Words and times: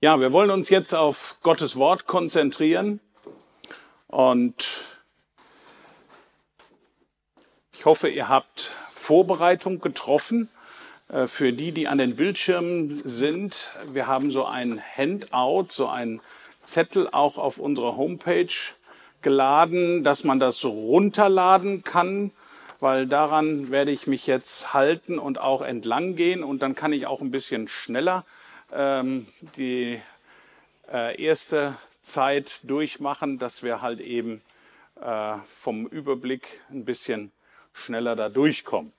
Ja, 0.00 0.20
wir 0.20 0.32
wollen 0.32 0.52
uns 0.52 0.68
jetzt 0.68 0.94
auf 0.94 1.38
Gottes 1.42 1.74
Wort 1.74 2.06
konzentrieren 2.06 3.00
und 4.06 4.64
ich 7.74 7.84
hoffe, 7.84 8.08
ihr 8.08 8.28
habt 8.28 8.70
Vorbereitung 8.90 9.80
getroffen 9.80 10.50
äh, 11.08 11.26
für 11.26 11.52
die, 11.52 11.72
die 11.72 11.88
an 11.88 11.98
den 11.98 12.14
Bildschirmen 12.14 13.02
sind. 13.06 13.72
Wir 13.92 14.06
haben 14.06 14.30
so 14.30 14.44
ein 14.44 14.80
Handout, 14.80 15.70
so 15.70 15.88
ein 15.88 16.20
Zettel 16.62 17.08
auch 17.10 17.36
auf 17.36 17.58
unsere 17.58 17.96
Homepage 17.96 18.54
geladen, 19.20 20.04
dass 20.04 20.22
man 20.22 20.38
das 20.38 20.64
runterladen 20.64 21.82
kann, 21.82 22.30
weil 22.78 23.08
daran 23.08 23.72
werde 23.72 23.90
ich 23.90 24.06
mich 24.06 24.28
jetzt 24.28 24.72
halten 24.72 25.18
und 25.18 25.40
auch 25.40 25.60
entlang 25.60 26.14
gehen 26.14 26.44
und 26.44 26.62
dann 26.62 26.76
kann 26.76 26.92
ich 26.92 27.08
auch 27.08 27.20
ein 27.20 27.32
bisschen 27.32 27.66
schneller 27.66 28.24
die 28.70 30.00
äh, 30.92 31.22
erste 31.22 31.76
Zeit 32.02 32.60
durchmachen, 32.62 33.38
dass 33.38 33.62
wir 33.62 33.82
halt 33.82 34.00
eben 34.00 34.42
äh, 35.00 35.34
vom 35.60 35.86
Überblick 35.86 36.60
ein 36.70 36.84
bisschen 36.84 37.32
schneller 37.72 38.16
da 38.16 38.28
durchkommen. 38.28 38.92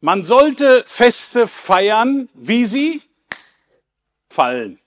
Man 0.00 0.24
sollte 0.24 0.82
Feste 0.86 1.46
feiern, 1.46 2.28
wie 2.32 2.64
sie 2.64 3.02
fallen. 4.28 4.78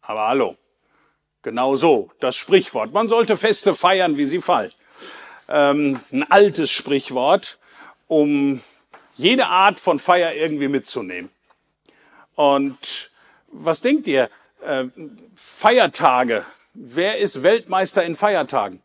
Aber 0.00 0.28
hallo, 0.28 0.56
genau 1.42 1.76
so, 1.76 2.10
das 2.20 2.36
Sprichwort. 2.36 2.92
Man 2.92 3.08
sollte 3.08 3.36
Feste 3.36 3.74
feiern, 3.74 4.16
wie 4.16 4.24
sie 4.24 4.40
fallen. 4.40 4.70
Ähm, 5.48 6.00
ein 6.10 6.30
altes 6.30 6.70
Sprichwort, 6.70 7.58
um 8.08 8.62
jede 9.14 9.46
Art 9.46 9.78
von 9.78 9.98
Feier 9.98 10.34
irgendwie 10.34 10.68
mitzunehmen. 10.68 11.30
Und 12.36 13.10
was 13.48 13.80
denkt 13.80 14.06
ihr? 14.06 14.30
Äh, 14.64 14.84
Feiertage. 15.34 16.44
Wer 16.74 17.18
ist 17.18 17.42
Weltmeister 17.42 18.04
in 18.04 18.14
Feiertagen? 18.14 18.82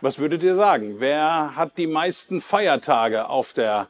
Was 0.00 0.18
würdet 0.18 0.42
ihr 0.42 0.56
sagen? 0.56 0.96
Wer 0.98 1.56
hat 1.56 1.78
die 1.78 1.86
meisten 1.86 2.40
Feiertage 2.40 3.28
auf, 3.28 3.52
der, 3.52 3.88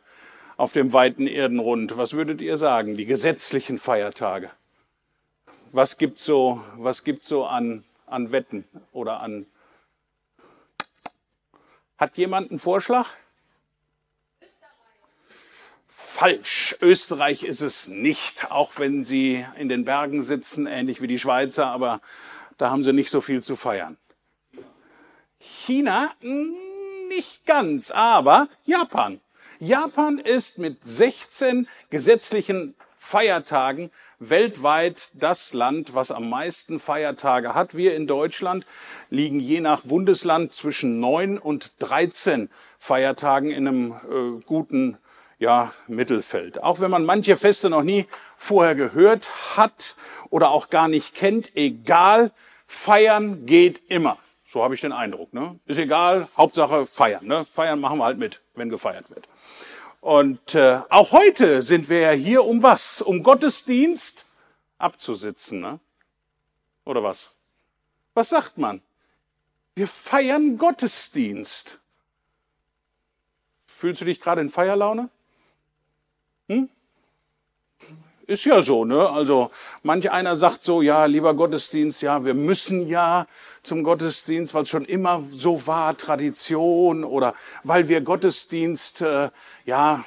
auf 0.56 0.72
dem 0.72 0.92
weiten 0.92 1.26
Erdenrund? 1.26 1.96
Was 1.96 2.12
würdet 2.12 2.42
ihr 2.42 2.58
sagen? 2.58 2.96
Die 2.96 3.06
gesetzlichen 3.06 3.78
Feiertage. 3.78 4.50
Was 5.72 5.96
gibt's 5.96 6.24
so, 6.24 6.62
was 6.76 7.02
gibt's 7.02 7.26
so 7.26 7.46
an, 7.46 7.84
an 8.06 8.30
Wetten 8.30 8.64
oder 8.92 9.20
an? 9.20 9.46
Hat 11.96 12.18
jemand 12.18 12.50
einen 12.50 12.60
Vorschlag? 12.60 13.08
Falsch. 16.14 16.76
Österreich 16.80 17.42
ist 17.42 17.60
es 17.60 17.88
nicht, 17.88 18.52
auch 18.52 18.78
wenn 18.78 19.04
sie 19.04 19.44
in 19.58 19.68
den 19.68 19.84
Bergen 19.84 20.22
sitzen, 20.22 20.66
ähnlich 20.66 21.02
wie 21.02 21.08
die 21.08 21.18
Schweizer, 21.18 21.66
aber 21.66 22.00
da 22.56 22.70
haben 22.70 22.84
sie 22.84 22.92
nicht 22.92 23.10
so 23.10 23.20
viel 23.20 23.42
zu 23.42 23.56
feiern. 23.56 23.96
China 25.40 26.12
nicht 27.08 27.44
ganz, 27.46 27.90
aber 27.90 28.48
Japan. 28.64 29.20
Japan 29.58 30.18
ist 30.18 30.58
mit 30.58 30.84
16 30.84 31.66
gesetzlichen 31.90 32.76
Feiertagen 32.96 33.90
weltweit 34.20 35.10
das 35.14 35.52
Land, 35.52 35.94
was 35.94 36.12
am 36.12 36.30
meisten 36.30 36.78
Feiertage 36.78 37.54
hat. 37.54 37.74
Wir 37.74 37.96
in 37.96 38.06
Deutschland 38.06 38.64
liegen 39.10 39.40
je 39.40 39.60
nach 39.60 39.80
Bundesland 39.82 40.54
zwischen 40.54 41.00
neun 41.00 41.38
und 41.38 41.72
13 41.80 42.50
Feiertagen 42.78 43.50
in 43.50 43.66
einem 43.66 43.92
äh, 43.92 44.42
guten 44.46 44.98
ja, 45.38 45.72
Mittelfeld. 45.88 46.62
Auch 46.62 46.80
wenn 46.80 46.90
man 46.90 47.04
manche 47.04 47.36
Feste 47.36 47.70
noch 47.70 47.82
nie 47.82 48.06
vorher 48.36 48.74
gehört 48.74 49.56
hat 49.56 49.96
oder 50.30 50.50
auch 50.50 50.70
gar 50.70 50.88
nicht 50.88 51.14
kennt, 51.14 51.56
egal, 51.56 52.32
feiern 52.66 53.46
geht 53.46 53.82
immer. 53.88 54.18
So 54.44 54.62
habe 54.62 54.74
ich 54.74 54.80
den 54.80 54.92
Eindruck. 54.92 55.32
Ne? 55.32 55.58
Ist 55.66 55.78
egal, 55.78 56.28
Hauptsache 56.36 56.86
feiern. 56.86 57.26
Ne? 57.26 57.44
Feiern 57.44 57.80
machen 57.80 57.98
wir 57.98 58.04
halt 58.04 58.18
mit, 58.18 58.40
wenn 58.54 58.68
gefeiert 58.68 59.10
wird. 59.10 59.28
Und 60.00 60.54
äh, 60.54 60.80
auch 60.90 61.12
heute 61.12 61.62
sind 61.62 61.88
wir 61.88 62.00
ja 62.00 62.10
hier, 62.10 62.44
um 62.44 62.62
was? 62.62 63.00
Um 63.00 63.22
Gottesdienst 63.22 64.26
abzusitzen. 64.78 65.60
Ne? 65.60 65.80
Oder 66.84 67.02
was? 67.02 67.30
Was 68.12 68.28
sagt 68.28 68.58
man? 68.58 68.82
Wir 69.74 69.88
feiern 69.88 70.56
Gottesdienst. 70.58 71.80
Fühlst 73.66 74.00
du 74.00 74.04
dich 74.04 74.20
gerade 74.20 74.40
in 74.40 74.50
Feierlaune? 74.50 75.08
Hm? 76.48 76.68
Ist 78.26 78.46
ja 78.46 78.62
so, 78.62 78.86
ne? 78.86 79.10
Also 79.10 79.50
manch 79.82 80.10
einer 80.10 80.36
sagt 80.36 80.64
so, 80.64 80.80
ja, 80.80 81.04
lieber 81.04 81.34
Gottesdienst, 81.34 82.00
ja, 82.00 82.24
wir 82.24 82.32
müssen 82.32 82.86
ja 82.86 83.26
zum 83.62 83.82
Gottesdienst, 83.82 84.54
weil 84.54 84.62
es 84.62 84.70
schon 84.70 84.86
immer 84.86 85.22
so 85.30 85.66
war, 85.66 85.94
Tradition 85.96 87.04
oder 87.04 87.34
weil 87.64 87.88
wir 87.88 88.00
Gottesdienst, 88.00 89.02
äh, 89.02 89.30
ja, 89.66 90.04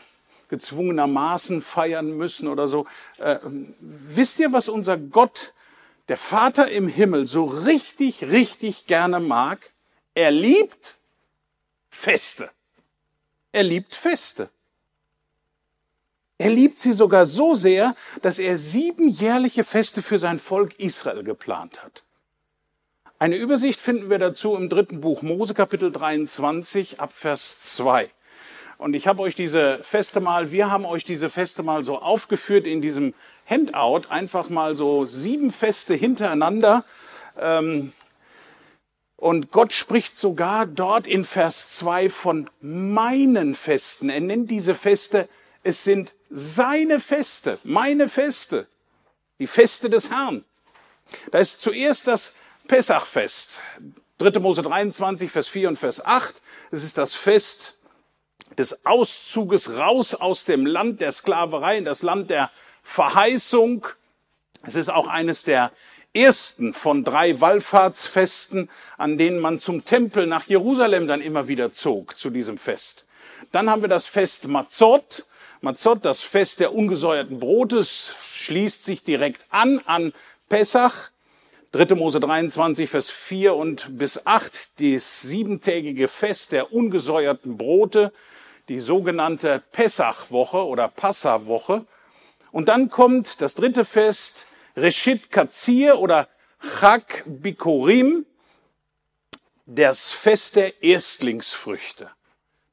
gezwungenermaßen 0.50 1.62
feiern 1.62 2.18
müssen 2.18 2.48
oder 2.48 2.68
so. 2.68 2.88
Äh, 3.18 3.38
wisst 3.80 4.40
ihr, 4.40 4.52
was 4.52 4.70
unser 4.70 4.98
Gott, 4.98 5.54
der 6.08 6.18
Vater 6.18 6.72
im 6.72 6.88
Himmel, 6.88 7.28
so 7.28 7.46
richtig, 7.46 8.24
richtig 8.24 8.88
gerne 8.88 9.20
mag? 9.20 9.60
Er 10.16 10.32
liebt 10.32 10.98
Feste. 11.90 12.50
Er 13.52 13.64
liebt 13.64 13.94
Feste. 13.94 14.50
Er 16.40 16.52
liebt 16.52 16.80
sie 16.80 16.94
sogar 16.94 17.26
so 17.26 17.56
sehr, 17.56 17.96
dass 18.22 18.38
er 18.38 18.58
sieben 18.58 19.10
jährliche 19.10 19.64
Feste 19.64 20.02
für 20.02 20.20
sein 20.20 20.40
Volk 20.40 20.80
Israel 20.80 21.24
geplant 21.24 21.84
hat. 21.84 22.04
Eine 23.20 23.38
Übersicht 23.38 23.80
finden 23.80 24.12
wir 24.12 24.20
dazu 24.20 24.56
im 24.56 24.70
dritten 24.70 25.02
Buch 25.02 25.24
Mose 25.24 25.56
Kapitel 25.56 25.92
23 25.92 27.00
ab 27.00 27.12
Vers 27.12 27.60
2. 27.76 28.12
Und 28.78 28.94
ich 28.94 29.08
habe 29.08 29.24
euch 29.24 29.34
diese 29.34 29.80
Feste 29.82 30.20
mal, 30.20 30.52
wir 30.52 30.70
haben 30.70 30.86
euch 30.86 31.04
diese 31.04 31.32
Feste 31.32 31.64
mal 31.64 31.84
so 31.84 32.00
aufgeführt 32.00 32.68
in 32.68 32.80
diesem 32.80 33.16
Handout, 33.50 34.10
einfach 34.10 34.50
mal 34.50 34.76
so 34.76 35.06
sieben 35.06 35.52
Feste 35.52 35.96
hintereinander. 35.96 36.86
Ähm, 37.40 37.94
und 39.16 39.52
Gott 39.52 39.74
spricht 39.74 40.16
sogar 40.16 40.68
dort 40.68 41.08
in 41.08 41.26
Vers 41.26 41.72
2 41.78 42.10
von 42.10 42.48
meinen 42.62 43.56
Festen. 43.56 44.12
Er 44.12 44.22
nennt 44.22 44.52
diese 44.52 44.76
Feste, 44.76 45.28
es 45.68 45.84
sind 45.84 46.16
seine 46.30 47.02
Feste, 47.02 47.60
meine 47.66 48.08
Feste, 48.08 48.68
die 49.38 49.48
Feste 49.48 49.90
des 49.90 50.10
Herrn. 50.10 50.46
Da 51.32 51.40
ist 51.40 51.62
zuerst 51.62 52.08
das 52.08 52.32
Pessachfest. 52.70 53.60
3. 54.20 54.40
Mose 54.40 54.62
23, 54.62 55.30
Vers 55.30 55.50
4 55.50 55.68
und 55.68 55.78
Vers 55.78 56.06
8. 56.06 56.42
Es 56.72 56.86
ist 56.86 56.98
das 56.98 57.16
Fest 57.16 57.82
des 58.58 58.86
Auszuges 58.86 59.70
raus 59.72 60.16
aus 60.16 60.46
dem 60.46 60.66
Land 60.66 61.02
der 61.02 61.12
Sklaverei 61.12 61.78
in 61.78 61.86
das 61.86 62.02
Land 62.02 62.30
der 62.30 62.50
Verheißung. 62.82 63.86
Es 64.64 64.76
ist 64.76 64.90
auch 64.90 65.08
eines 65.08 65.44
der 65.44 65.74
ersten 66.14 66.74
von 66.74 67.04
drei 67.04 67.42
Wallfahrtsfesten, 67.42 68.70
an 68.98 69.18
denen 69.18 69.40
man 69.40 69.60
zum 69.60 69.84
Tempel 69.84 70.28
nach 70.28 70.46
Jerusalem 70.46 71.08
dann 71.08 71.20
immer 71.20 71.50
wieder 71.50 71.74
zog 71.74 72.18
zu 72.18 72.30
diesem 72.30 72.58
Fest. 72.58 73.06
Dann 73.52 73.70
haben 73.70 73.82
wir 73.82 73.90
das 73.90 74.06
Fest 74.06 74.48
Mazzot. 74.48 75.26
Matzot, 75.62 76.06
das 76.06 76.22
Fest 76.22 76.60
der 76.60 76.74
ungesäuerten 76.74 77.40
Brotes, 77.40 78.14
schließt 78.34 78.86
sich 78.86 79.04
direkt 79.04 79.46
an 79.50 79.80
an 79.86 80.14
Pessach. 80.50 81.10
3. 81.72 81.96
Mose 81.96 82.20
23, 82.20 82.90
Vers 82.90 83.10
4 83.10 83.56
und 83.56 83.98
bis 83.98 84.26
8, 84.26 84.80
das 84.80 85.22
siebentägige 85.22 86.08
Fest 86.08 86.52
der 86.54 86.72
ungesäuerten 86.72 87.58
Brote, 87.58 88.14
die 88.70 88.80
sogenannte 88.80 89.62
Pessachwoche 89.72 90.66
oder 90.66 90.88
Passawoche. 90.88 91.86
Und 92.52 92.70
dann 92.70 92.90
kommt 92.90 93.42
das 93.42 93.56
dritte 93.56 93.84
Fest, 93.84 94.46
Reshit 94.76 95.32
Katzir 95.32 96.00
oder 96.00 96.30
Chag 96.80 97.24
Bikorim, 97.26 98.26
das 99.66 100.12
Fest 100.12 100.56
der 100.56 100.82
Erstlingsfrüchte. 100.82 102.10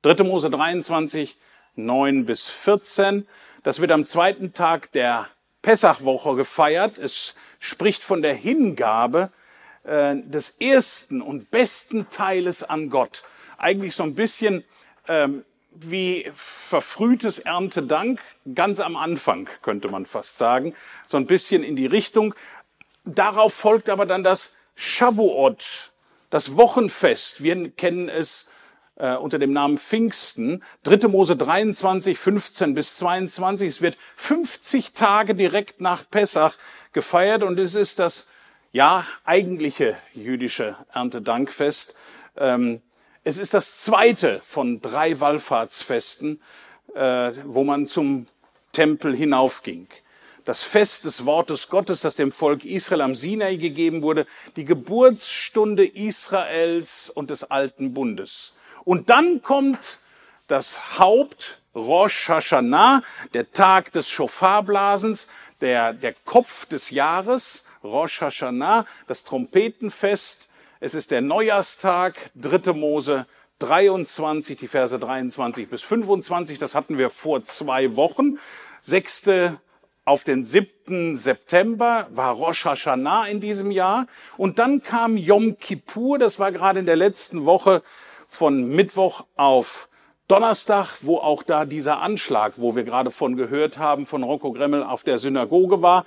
3. 0.03 0.23
Mose 0.23 0.51
23, 0.51 1.37
9 1.77 2.27
bis 2.27 2.49
14. 2.49 3.27
Das 3.63 3.81
wird 3.81 3.91
am 3.91 4.07
zweiten 4.07 4.53
Tag 4.53 4.93
der 4.93 5.29
Pessachwoche 5.63 6.37
gefeiert. 6.37 6.99
Es 6.99 7.35
spricht 7.59 8.03
von 8.03 8.23
der 8.23 8.35
Hingabe 8.35 9.31
äh, 9.85 10.17
des 10.17 10.51
ersten 10.61 11.23
und 11.23 11.51
besten 11.51 12.11
Teiles 12.11 12.63
an 12.63 12.91
Gott. 12.91 13.25
Eigentlich 13.57 13.95
so 13.95 14.03
ein 14.03 14.15
bisschen 14.15 14.65
ähm, 15.09 15.45
wie 15.75 16.31
verfrühtes 16.35 17.39
Erntedank, 17.41 18.21
ganz 18.55 18.81
am 18.81 18.97
Anfang 18.97 19.49
könnte 19.63 19.89
man 19.89 20.07
fast 20.07 20.39
sagen, 20.39 20.75
so 21.07 21.17
ein 21.17 21.27
bisschen 21.27 21.65
in 21.65 21.77
die 21.77 21.87
Richtung. 21.87 22.35
Darauf 23.05 23.53
folgt 23.55 23.89
aber 23.89 24.07
dann 24.07 24.25
das 24.25 24.53
Shavuot, 24.77 25.93
das 26.31 26.57
Wochenfest. 26.57 27.43
Wir 27.43 27.71
kennen 27.71 28.09
es 28.09 28.47
äh, 28.97 29.15
unter 29.15 29.39
dem 29.39 29.53
Namen 29.53 29.79
Pfingsten. 29.79 30.63
3. 30.85 31.09
Mose 31.09 31.37
23, 31.37 32.19
15 32.19 32.75
bis 32.75 32.97
22. 32.97 33.69
Es 33.69 33.83
wird 33.83 33.97
50 34.17 34.93
Tage 34.93 35.35
direkt 35.35 35.81
nach 35.81 36.09
Pessach 36.09 36.57
gefeiert 36.93 37.43
und 37.43 37.59
es 37.59 37.75
ist 37.75 37.99
das 37.99 38.27
ja 38.73 39.07
eigentliche 39.25 39.97
jüdische 40.13 40.77
Erntedankfest. 40.93 41.95
Ähm, 42.37 42.83
es 43.23 43.39
ist 43.39 43.55
das 43.55 43.83
zweite 43.83 44.41
von 44.45 44.81
drei 44.81 45.19
Wallfahrtsfesten, 45.19 46.43
äh, 46.95 47.33
wo 47.45 47.65
man 47.65 47.87
zum 47.87 48.27
Tempel 48.73 49.15
hinaufging. 49.17 49.89
Das 50.45 50.63
Fest 50.63 51.07
des 51.07 51.25
Wortes 51.25 51.71
Gottes, 51.71 52.03
das 52.03 52.17
dem 52.17 52.31
Volk 52.31 52.67
Israel 52.67 53.01
am 53.01 53.15
Sinai 53.15 53.57
gegeben 53.57 54.03
wurde, 54.03 54.27
die 54.57 54.67
Geburtsstunde 54.67 55.87
Israels 55.87 57.09
und 57.09 57.31
des 57.31 57.45
alten 57.45 57.95
Bundes. 57.95 58.53
Und 58.85 59.11
dann 59.11 59.43
kommt 59.43 59.99
das 60.47 60.99
Haupt 60.99 61.61
Rosh 61.75 62.29
Hashanah, 62.29 63.03
der 63.33 63.51
Tag 63.53 63.93
des 63.93 64.09
Schofarblasens, 64.09 65.27
der, 65.61 65.93
der 65.93 66.15
Kopf 66.25 66.67
des 66.67 66.91
Jahres, 66.91 67.65
Rosh 67.83 68.21
Hashanah, 68.21 68.87
das 69.07 69.25
Trompetenfest. 69.25 70.49
Es 70.81 70.95
ist 70.95 71.11
der 71.11 71.21
Neujahrstag, 71.21 72.31
dritte 72.35 72.75
Mose 72.75 73.27
23, 73.59 74.57
die 74.57 74.69
Verse 74.69 74.99
23 74.99 75.69
bis 75.69 75.83
25. 75.83 76.59
Das 76.59 76.75
hatten 76.75 76.99
wir 76.99 77.11
vor 77.11 77.45
zwei 77.45 77.97
Wochen. 77.97 78.39
Sechste 78.81 79.59
auf 80.05 80.23
den 80.23 80.45
7. 80.45 81.17
September 81.17 82.07
war 82.11 82.35
Rosh 82.35 82.67
Hashanah 82.67 83.27
in 83.27 83.41
diesem 83.41 83.71
Jahr. 83.71 84.07
Und 84.37 84.59
dann 84.59 84.83
kam 84.83 85.17
Yom 85.17 85.59
Kippur, 85.59 86.19
das 86.19 86.39
war 86.39 86.53
gerade 86.53 86.81
in 86.81 86.87
der 86.87 86.97
letzten 86.97 87.47
Woche 87.47 87.83
von 88.35 88.69
Mittwoch 88.69 89.25
auf 89.37 89.89
Donnerstag, 90.27 90.89
wo 91.03 91.19
auch 91.19 91.45
da 91.45 91.65
dieser 91.65 92.01
Anschlag, 92.01 92.55
wo 92.57 92.75
wir 92.75 92.83
gerade 92.83 93.13
von 93.13 93.37
gehört 93.37 93.79
haben, 93.79 94.07
von 94.07 94.25
Rocco 94.25 94.53
Gremmel 94.53 94.83
auf 94.83 95.05
der 95.05 95.21
Synagoge 95.21 95.83
war. 95.83 96.05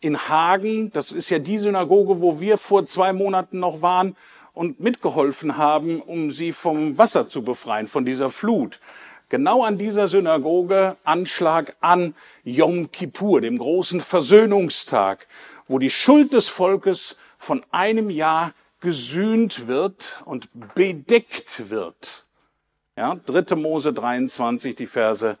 In 0.00 0.28
Hagen, 0.28 0.92
das 0.92 1.12
ist 1.12 1.30
ja 1.30 1.38
die 1.38 1.56
Synagoge, 1.56 2.20
wo 2.20 2.40
wir 2.40 2.58
vor 2.58 2.84
zwei 2.84 3.14
Monaten 3.14 3.58
noch 3.58 3.80
waren 3.80 4.16
und 4.52 4.80
mitgeholfen 4.80 5.56
haben, 5.56 6.02
um 6.02 6.30
sie 6.30 6.52
vom 6.52 6.98
Wasser 6.98 7.28
zu 7.28 7.42
befreien, 7.42 7.88
von 7.88 8.04
dieser 8.04 8.28
Flut. 8.28 8.78
Genau 9.30 9.62
an 9.64 9.78
dieser 9.78 10.08
Synagoge 10.08 10.96
Anschlag 11.04 11.74
an 11.80 12.14
Yom 12.44 12.92
Kippur, 12.92 13.40
dem 13.40 13.56
großen 13.56 14.02
Versöhnungstag, 14.02 15.26
wo 15.66 15.78
die 15.78 15.88
Schuld 15.88 16.34
des 16.34 16.50
Volkes 16.50 17.16
von 17.38 17.64
einem 17.70 18.10
Jahr 18.10 18.52
gesühnt 18.82 19.66
wird 19.66 20.20
und 20.26 20.48
bedeckt 20.74 21.70
wird. 21.70 22.26
Ja, 22.96 23.14
3. 23.14 23.56
Mose 23.56 23.92
23, 23.94 24.76
die 24.76 24.86
Verse 24.86 25.38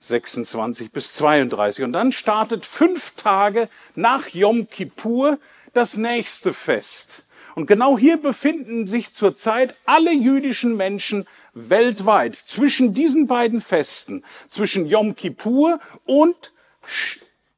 26 0.00 0.92
bis 0.92 1.14
32. 1.14 1.84
Und 1.84 1.92
dann 1.92 2.12
startet 2.12 2.66
fünf 2.66 3.12
Tage 3.12 3.68
nach 3.94 4.28
Yom 4.28 4.68
Kippur 4.68 5.38
das 5.72 5.96
nächste 5.96 6.52
Fest. 6.52 7.26
Und 7.54 7.66
genau 7.66 7.96
hier 7.96 8.16
befinden 8.16 8.86
sich 8.86 9.12
zurzeit 9.12 9.74
alle 9.86 10.12
jüdischen 10.12 10.76
Menschen 10.76 11.26
weltweit 11.52 12.36
zwischen 12.36 12.94
diesen 12.94 13.26
beiden 13.26 13.60
Festen, 13.60 14.24
zwischen 14.48 14.86
Yom 14.86 15.16
Kippur 15.16 15.80
und 16.04 16.52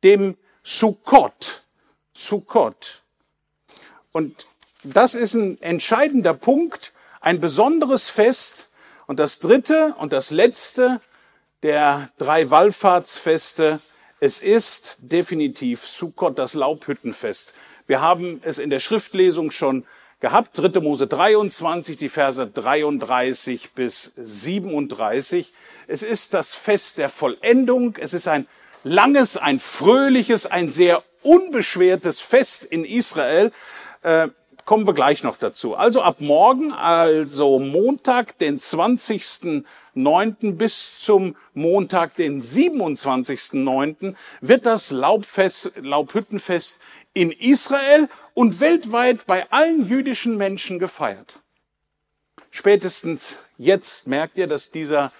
dem 0.03 0.37
Sukkot. 0.63 1.65
Sukkot. 2.13 3.03
Und 4.13 4.49
das 4.85 5.15
ist 5.15 5.35
ein 5.35 5.61
entscheidender 5.63 6.35
Punkt, 6.35 6.93
ein 7.21 7.41
besonderes 7.41 8.09
Fest. 8.09 8.69
Und 9.07 9.19
das 9.19 9.39
dritte 9.39 9.95
und 9.99 10.13
das 10.13 10.31
letzte 10.31 11.01
der 11.63 12.11
drei 12.19 12.51
Wallfahrtsfeste, 12.51 13.81
es 14.21 14.39
ist 14.39 14.99
definitiv 15.01 15.87
Sukkot, 15.87 16.39
das 16.39 16.55
Laubhüttenfest. 16.55 17.55
Wir 17.87 18.01
haben 18.01 18.41
es 18.45 18.59
in 18.59 18.71
der 18.71 18.81
Schriftlesung 18.81 19.51
schon 19.51 19.85
gehabt, 20.21 20.57
3. 20.59 20.81
Mose 20.81 21.07
23, 21.07 21.97
die 21.97 22.09
Verse 22.09 22.47
33 22.47 23.73
bis 23.73 24.13
37. 24.17 25.53
Es 25.89 26.03
ist 26.03 26.33
das 26.33 26.55
Fest 26.55 26.99
der 26.99 27.09
Vollendung. 27.09 27.97
Es 27.99 28.15
ist 28.15 28.29
ein 28.29 28.47
langes, 28.85 29.37
ein 29.37 29.59
fröhliches, 29.59 30.47
ein 30.47 30.71
sehr 30.71 31.03
unbeschwertes 31.23 32.21
Fest 32.21 32.63
in 32.63 32.85
Israel. 32.85 33.53
Kommen 34.73 34.87
wir 34.87 34.95
gleich 34.95 35.23
noch 35.23 35.37
dazu. 35.37 35.77
Also 35.77 36.01
ab 36.01 36.23
morgen, 36.23 36.73
also 36.73 37.59
Montag, 37.59 38.39
den 38.39 38.59
20.09. 38.59 40.55
bis 40.55 40.99
zum 40.99 41.37
Montag, 41.53 42.17
den 42.17 42.41
27.09. 42.41 44.15
wird 44.41 44.65
das 44.65 44.91
Laubfest, 44.91 45.73
Laubhüttenfest 45.77 46.79
in 47.13 47.33
Israel 47.33 48.09
und 48.33 48.61
weltweit 48.61 49.27
bei 49.27 49.45
allen 49.51 49.87
jüdischen 49.87 50.39
Menschen 50.39 50.79
gefeiert. 50.79 51.41
Spätestens 52.51 53.41
jetzt 53.59 54.07
merkt 54.07 54.39
ihr, 54.39 54.47
dass 54.47 54.71
dieser 54.71 55.13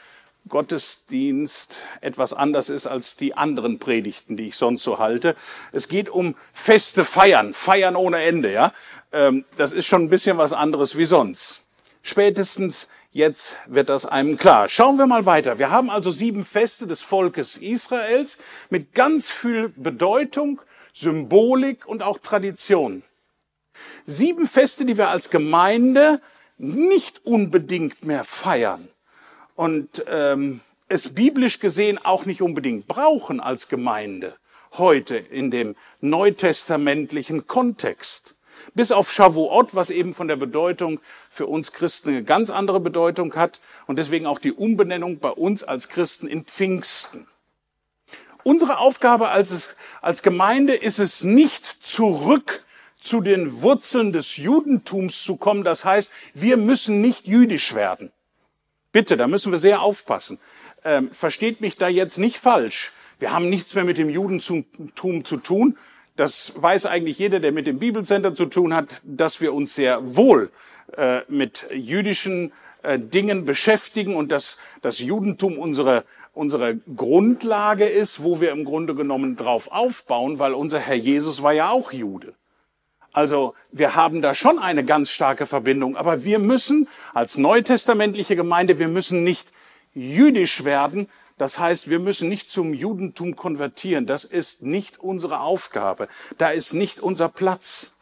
Gottesdienst 0.49 1.83
etwas 2.01 2.33
anders 2.33 2.69
ist 2.69 2.87
als 2.87 3.17
die 3.17 3.35
anderen 3.35 3.79
Predigten, 3.79 4.37
die 4.37 4.49
ich 4.49 4.57
sonst 4.57 4.83
so 4.83 4.99
halte. 4.99 5.37
Es 5.71 5.89
geht 5.89 6.09
um 6.09 6.35
feste 6.53 7.05
Feiern, 7.05 7.55
Feiern 7.55 7.97
ohne 7.97 8.23
Ende, 8.23 8.51
ja. 8.51 8.73
Ähm, 9.13 9.45
das 9.57 9.73
ist 9.73 9.87
schon 9.87 10.05
ein 10.05 10.11
bisschen 10.11 10.39
was 10.39 10.53
anderes 10.53 10.97
wie 10.97 11.05
sonst. 11.05 11.65
Spätestens 12.03 12.89
jetzt 13.11 13.57
wird 13.67 13.89
das 13.89 14.07
einem 14.07 14.39
klar. 14.39 14.69
Schauen 14.69 14.97
wir 14.97 15.07
mal 15.07 15.27
weiter. 15.27 15.59
Wir 15.59 15.71
haben 15.71 15.91
also 15.91 16.11
sieben 16.11 16.45
Feste 16.45 16.87
des 16.87 17.01
Volkes 17.01 17.57
Israels 17.57 18.39
mit 18.71 18.95
ganz 18.95 19.31
viel 19.31 19.69
Bedeutung, 19.69 20.61
Symbolik 20.93 21.87
und 21.87 22.03
auch 22.03 22.19
Tradition. 22.19 23.03
Sieben 24.05 24.47
Feste, 24.47 24.85
die 24.85 24.99
wir 24.99 25.09
als 25.09 25.31
Gemeinde 25.31 26.21
nicht 26.59 27.25
unbedingt 27.25 28.05
mehr 28.05 28.25
feiern 28.25 28.89
und 29.55 30.05
ähm, 30.09 30.61
es 30.89 31.15
biblisch 31.15 31.59
gesehen 31.59 31.99
auch 31.99 32.27
nicht 32.27 32.43
unbedingt 32.43 32.87
brauchen 32.87 33.41
als 33.41 33.69
Gemeinde 33.69 34.37
heute 34.79 35.17
in 35.17 35.51
dem 35.51 35.77
neutestamentlichen 36.01 37.47
Kontext. 37.47 38.35
Bis 38.75 38.93
auf 38.93 39.13
Shavuot, 39.13 39.75
was 39.75 39.91
eben 39.91 40.15
von 40.15 40.29
der 40.29 40.37
Bedeutung 40.37 41.01
für 41.31 41.47
uns 41.47 41.73
Christen 41.73 42.11
eine 42.11 42.25
ganz 42.25 42.51
andere 42.51 42.81
Bedeutung 42.81 43.35
hat 43.35 43.61
und 43.87 43.97
deswegen 43.97 44.27
auch 44.27 44.39
die 44.39 44.53
Umbenennung 44.53 45.19
bei 45.19 45.31
uns 45.31 45.65
als 45.65 45.89
Christen 45.89 46.27
in 46.27 46.45
Pfingsten. 46.45 47.27
Unsere 48.45 48.79
Aufgabe 48.79 49.29
als, 49.29 49.75
als 50.01 50.23
Gemeinde 50.23 50.75
ist 50.75 50.99
es 50.99 51.23
nicht 51.23 51.65
zurück 51.65 52.65
zu 53.01 53.21
den 53.21 53.63
Wurzeln 53.63 54.13
des 54.13 54.37
Judentums 54.37 55.23
zu 55.23 55.37
kommen. 55.37 55.65
Das 55.65 55.85
heißt, 55.85 56.11
wir 56.35 56.57
müssen 56.57 57.01
nicht 57.01 57.27
jüdisch 57.27 57.75
werden. 57.75 58.13
Bitte, 58.93 59.17
da 59.17 59.27
müssen 59.27 59.53
wir 59.53 59.59
sehr 59.59 59.83
aufpassen. 59.83 60.39
Ähm, 60.85 61.11
versteht 61.13 61.61
mich 61.61 61.77
da 61.77 61.89
jetzt 61.89 62.19
nicht 62.19 62.39
falsch. 62.39 62.93
Wir 63.19 63.33
haben 63.33 63.49
nichts 63.49 63.75
mehr 63.75 63.85
mit 63.85 63.99
dem 63.99 64.11
Judentum 64.11 65.25
zu 65.25 65.37
tun. 65.37 65.79
Das 66.17 66.53
weiß 66.57 66.87
eigentlich 66.87 67.19
jeder, 67.19 67.41
der 67.41 67.53
mit 67.53 67.67
dem 67.67 67.79
Bibelcenter 67.79 68.35
zu 68.35 68.47
tun 68.47 68.75
hat, 68.75 69.01
dass 69.05 69.41
wir 69.41 69.55
uns 69.55 69.75
sehr 69.75 70.17
wohl 70.17 70.51
äh, 70.97 71.21
mit 71.29 71.67
jüdischen 71.73 72.53
äh, 72.83 72.99
Dingen 72.99 73.45
beschäftigen 73.45 74.17
und 74.17 74.31
dass 74.31 74.59
das 74.83 74.99
Judentum 74.99 75.59
unsere 75.59 76.05
unsere 76.35 76.77
Grundlage 76.97 77.85
ist, 77.85 78.23
wo 78.23 78.41
wir 78.41 78.53
im 78.53 78.65
Grunde 78.65 78.95
genommen 78.95 79.37
drauf 79.37 79.71
aufbauen, 79.71 80.39
weil 80.39 80.55
unser 80.55 80.79
Herr 80.79 80.97
Jesus 80.97 81.43
war 81.43 81.53
ja 81.53 81.71
auch 81.71 81.93
Jude. 81.93 82.35
Also 83.13 83.55
wir 83.71 83.95
haben 83.95 84.23
da 84.23 84.35
schon 84.35 84.59
eine 84.59 84.85
ganz 84.85 85.11
starke 85.11 85.45
Verbindung, 85.45 85.97
aber 85.97 86.25
wir 86.25 86.39
müssen 86.39 86.89
als 87.13 87.37
neutestamentliche 87.37 88.37
Gemeinde, 88.37 88.79
wir 88.79 88.89
müssen 88.89 89.23
nicht 89.23 89.49
jüdisch 89.93 90.65
werden, 90.65 91.09
das 91.43 91.59
heißt, 91.59 91.91
wir 91.91 91.99
müssen 91.99 92.29
nicht 92.29 92.53
zum 92.53 92.73
Judentum 92.73 93.35
konvertieren, 93.35 94.07
das 94.07 94.25
ist 94.25 94.63
nicht 94.63 95.01
unsere 95.01 95.41
Aufgabe, 95.41 96.07
da 96.39 96.51
ist 96.51 96.73
nicht 96.73 97.01
unser 97.01 97.29
Platz. 97.29 97.97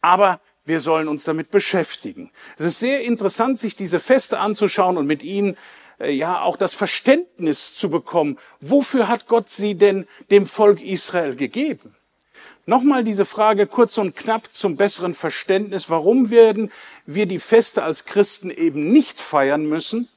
Aber 0.00 0.40
wir 0.64 0.80
sollen 0.80 1.06
uns 1.06 1.22
damit 1.22 1.52
beschäftigen. 1.52 2.32
Es 2.58 2.64
ist 2.64 2.80
sehr 2.80 3.02
interessant, 3.02 3.60
sich 3.60 3.76
diese 3.76 4.00
Feste 4.00 4.40
anzuschauen 4.40 4.96
und 4.96 5.06
mit 5.06 5.22
ihnen 5.22 5.56
äh, 6.00 6.10
ja 6.10 6.42
auch 6.42 6.56
das 6.56 6.74
Verständnis 6.74 7.72
zu 7.76 7.88
bekommen, 7.88 8.36
wofür 8.60 9.06
hat 9.06 9.28
Gott 9.28 9.48
sie 9.48 9.76
denn 9.76 10.08
dem 10.32 10.48
Volk 10.48 10.82
Israel 10.82 11.36
gegeben? 11.36 11.94
Nochmal 12.66 13.04
diese 13.04 13.24
Frage 13.24 13.68
kurz 13.68 13.96
und 13.96 14.16
knapp 14.16 14.52
zum 14.52 14.76
besseren 14.76 15.14
Verständnis. 15.14 15.88
Warum 15.88 16.30
werden 16.30 16.72
wir 17.06 17.26
die 17.26 17.38
Feste 17.38 17.84
als 17.84 18.06
Christen 18.06 18.50
eben 18.50 18.90
nicht 18.90 19.20
feiern 19.20 19.68
müssen? 19.68 20.08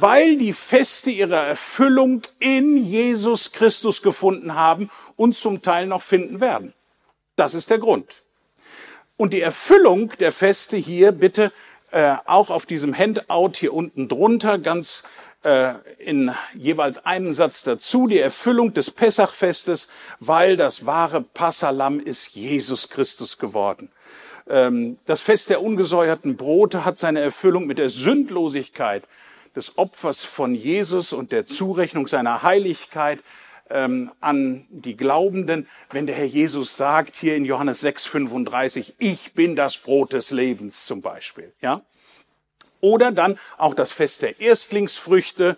Weil 0.00 0.36
die 0.38 0.52
Feste 0.52 1.10
ihre 1.10 1.36
Erfüllung 1.36 2.22
in 2.40 2.76
Jesus 2.76 3.52
Christus 3.52 4.02
gefunden 4.02 4.54
haben 4.54 4.90
und 5.16 5.36
zum 5.36 5.62
Teil 5.62 5.86
noch 5.86 6.02
finden 6.02 6.40
werden. 6.40 6.74
Das 7.36 7.54
ist 7.54 7.70
der 7.70 7.78
Grund. 7.78 8.24
Und 9.16 9.32
die 9.32 9.40
Erfüllung 9.40 10.12
der 10.18 10.32
Feste 10.32 10.76
hier 10.76 11.12
bitte 11.12 11.52
äh, 11.92 12.16
auch 12.24 12.50
auf 12.50 12.66
diesem 12.66 12.96
Handout 12.96 13.52
hier 13.54 13.72
unten 13.72 14.08
drunter 14.08 14.58
ganz 14.58 15.04
äh, 15.44 15.74
in 15.98 16.34
jeweils 16.54 17.04
einem 17.06 17.32
Satz 17.32 17.62
dazu, 17.62 18.08
die 18.08 18.18
Erfüllung 18.18 18.74
des 18.74 18.90
Pessachfestes, 18.90 19.88
weil 20.18 20.56
das 20.56 20.86
wahre 20.86 21.20
Passalam 21.20 22.00
ist 22.00 22.34
Jesus 22.34 22.88
Christus 22.88 23.38
geworden. 23.38 23.92
Ähm, 24.48 24.98
das 25.06 25.20
Fest 25.20 25.50
der 25.50 25.62
ungesäuerten 25.62 26.36
Brote 26.36 26.84
hat 26.84 26.98
seine 26.98 27.20
Erfüllung 27.20 27.66
mit 27.66 27.78
der 27.78 27.90
Sündlosigkeit 27.90 29.04
des 29.56 29.78
Opfers 29.78 30.24
von 30.24 30.54
Jesus 30.54 31.12
und 31.12 31.32
der 31.32 31.46
Zurechnung 31.46 32.06
seiner 32.06 32.42
Heiligkeit 32.42 33.20
ähm, 33.70 34.10
an 34.20 34.66
die 34.70 34.96
Glaubenden, 34.96 35.68
wenn 35.90 36.06
der 36.06 36.16
Herr 36.16 36.24
Jesus 36.24 36.76
sagt 36.76 37.16
hier 37.16 37.36
in 37.36 37.44
Johannes 37.44 37.80
6, 37.80 38.06
35, 38.06 38.94
ich 38.98 39.32
bin 39.32 39.56
das 39.56 39.76
Brot 39.76 40.12
des 40.12 40.30
Lebens 40.30 40.86
zum 40.86 41.02
Beispiel, 41.02 41.52
ja. 41.60 41.82
Oder 42.80 43.12
dann 43.12 43.38
auch 43.56 43.74
das 43.74 43.92
Fest 43.92 44.20
der 44.20 44.40
Erstlingsfrüchte. 44.40 45.56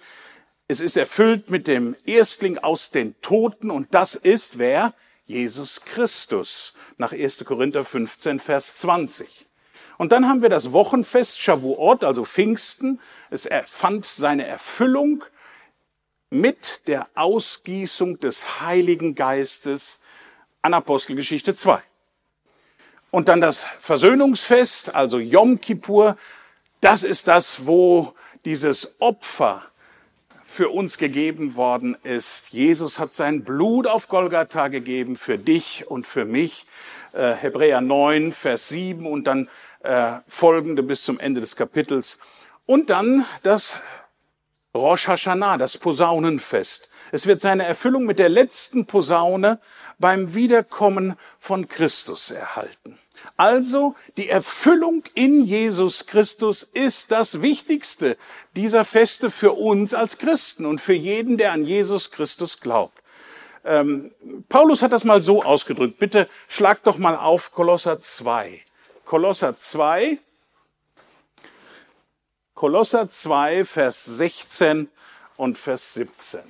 Es 0.69 0.79
ist 0.79 0.97
erfüllt 0.97 1.51
mit 1.51 1.67
dem 1.67 1.97
Erstling 2.07 2.59
aus 2.59 2.91
den 2.91 3.21
Toten 3.21 3.71
und 3.71 3.89
das 3.95 4.15
ist 4.15 4.59
wer? 4.59 4.95
Jesus 5.25 5.81
Christus 5.81 6.75
nach 6.99 7.13
1. 7.13 7.45
Korinther 7.45 7.85
15, 7.85 8.39
Vers 8.39 8.77
20. 8.77 9.47
Und 9.99 10.13
dann 10.13 10.29
haben 10.29 10.43
wir 10.43 10.49
das 10.49 10.73
Wochenfest 10.73 11.41
Shavuot, 11.41 12.05
also 12.05 12.25
Pfingsten. 12.25 13.01
Es 13.31 13.49
fand 13.67 14.05
seine 14.05 14.47
Erfüllung 14.47 15.25
mit 16.31 16.87
der 16.87 17.07
Ausgießung 17.15 18.19
des 18.19 18.61
Heiligen 18.61 19.15
Geistes 19.15 20.01
an 20.63 20.75
Apostelgeschichte 20.75 21.55
2. 21.55 21.81
Und 23.11 23.29
dann 23.29 23.41
das 23.41 23.65
Versöhnungsfest, 23.79 24.95
also 24.95 25.19
Yom 25.19 25.61
Kippur, 25.61 26.17
das 26.81 27.03
ist 27.03 27.29
das, 27.29 27.67
wo 27.67 28.13
dieses 28.45 29.01
Opfer 29.01 29.63
für 30.45 30.69
uns 30.71 30.99
gegeben 30.99 31.55
worden 31.57 31.97
ist. 32.03 32.51
Jesus 32.51 32.99
hat 32.99 33.15
sein 33.15 33.45
Blut 33.45 33.87
auf 33.87 34.09
Golgatha 34.09 34.69
gegeben 34.69 35.17
für 35.17 35.39
dich 35.39 35.87
und 35.87 36.07
für 36.07 36.25
mich. 36.25 36.67
Äh, 37.17 37.35
Hebräer 37.35 37.81
9, 37.81 38.33
Vers 38.33 38.69
7 38.69 39.07
und 39.07 39.27
dann 39.27 39.49
äh, 39.83 40.17
folgende 40.29 40.83
bis 40.83 41.03
zum 41.03 41.19
Ende 41.19 41.41
des 41.41 41.57
Kapitels. 41.57 42.19
Und 42.67 42.91
dann 42.91 43.25
das 43.43 43.79
Rosh 44.75 45.09
Hashanah, 45.09 45.57
das 45.57 45.79
Posaunenfest. 45.79 46.91
Es 47.13 47.27
wird 47.27 47.41
seine 47.41 47.65
Erfüllung 47.65 48.05
mit 48.05 48.19
der 48.19 48.29
letzten 48.29 48.85
Posaune 48.85 49.61
beim 49.99 50.35
Wiederkommen 50.35 51.17
von 51.39 51.69
Christus 51.69 52.33
erhalten. 52.33 52.99
Also 53.39 53.95
die 54.19 54.29
Erfüllung 54.29 55.05
in 55.15 55.43
Jesus 55.43 56.07
Christus 56.07 56.65
ist 56.65 57.13
das 57.13 57.41
Wichtigste 57.41 58.19
dieser 58.55 58.85
Feste 58.85 59.31
für 59.31 59.53
uns 59.53 59.95
als 59.95 60.19
Christen 60.19 60.67
und 60.67 60.83
für 60.83 60.93
jeden, 60.93 61.39
der 61.39 61.53
an 61.53 61.65
Jesus 61.65 62.11
Christus 62.11 62.61
glaubt. 62.61 63.03
Ähm, 63.67 64.15
Paulus 64.49 64.81
hat 64.83 64.93
das 64.93 65.03
mal 65.03 65.21
so 65.21 65.43
ausgedrückt. 65.43 65.99
Bitte 65.99 66.29
schlag 66.49 66.85
doch 66.85 66.99
mal 66.99 67.17
auf 67.17 67.51
Kolosser 67.51 68.01
2. 68.01 68.63
Kolosser 69.05 69.57
2, 69.57 70.19
Kolosser 72.55 73.11
2, 73.11 73.65
Vers 73.65 74.05
16 74.05 74.89
und 75.37 75.59
Vers 75.59 75.95
17. 75.95 76.41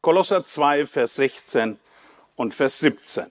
Kolosser 0.00 0.44
2, 0.44 0.86
Vers 0.86 1.14
16 1.14 1.78
und 2.34 2.52
Vers 2.52 2.80
17. 2.80 3.30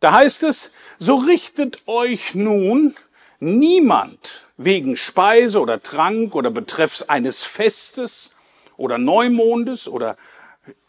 Da 0.00 0.12
heißt 0.12 0.42
es, 0.42 0.72
so 0.98 1.16
richtet 1.16 1.82
euch 1.86 2.34
nun 2.34 2.94
niemand 3.40 4.46
wegen 4.56 4.96
Speise 4.96 5.60
oder 5.60 5.82
Trank 5.82 6.34
oder 6.34 6.50
betreffs 6.50 7.02
eines 7.02 7.44
Festes 7.44 8.34
oder 8.76 8.98
Neumondes 8.98 9.88
oder 9.88 10.16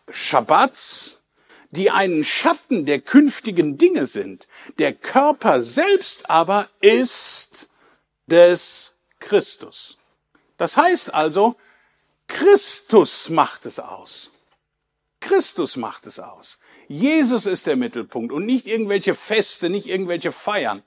Schabbats, 0.10 1.22
die 1.72 1.91
einen 1.91 2.24
Schatten 2.24 2.86
der 2.86 3.00
künftigen 3.01 3.77
Dinge 3.77 4.08
sind. 4.08 4.48
Der 4.79 4.94
Körper 4.94 5.62
selbst 5.62 6.29
aber 6.29 6.68
ist 6.82 7.70
des 8.25 8.96
Christus. 9.20 9.98
Das 10.58 10.77
heißt 10.77 11.13
also, 11.13 11.56
Christus 12.27 13.29
macht 13.29 13.65
es 13.65 13.79
aus. 13.79 14.32
Christus 15.20 15.75
macht 15.75 16.06
es 16.08 16.20
aus. 16.20 16.60
Jesus 16.88 17.46
ist 17.46 17.68
der 17.68 17.75
Mittelpunkt 17.75 18.32
und 18.32 18.46
nicht 18.46 18.65
irgendwelche 18.65 19.15
Feste, 19.15 19.70
nicht 19.70 19.88
irgendwelche 19.88 20.32
Feiern. 20.32 20.84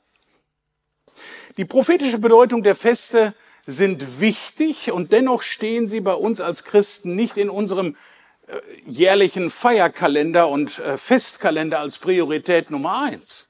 Die 1.58 1.64
prophetische 1.66 2.18
Bedeutung 2.18 2.62
der 2.62 2.74
Feste 2.74 3.34
sind 3.66 4.20
wichtig 4.20 4.90
und 4.90 5.12
dennoch 5.12 5.42
stehen 5.42 5.88
sie 5.88 6.00
bei 6.00 6.14
uns 6.14 6.40
als 6.40 6.64
Christen 6.64 7.14
nicht 7.14 7.36
in 7.36 7.50
unserem 7.50 7.96
äh, 8.46 8.58
jährlichen 8.86 9.50
Feierkalender 9.50 10.48
und 10.48 10.78
äh, 10.78 10.96
Festkalender 10.96 11.80
als 11.80 11.98
Priorität 11.98 12.70
Nummer 12.70 13.02
eins. 13.02 13.48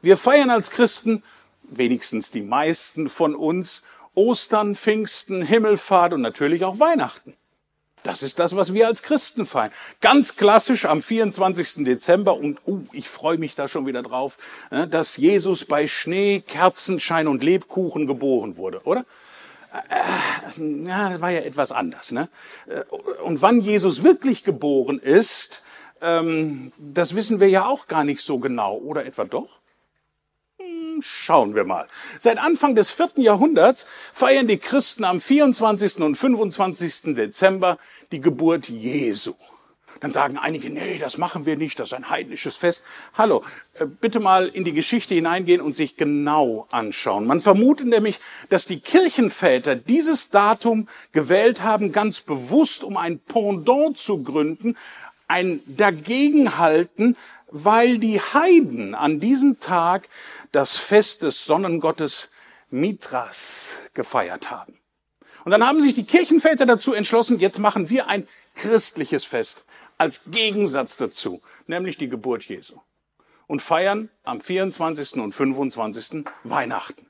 Wir 0.00 0.16
feiern 0.16 0.50
als 0.50 0.70
Christen, 0.70 1.22
wenigstens 1.62 2.30
die 2.30 2.42
meisten 2.42 3.08
von 3.08 3.34
uns, 3.34 3.82
Ostern, 4.14 4.74
Pfingsten, 4.74 5.42
Himmelfahrt 5.42 6.14
und 6.14 6.22
natürlich 6.22 6.64
auch 6.64 6.80
Weihnachten. 6.80 7.34
Das 8.06 8.22
ist 8.22 8.38
das, 8.38 8.54
was 8.54 8.72
wir 8.72 8.86
als 8.86 9.02
Christen 9.02 9.46
feiern. 9.46 9.72
Ganz 10.00 10.36
klassisch 10.36 10.84
am 10.84 11.02
24. 11.02 11.84
Dezember 11.84 12.36
und 12.36 12.60
uh, 12.64 12.84
ich 12.92 13.08
freue 13.08 13.36
mich 13.36 13.56
da 13.56 13.66
schon 13.66 13.84
wieder 13.84 14.02
drauf, 14.02 14.38
äh, 14.70 14.86
dass 14.86 15.16
Jesus 15.16 15.64
bei 15.64 15.88
Schnee, 15.88 16.40
Kerzenschein 16.40 17.26
und 17.26 17.42
Lebkuchen 17.42 18.06
geboren 18.06 18.56
wurde, 18.56 18.80
oder? 18.84 19.04
Äh, 19.90 20.86
ja, 20.86 21.10
das 21.10 21.20
war 21.20 21.30
ja 21.30 21.40
etwas 21.40 21.72
anders. 21.72 22.12
Ne? 22.12 22.28
Äh, 22.68 22.82
und 23.24 23.42
wann 23.42 23.60
Jesus 23.60 24.04
wirklich 24.04 24.44
geboren 24.44 25.00
ist, 25.00 25.64
ähm, 26.00 26.70
das 26.78 27.16
wissen 27.16 27.40
wir 27.40 27.48
ja 27.48 27.66
auch 27.66 27.88
gar 27.88 28.04
nicht 28.04 28.20
so 28.20 28.38
genau, 28.38 28.76
oder 28.76 29.04
etwa 29.04 29.24
doch? 29.24 29.48
Schauen 31.00 31.54
wir 31.54 31.64
mal. 31.64 31.86
Seit 32.18 32.38
Anfang 32.38 32.74
des 32.74 32.90
vierten 32.90 33.20
Jahrhunderts 33.20 33.86
feiern 34.12 34.48
die 34.48 34.58
Christen 34.58 35.04
am 35.04 35.20
24. 35.20 35.98
und 35.98 36.16
25. 36.16 37.14
Dezember 37.14 37.78
die 38.12 38.20
Geburt 38.20 38.68
Jesu. 38.68 39.34
Dann 40.00 40.12
sagen 40.12 40.36
einige, 40.36 40.68
nee, 40.68 40.98
das 40.98 41.16
machen 41.16 41.46
wir 41.46 41.56
nicht, 41.56 41.78
das 41.78 41.88
ist 41.88 41.94
ein 41.94 42.10
heidnisches 42.10 42.56
Fest. 42.56 42.84
Hallo, 43.14 43.42
äh, 43.74 43.86
bitte 43.86 44.20
mal 44.20 44.46
in 44.46 44.64
die 44.64 44.74
Geschichte 44.74 45.14
hineingehen 45.14 45.60
und 45.60 45.74
sich 45.74 45.96
genau 45.96 46.66
anschauen. 46.70 47.26
Man 47.26 47.40
vermutet 47.40 47.86
nämlich, 47.86 48.20
dass 48.50 48.66
die 48.66 48.80
Kirchenväter 48.80 49.74
dieses 49.74 50.28
Datum 50.28 50.88
gewählt 51.12 51.62
haben, 51.62 51.92
ganz 51.92 52.20
bewusst, 52.20 52.84
um 52.84 52.96
ein 52.96 53.18
Pendant 53.18 53.96
zu 53.96 54.22
gründen, 54.22 54.76
ein 55.28 55.60
Dagegenhalten, 55.66 57.16
weil 57.50 57.98
die 57.98 58.20
Heiden 58.20 58.94
an 58.94 59.20
diesem 59.20 59.60
Tag 59.60 60.08
das 60.52 60.76
Fest 60.76 61.22
des 61.22 61.44
Sonnengottes 61.44 62.28
Mithras 62.70 63.76
gefeiert 63.94 64.50
haben. 64.50 64.78
Und 65.44 65.52
dann 65.52 65.64
haben 65.64 65.80
sich 65.80 65.94
die 65.94 66.04
Kirchenväter 66.04 66.66
dazu 66.66 66.92
entschlossen, 66.92 67.38
jetzt 67.38 67.58
machen 67.58 67.88
wir 67.88 68.08
ein 68.08 68.26
christliches 68.56 69.24
Fest 69.24 69.64
als 69.98 70.22
Gegensatz 70.26 70.96
dazu, 70.96 71.40
nämlich 71.66 71.96
die 71.96 72.08
Geburt 72.08 72.44
Jesu. 72.44 72.80
Und 73.46 73.62
feiern 73.62 74.10
am 74.24 74.40
24. 74.40 75.14
und 75.14 75.32
25. 75.32 76.24
Weihnachten. 76.42 77.06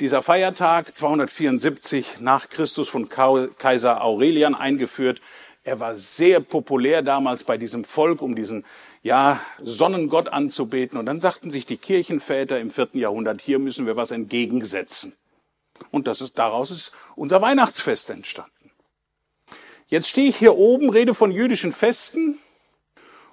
Dieser 0.00 0.22
Feiertag 0.22 0.94
274 0.94 2.20
nach 2.20 2.50
Christus 2.50 2.88
von 2.88 3.08
Kaiser 3.08 4.02
Aurelian 4.02 4.54
eingeführt. 4.54 5.20
Er 5.64 5.80
war 5.80 5.96
sehr 5.96 6.40
populär 6.40 7.02
damals 7.02 7.44
bei 7.44 7.56
diesem 7.56 7.84
Volk, 7.84 8.20
um 8.20 8.34
diesen 8.34 8.64
ja, 9.06 9.40
Sonnengott 9.62 10.28
anzubeten. 10.30 10.98
Und 10.98 11.06
dann 11.06 11.20
sagten 11.20 11.48
sich 11.48 11.64
die 11.64 11.76
Kirchenväter 11.76 12.58
im 12.58 12.70
vierten 12.70 12.98
Jahrhundert, 12.98 13.40
hier 13.40 13.60
müssen 13.60 13.86
wir 13.86 13.94
was 13.94 14.10
entgegensetzen. 14.10 15.14
Und 15.92 16.08
das 16.08 16.20
ist, 16.20 16.38
daraus 16.38 16.72
ist 16.72 16.90
unser 17.14 17.40
Weihnachtsfest 17.40 18.10
entstanden. 18.10 18.72
Jetzt 19.86 20.08
stehe 20.08 20.28
ich 20.28 20.36
hier 20.36 20.56
oben, 20.56 20.90
rede 20.90 21.14
von 21.14 21.30
jüdischen 21.30 21.72
Festen 21.72 22.40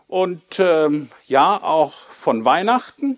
und 0.08 0.60
ähm, 0.60 1.10
ja 1.26 1.60
auch 1.64 1.94
von 1.94 2.46
Weihnachten. 2.46 3.18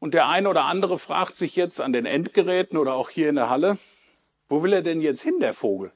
Und 0.00 0.14
der 0.14 0.28
eine 0.28 0.48
oder 0.48 0.64
andere 0.64 0.98
fragt 0.98 1.36
sich 1.36 1.54
jetzt 1.54 1.80
an 1.80 1.92
den 1.92 2.04
Endgeräten 2.04 2.78
oder 2.78 2.94
auch 2.94 3.10
hier 3.10 3.28
in 3.28 3.36
der 3.36 3.48
Halle, 3.48 3.78
wo 4.48 4.64
will 4.64 4.72
er 4.72 4.82
denn 4.82 5.00
jetzt 5.00 5.22
hin, 5.22 5.38
der 5.38 5.54
Vogel, 5.54 5.92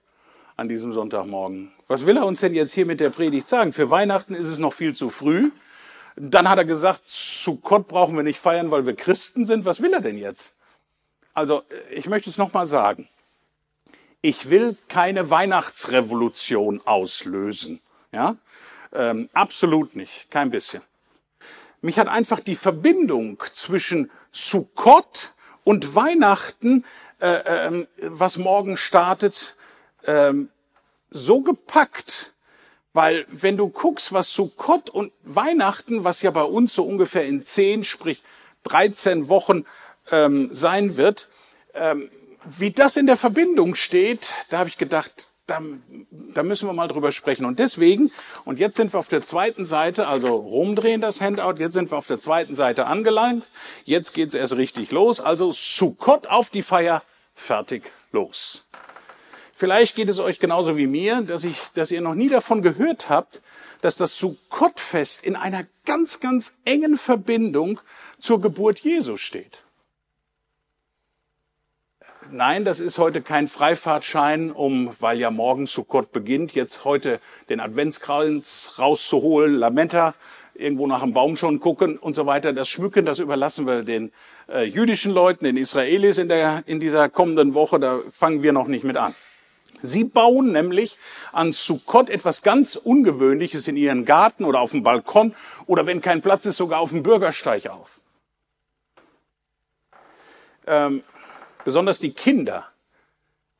an 0.57 0.69
diesem 0.69 0.93
Sonntagmorgen? 0.93 1.73
Was 1.89 2.07
will 2.07 2.17
er 2.17 2.27
uns 2.27 2.39
denn 2.39 2.55
jetzt 2.55 2.75
hier 2.75 2.87
mit 2.87 3.01
der 3.01 3.11
Predigt 3.11 3.49
sagen? 3.49 3.73
Für 3.73 3.91
Weihnachten 3.91 4.35
ist 4.35 4.47
es 4.47 4.61
noch 4.61 4.73
viel 4.73 4.95
zu 4.95 5.11
früh. 5.11 5.51
Dann 6.17 6.49
hat 6.49 6.59
er 6.59 6.65
gesagt, 6.65 7.07
zu 7.07 7.57
Gott 7.57 7.89
brauchen 7.89 8.17
wir 8.17 8.23
nicht 8.23 8.39
feiern, 8.39 8.71
weil 8.71 8.87
wir 8.87 8.95
Christen 8.95 9.47
sind. 9.47 9.65
Was 9.65 9.83
will 9.83 9.93
er 9.93 10.01
denn 10.01 10.19
jetzt? 10.19 10.55
Also, 11.33 11.63
ich 11.91 12.09
möchte 12.09 12.31
es 12.31 12.39
nochmal 12.39 12.67
sagen. 12.67 13.09
Ich 14.21 14.49
will 14.49 14.77
keine 14.89 15.31
Weihnachtsrevolution 15.31 16.81
auslösen. 16.87 17.81
Ja? 18.13 18.37
Ähm, 18.93 19.29
absolut 19.33 19.97
nicht. 19.97 20.31
Kein 20.31 20.51
bisschen. 20.51 20.83
mich 21.83 21.99
hat 21.99 22.09
einfach 22.09 22.41
die 22.41 22.55
Verbindung 22.55 23.43
zwischen 23.53 24.11
Sukkot 24.31 25.35
und 25.65 25.95
Weihnachten, 25.95 26.85
äh, 27.21 27.69
äh, 27.69 27.87
was 28.03 28.37
morgen 28.37 28.77
startet, 28.77 29.57
äh, 30.03 30.33
so 31.11 31.43
gepackt, 31.43 32.34
weil 32.95 33.27
wenn 33.31 33.57
du 33.57 33.69
guckst, 33.69 34.13
was 34.13 34.33
Sukkot 34.33 34.89
und 34.89 35.13
Weihnachten, 35.25 36.05
was 36.05 36.23
ja 36.23 36.31
bei 36.31 36.45
uns 36.45 36.75
so 36.75 36.85
ungefähr 36.85 37.27
in 37.27 37.43
zehn, 37.43 37.85
sprich 37.85 38.23
13 38.63 39.29
Wochen 39.29 39.67
ähm, 40.11 40.49
sein 40.53 40.97
wird, 40.97 41.29
ähm, 41.75 42.09
wie 42.45 42.71
das 42.71 42.97
in 42.97 43.07
der 43.07 43.17
Verbindung 43.17 43.75
steht, 43.75 44.33
da 44.49 44.59
habe 44.59 44.69
ich 44.69 44.79
gedacht, 44.79 45.31
da, 45.47 45.61
da 46.11 46.43
müssen 46.43 46.69
wir 46.69 46.73
mal 46.73 46.89
drüber 46.89 47.13
sprechen. 47.13 47.45
Und 47.45 47.59
deswegen, 47.59 48.11
und 48.45 48.59
jetzt 48.59 48.77
sind 48.77 48.95
wir 48.95 48.99
auf 48.99 49.09
der 49.09 49.23
zweiten 49.23 49.65
Seite, 49.65 50.07
also 50.07 50.35
rumdrehen 50.35 51.01
das 51.01 51.21
Handout, 51.21 51.59
jetzt 51.59 51.75
sind 51.75 51.91
wir 51.91 51.99
auf 51.99 52.07
der 52.07 52.21
zweiten 52.21 52.55
Seite 52.55 52.87
angelangt. 52.87 53.49
Jetzt 53.85 54.15
geht's 54.15 54.35
erst 54.35 54.57
richtig 54.57 54.91
los. 54.93 55.21
Also 55.21 55.51
Sukkot 55.53 56.29
auf 56.29 56.49
die 56.49 56.63
Feier, 56.63 57.03
fertig, 57.35 57.91
los. 58.13 58.64
Vielleicht 59.57 59.95
geht 59.95 60.09
es 60.09 60.19
euch 60.19 60.41
genauso 60.41 60.77
wie 60.77 60.89
mir, 60.89 61.23
dass, 61.23 61.45
ich, 61.45 61.57
dass 61.75 61.93
ihr 61.93 62.01
noch 62.01 62.17
nie 62.17 62.29
davon 62.29 62.61
gehört 62.61 63.09
habt, 63.09 63.41
dass 63.83 63.97
das 63.97 64.19
Sukkot-Fest 64.19 65.23
in 65.25 65.37
einer 65.37 65.65
ganz, 65.85 66.19
ganz 66.19 66.57
engen 66.65 66.97
Verbindung 66.97 67.81
zur 68.19 68.41
Geburt 68.41 68.81
Jesu 68.81 69.17
steht. 69.17 69.61
Nein, 72.31 72.65
das 72.65 72.81
ist 72.81 72.99
heute 72.99 73.23
kein 73.23 73.47
Freifahrtschein, 73.47 74.51
um, 74.51 74.91
weil 74.99 75.19
ja 75.19 75.31
morgen 75.31 75.67
Sukkot 75.67 76.11
beginnt, 76.11 76.53
jetzt 76.55 76.85
heute 76.85 77.21
den 77.49 77.61
Adventskranz 77.61 78.73
rauszuholen, 78.79 79.55
Lametta, 79.55 80.15
irgendwo 80.55 80.87
nach 80.87 81.03
dem 81.03 81.13
Baum 81.13 81.37
schon 81.37 81.61
gucken 81.61 81.99
und 81.99 82.15
so 82.15 82.27
weiter. 82.27 82.53
Das 82.53 82.69
Schmücken, 82.69 83.05
das 83.05 83.19
überlassen 83.19 83.67
wir 83.67 83.83
den 83.83 84.11
äh, 84.49 84.65
jüdischen 84.65 85.13
Leuten, 85.13 85.45
den 85.45 85.57
Israelis 85.57 86.19
in, 86.19 86.29
der, 86.29 86.65
in 86.67 86.81
dieser 86.81 87.09
kommenden 87.09 87.55
Woche. 87.55 87.79
Da 87.79 88.01
fangen 88.11 88.43
wir 88.43 88.53
noch 88.53 88.67
nicht 88.67 88.85
mit 88.85 88.97
an. 88.97 89.15
Sie 89.85 90.05
bauen 90.05 90.53
nämlich 90.53 90.99
an 91.33 91.53
Sukkot 91.53 92.11
etwas 92.11 92.43
ganz 92.43 92.77
Ungewöhnliches 92.77 93.69
in 93.69 93.77
ihren 93.77 94.05
Garten 94.05 94.45
oder 94.45 94.61
auf 94.61 94.73
dem 94.73 94.83
Balkon 94.83 95.35
oder 95.67 95.87
wenn 95.87 96.01
kein 96.01 96.23
Platz 96.23 96.47
ist, 96.47 96.57
sogar 96.57 96.81
auf 96.81 96.91
dem 96.91 97.03
Bürgersteig 97.03 97.69
auf. 97.69 98.01
Ähm, 100.67 101.03
Besonders 101.65 101.99
die 101.99 102.13
Kinder 102.13 102.67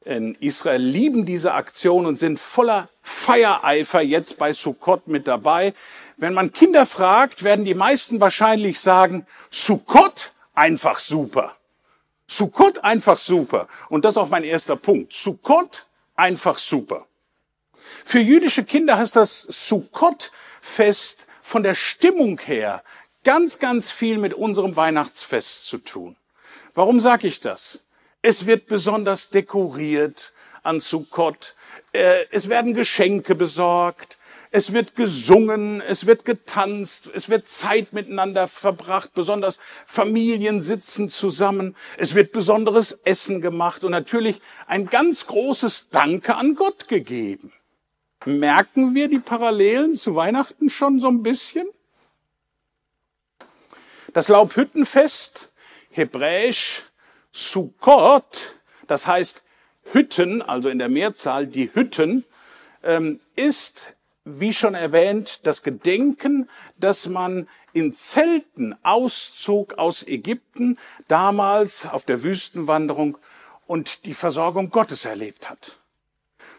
in 0.05 0.35
Israel 0.35 0.83
lieben 0.83 1.25
diese 1.25 1.55
Aktion 1.55 2.05
und 2.05 2.19
sind 2.19 2.39
voller 2.39 2.91
Feiereifer 3.01 4.03
jetzt 4.03 4.39
bei 4.39 4.53
Sukkot 4.53 5.09
mit 5.09 5.27
dabei. 5.27 5.73
Wenn 6.19 6.35
man 6.35 6.53
Kinder 6.53 6.85
fragt, 6.85 7.43
werden 7.43 7.65
die 7.65 7.75
meisten 7.75 8.21
wahrscheinlich 8.21 8.79
sagen, 8.79 9.27
Sukkot 9.51 10.33
einfach 10.53 10.99
super. 10.99 11.57
Sukkot 12.27 12.85
einfach 12.85 13.17
super. 13.17 13.69
Und 13.89 14.05
das 14.05 14.15
ist 14.15 14.19
auch 14.19 14.29
mein 14.29 14.45
erster 14.45 14.77
Punkt. 14.77 15.15
Sukkot 15.15 15.87
einfach 16.15 16.59
super. 16.59 17.07
Für 18.05 18.21
jüdische 18.21 18.65
Kinder 18.65 18.99
heißt 18.99 19.17
das 19.17 19.43
Sukkot-Fest 19.43 21.27
von 21.43 21.63
der 21.63 21.75
Stimmung 21.75 22.41
her 22.41 22.83
ganz, 23.25 23.59
ganz 23.59 23.91
viel 23.91 24.19
mit 24.19 24.35
unserem 24.35 24.77
Weihnachtsfest 24.77 25.67
zu 25.67 25.79
tun. 25.79 26.17
Warum 26.75 27.01
sage 27.01 27.27
ich 27.27 27.41
das? 27.41 27.81
Es 28.23 28.47
wird 28.47 28.67
besonders 28.67 29.31
dekoriert 29.31 30.33
an 30.63 30.81
Sukkot. 30.81 31.57
Äh, 31.93 32.27
es 32.31 32.49
werden 32.49 32.75
Geschenke 32.75 33.35
besorgt. 33.35 34.19
Es 34.57 34.73
wird 34.73 34.95
gesungen, 34.95 35.81
es 35.81 36.07
wird 36.07 36.25
getanzt, 36.25 37.11
es 37.13 37.29
wird 37.29 37.49
Zeit 37.49 37.93
miteinander 37.93 38.47
verbracht, 38.47 39.11
besonders 39.13 39.59
Familien 39.85 40.63
sitzen 40.63 41.09
zusammen, 41.09 41.75
es 41.99 42.15
wird 42.15 42.31
besonderes 42.31 42.93
Essen 43.03 43.41
gemacht 43.41 43.83
und 43.83 43.91
natürlich 43.91 44.41
ein 44.69 44.87
ganz 44.87 45.27
großes 45.27 45.89
Danke 45.89 46.37
an 46.37 46.55
Gott 46.55 46.87
gegeben. 46.87 47.53
Merken 48.27 48.95
wir 48.95 49.09
die 49.09 49.19
Parallelen 49.19 49.97
zu 49.97 50.15
Weihnachten 50.15 50.71
schon 50.71 51.01
so 51.01 51.09
ein 51.09 51.25
bisschen? 51.25 51.67
Das 54.13 54.29
Laubhüttenfest, 54.29 55.53
hebräisch 55.91 56.83
Sukkot, 57.33 58.55
das 58.87 59.09
heißt 59.09 59.43
Hütten, 59.93 60.43
also 60.43 60.69
in 60.69 60.79
der 60.79 60.91
Mehrzahl 60.91 61.49
die 61.49 61.75
Hütten, 61.75 62.25
ähm, 62.85 63.19
ist, 63.35 63.95
wie 64.25 64.53
schon 64.53 64.75
erwähnt, 64.75 65.41
das 65.45 65.63
Gedenken, 65.63 66.49
dass 66.79 67.07
man 67.07 67.49
in 67.73 67.95
Zelten 67.95 68.75
auszog 68.83 69.75
aus 69.75 70.07
Ägypten, 70.07 70.79
damals 71.09 71.87
auf 71.87 72.05
der 72.05 72.23
Wüstenwanderung 72.23 73.19
und 73.67 74.05
die 74.07 74.15
Versorgung 74.15 74.71
Gottes 74.71 75.05
erlebt 75.05 75.51
hat. 75.51 75.79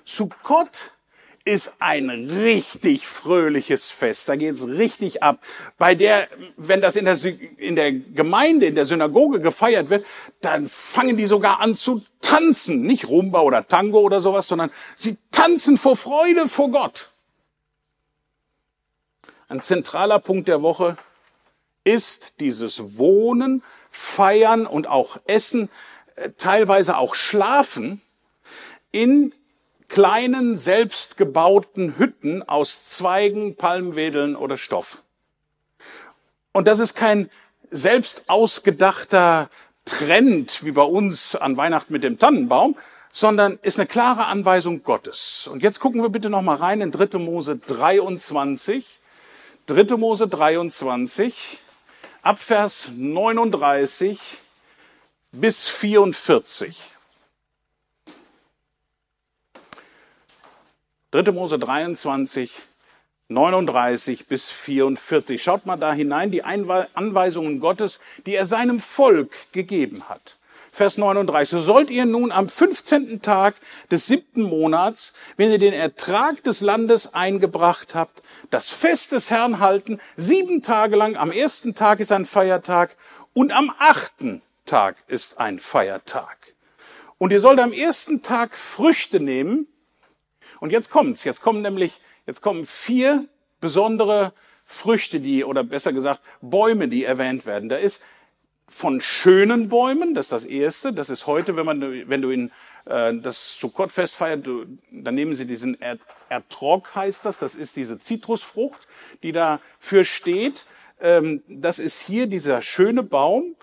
Sukkot 0.04 0.92
ist 1.46 1.74
ein 1.78 2.10
richtig 2.10 3.06
fröhliches 3.06 3.92
Fest. 3.92 4.28
Da 4.30 4.36
geht's 4.36 4.68
richtig 4.68 5.22
ab. 5.22 5.40
Bei 5.78 5.94
der, 5.94 6.28
wenn 6.58 6.82
das 6.82 6.96
in 6.96 7.06
der, 7.06 7.18
in 7.58 7.76
der 7.76 7.92
Gemeinde, 7.92 8.66
in 8.66 8.74
der 8.74 8.86
Synagoge 8.86 9.40
gefeiert 9.40 9.90
wird, 9.90 10.06
dann 10.42 10.68
fangen 10.68 11.18
die 11.18 11.28
sogar 11.28 11.62
an 11.62 11.76
zu 11.76 12.04
tanzen. 12.22 12.82
Nicht 12.82 13.08
Rumba 13.08 13.42
oder 13.42 13.68
Tango 13.68 14.00
oder 14.00 14.22
sowas, 14.22 14.48
sondern 14.48 14.72
sie 14.96 15.18
tanzen 15.32 15.78
vor 15.78 15.96
Freude 15.96 16.50
vor 16.50 16.72
Gott. 16.72 17.10
Ein 19.48 19.62
zentraler 19.62 20.20
Punkt 20.20 20.48
der 20.48 20.62
Woche 20.62 20.98
ist 21.84 22.34
dieses 22.40 22.98
Wohnen, 22.98 23.64
Feiern 23.92 24.66
und 24.66 24.88
auch 24.88 25.18
Essen, 25.26 25.70
äh, 26.16 26.32
teilweise 26.32 26.98
auch 26.98 27.14
Schlafen 27.16 28.02
in 28.92 29.34
kleinen, 29.88 30.58
selbstgebauten 30.58 31.98
Hütten 32.00 32.42
aus 32.42 32.86
Zweigen, 32.86 33.56
Palmwedeln 33.56 34.36
oder 34.36 34.58
Stoff. 34.58 35.04
Und 36.52 36.68
das 36.68 36.80
ist 36.80 36.96
kein 36.96 37.30
selbst 37.70 38.30
ausgedachter 38.30 39.50
Trend 39.86 40.64
wie 40.64 40.72
bei 40.72 40.82
uns 40.82 41.36
an 41.36 41.58
Weihnachten 41.58 41.94
mit 41.94 42.04
dem 42.04 42.18
Tannenbaum, 42.18 42.76
sondern 43.12 43.60
ist 43.62 43.80
eine 43.80 43.88
klare 43.88 44.26
Anweisung 44.26 44.84
Gottes. 44.84 45.48
Und 45.52 45.62
jetzt 45.62 45.80
gucken 45.80 46.02
wir 46.02 46.10
bitte 46.10 46.32
noch 46.32 46.42
mal 46.42 46.56
rein 46.56 46.82
in 46.82 46.92
3. 46.92 47.20
Mose 47.20 47.58
23. 47.58 49.02
3. 49.68 49.98
Mose 49.98 50.28
23, 50.28 51.34
Abvers 52.22 52.90
39 52.96 54.20
bis 55.32 55.68
44. 55.68 56.96
3. 61.10 61.32
Mose 61.32 61.58
23, 61.58 62.52
39 63.28 64.28
bis 64.28 64.52
44. 64.52 65.42
Schaut 65.42 65.66
mal 65.66 65.78
da 65.78 65.94
hinein, 65.94 66.30
die 66.30 66.44
Anweisungen 66.44 67.60
Gottes, 67.60 68.00
die 68.28 68.36
er 68.36 68.46
seinem 68.46 68.80
Volk 68.80 69.32
gegeben 69.52 70.08
hat. 70.08 70.38
Vers 70.76 70.98
39. 70.98 71.50
So 71.50 71.60
sollt 71.60 71.90
ihr 71.90 72.06
nun 72.06 72.32
am 72.32 72.50
15. 72.50 73.22
Tag 73.22 73.56
des 73.92 74.08
siebten 74.08 74.44
Monats, 74.44 75.14
wenn 75.38 75.52
ihr 75.52 75.58
den 75.58 75.74
Ertrag 75.74 76.44
des 76.44 76.62
Landes 76.62 77.14
eingebracht 77.14 77.96
habt, 77.96 78.22
das 78.50 78.70
Fest 78.70 79.14
des 79.14 79.32
Herrn 79.32 79.60
halten, 79.60 80.00
sieben 80.18 80.62
Tage 80.62 80.96
lang. 80.96 81.16
Am 81.16 81.32
ersten 81.32 81.76
Tag 81.76 82.00
ist 82.00 82.12
ein 82.12 82.26
Feiertag 82.26 82.98
und 83.34 83.56
am 83.56 83.74
achten 83.80 84.42
Tag 84.66 84.98
ist 85.08 85.40
ein 85.40 85.60
Feiertag. 85.60 86.38
Und 87.18 87.32
ihr 87.32 87.40
sollt 87.40 87.60
am 87.60 87.72
ersten 87.72 88.22
Tag 88.22 88.58
Früchte 88.58 89.20
nehmen, 89.20 89.68
und 90.60 90.72
jetzt 90.72 90.90
kommt's. 90.90 91.24
Jetzt 91.24 91.42
kommen 91.42 91.62
nämlich, 91.62 92.02
jetzt 92.26 92.42
kommen 92.42 92.66
vier 92.66 93.28
besondere 93.62 94.34
Früchte, 94.66 95.20
die, 95.20 95.44
oder 95.44 95.64
besser 95.64 95.94
gesagt, 95.94 96.22
Bäume, 96.42 96.88
die 96.88 97.04
erwähnt 97.04 97.46
werden. 97.46 97.70
Da 97.70 97.78
ist 97.78 98.02
von 98.68 99.00
schönen 99.02 99.70
Bäumen, 99.70 100.14
das 100.16 100.26
ist 100.26 100.32
das 100.32 100.46
erste. 100.46 100.94
Das 100.94 101.10
ist 101.10 101.28
heute, 101.28 101.56
wenn 101.56 101.66
man, 101.66 102.10
wenn 102.10 102.22
du 102.22 102.30
in 102.30 102.52
äh, 102.86 103.14
das 103.16 103.60
Sukkot-Fest 103.60 104.16
feiert, 104.16 104.46
du, 104.46 104.66
dann 104.92 105.16
nehmen 105.16 105.36
sie 105.36 105.46
diesen 105.46 105.80
er 105.82 105.98
Ertrog, 106.30 106.96
heißt 106.96 107.26
das. 107.26 107.40
Das 107.40 107.56
ist 107.56 107.76
diese 107.76 108.00
Zitrusfrucht, 108.00 108.88
die 109.24 109.32
dafür 109.32 110.06
steht. 110.06 110.66
Ähm, 111.00 111.44
das 111.48 111.80
ist 111.80 112.02
hier 112.02 112.28
dieser 112.28 112.62
schöne 112.62 113.04
Baum. 113.04 113.56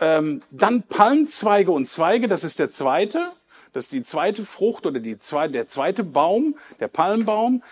Ähm, 0.00 0.42
dann 0.50 0.82
Palmzweige 0.82 1.70
und 1.70 1.88
Zweige, 1.88 2.28
das 2.28 2.44
ist 2.44 2.58
der 2.58 2.70
zweite. 2.70 3.32
Das 3.72 3.84
ist 3.84 3.92
die 3.92 4.02
zweite 4.02 4.44
Frucht 4.44 4.86
oder 4.86 5.00
die 5.00 5.18
zweite, 5.18 5.52
der 5.52 5.68
zweite 5.68 6.02
Baum, 6.02 6.56
der 6.80 6.88
Palmbaum. 6.88 7.62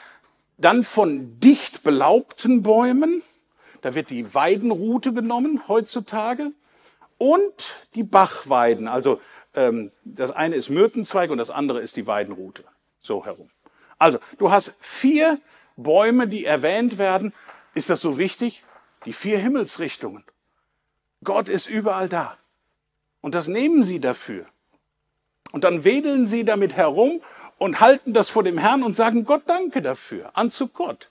Dann 0.59 0.85
von 0.85 1.39
dicht 1.41 1.83
belaubten 1.83 2.63
Bäumen. 2.63 3.23
Da 3.83 3.95
wird 3.95 4.11
die 4.11 4.35
Weidenrute 4.35 5.13
genommen 5.13 5.63
heutzutage. 5.69 6.53
Und 7.19 7.77
die 7.95 8.03
Bachweiden. 8.03 8.89
Also 8.89 9.21
ähm, 9.55 9.91
das 10.05 10.31
eine 10.31 10.57
ist 10.57 10.69
Myrtenzweig 10.69 11.31
und 11.31 11.39
das 11.39 11.51
andere 11.51 11.81
ist 11.81 11.97
die 11.97 12.07
Weidenrute. 12.07 12.65
So 13.01 13.25
herum. 13.25 13.51
Also 13.99 14.19
du 14.39 14.51
hast 14.51 14.75
vier 14.81 15.41
Bäume, 15.77 16.29
die 16.29 16.45
erwähnt 16.45 16.99
werden. 16.99 17.33
Ist 17.75 17.91
das 17.91 18.01
so 18.01 18.19
wichtig? 18.19 18.63
die 19.07 19.13
vier 19.13 19.39
Himmelsrichtungen. 19.39 20.25
Gott 21.25 21.49
ist 21.49 21.69
überall 21.69 22.09
da. 22.09 22.37
Und 23.23 23.35
das 23.35 23.49
nehmen 23.49 23.83
sie 23.83 24.01
dafür. 24.01 24.45
Und 25.53 25.65
dann 25.65 25.85
wedeln 25.85 26.27
sie 26.27 26.45
damit 26.45 26.75
herum 26.75 27.23
und 27.57 27.81
halten 27.81 28.13
das 28.13 28.29
vor 28.29 28.43
dem 28.43 28.59
Herrn 28.59 28.83
und 28.83 28.95
sagen 28.95 29.25
Gott 29.25 29.45
danke 29.47 29.81
dafür, 29.81 30.31
an 30.35 30.51
zu 30.51 30.69
Gott. 30.69 31.09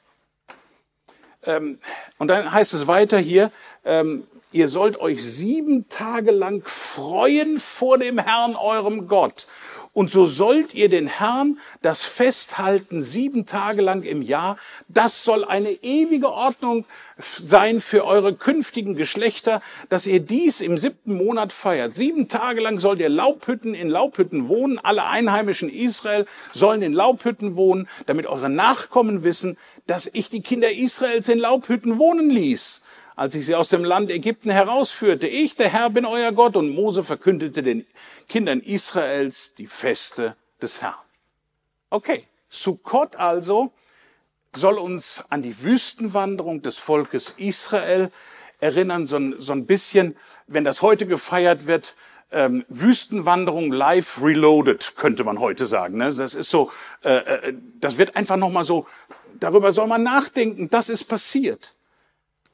Ähm, 1.44 1.80
und 2.18 2.28
dann 2.28 2.52
heißt 2.52 2.74
es 2.74 2.86
weiter 2.86 3.18
hier, 3.18 3.52
ähm, 3.84 4.28
ihr 4.56 4.70
sollt 4.70 5.00
euch 5.00 5.22
sieben 5.22 5.90
Tage 5.90 6.32
lang 6.32 6.64
freuen 6.66 7.60
vor 7.60 7.98
dem 7.98 8.18
Herrn, 8.18 8.56
eurem 8.56 9.08
Gott. 9.08 9.48
Und 9.92 10.12
so 10.12 10.26
sollt 10.26 10.74
ihr 10.74 10.90
den 10.90 11.08
Herrn 11.08 11.58
das 11.82 12.04
festhalten 12.04 13.02
sieben 13.02 13.46
Tage 13.46 13.82
lang 13.82 14.04
im 14.04 14.22
Jahr. 14.22 14.58
Das 14.90 15.24
soll 15.24 15.46
eine 15.46 15.72
ewige 15.72 16.32
Ordnung 16.32 16.86
sein 17.18 17.80
für 17.80 18.06
eure 18.06 18.36
künftigen 18.36 18.96
Geschlechter, 18.96 19.62
dass 19.88 20.06
ihr 20.06 20.20
dies 20.20 20.60
im 20.60 20.78
siebten 20.78 21.16
Monat 21.16 21.54
feiert. 21.54 21.96
Sieben 21.96 22.28
Tage 22.28 22.60
lang 22.60 22.80
sollt 22.80 23.00
ihr 23.00 23.10
Laubhütten 23.10 23.74
in 23.74 23.90
Laubhütten 23.90 24.50
wohnen. 24.50 24.80
Alle 24.80 25.06
Einheimischen 25.06 25.70
Israel 25.70 26.26
sollen 26.52 26.82
in 26.82 26.92
Laubhütten 26.92 27.56
wohnen, 27.56 27.88
damit 28.06 28.26
eure 28.26 28.50
Nachkommen 28.50 29.24
wissen, 29.24 29.58
dass 29.88 30.10
ich 30.12 30.30
die 30.30 30.42
Kinder 30.42 30.72
Israels 30.72 31.30
in 31.30 31.40
Laubhütten 31.40 32.00
wohnen 32.00 32.30
ließ 32.30 32.82
als 33.16 33.36
ich 33.36 33.46
sie 33.46 33.56
aus 33.56 33.70
dem 33.70 33.84
Land 33.84 34.12
Ägypten 34.12 34.50
herausführte. 34.50 35.28
Ich, 35.28 35.56
der 35.56 35.70
Herr, 35.70 35.90
bin 35.90 36.06
euer 36.06 36.32
Gott. 36.32 36.58
Und 36.58 36.70
Mose 36.70 37.04
verkündete 37.04 37.64
den 37.64 37.86
Kindern 38.28 38.60
Israels 38.60 39.54
die 39.54 39.68
Feste 39.68 40.36
des 40.62 40.82
Herrn. 40.82 40.96
Okay, 41.90 42.26
Sukkot 42.50 43.16
also 43.16 43.72
soll 44.56 44.78
uns 44.78 45.24
an 45.30 45.42
die 45.42 45.62
Wüstenwanderung 45.62 46.62
des 46.62 46.78
Volkes 46.78 47.36
Israel 47.38 48.12
erinnern, 48.60 49.06
so 49.06 49.18
ein, 49.18 49.36
so 49.40 49.52
ein 49.52 49.66
bisschen, 49.66 50.16
wenn 50.48 50.64
das 50.64 50.82
heute 50.82 51.08
gefeiert 51.08 51.68
wird, 51.68 51.96
ähm, 52.32 52.66
Wüstenwanderung 52.70 53.72
live 53.72 54.22
reloaded, 54.22 54.96
könnte 54.96 55.24
man 55.24 55.40
heute 55.40 55.66
sagen. 55.66 55.98
Ne? 55.98 56.06
Das 56.14 56.34
ist 56.34 56.50
so, 56.50 56.72
äh, 57.04 57.18
äh 57.18 57.54
das 57.80 57.98
wird 57.98 58.16
einfach 58.16 58.38
nochmal 58.38 58.64
so, 58.64 58.88
darüber 59.40 59.72
soll 59.72 59.88
man 59.88 60.04
nachdenken, 60.04 60.70
das 60.70 60.90
ist 60.90 61.04
passiert, 61.06 61.76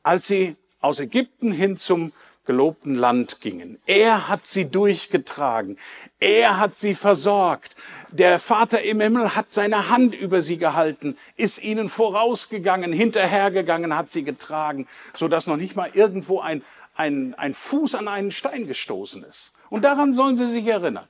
als 0.03 0.27
sie 0.27 0.55
aus 0.79 0.99
Ägypten 0.99 1.51
hin 1.51 1.77
zum 1.77 2.11
gelobten 2.45 2.95
Land 2.95 3.39
gingen. 3.39 3.79
Er 3.85 4.27
hat 4.27 4.47
sie 4.47 4.65
durchgetragen. 4.65 5.77
Er 6.19 6.57
hat 6.57 6.77
sie 6.77 6.95
versorgt. 6.95 7.75
Der 8.09 8.39
Vater 8.39 8.81
im 8.81 8.99
Himmel 8.99 9.35
hat 9.35 9.53
seine 9.53 9.89
Hand 9.89 10.15
über 10.15 10.41
sie 10.41 10.57
gehalten, 10.57 11.17
ist 11.37 11.63
ihnen 11.63 11.87
vorausgegangen, 11.87 12.91
hinterhergegangen, 12.91 13.95
hat 13.95 14.11
sie 14.11 14.23
getragen, 14.23 14.87
so 15.13 15.27
dass 15.27 15.47
noch 15.47 15.57
nicht 15.57 15.75
mal 15.75 15.91
irgendwo 15.93 16.39
ein, 16.39 16.63
ein, 16.95 17.35
ein 17.35 17.53
Fuß 17.53 17.95
an 17.95 18.07
einen 18.07 18.31
Stein 18.31 18.67
gestoßen 18.67 19.23
ist. 19.23 19.51
Und 19.69 19.83
daran 19.83 20.13
sollen 20.13 20.35
sie 20.35 20.47
sich 20.47 20.65
erinnern. 20.65 21.07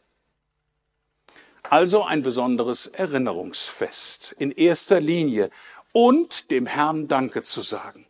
Also 1.63 2.03
ein 2.03 2.21
besonderes 2.21 2.87
Erinnerungsfest 2.87 4.35
in 4.37 4.51
erster 4.51 4.99
Linie 4.99 5.49
und 5.93 6.51
dem 6.51 6.65
Herrn 6.65 7.07
Danke 7.07 7.43
zu 7.43 7.61
sagen. 7.61 8.05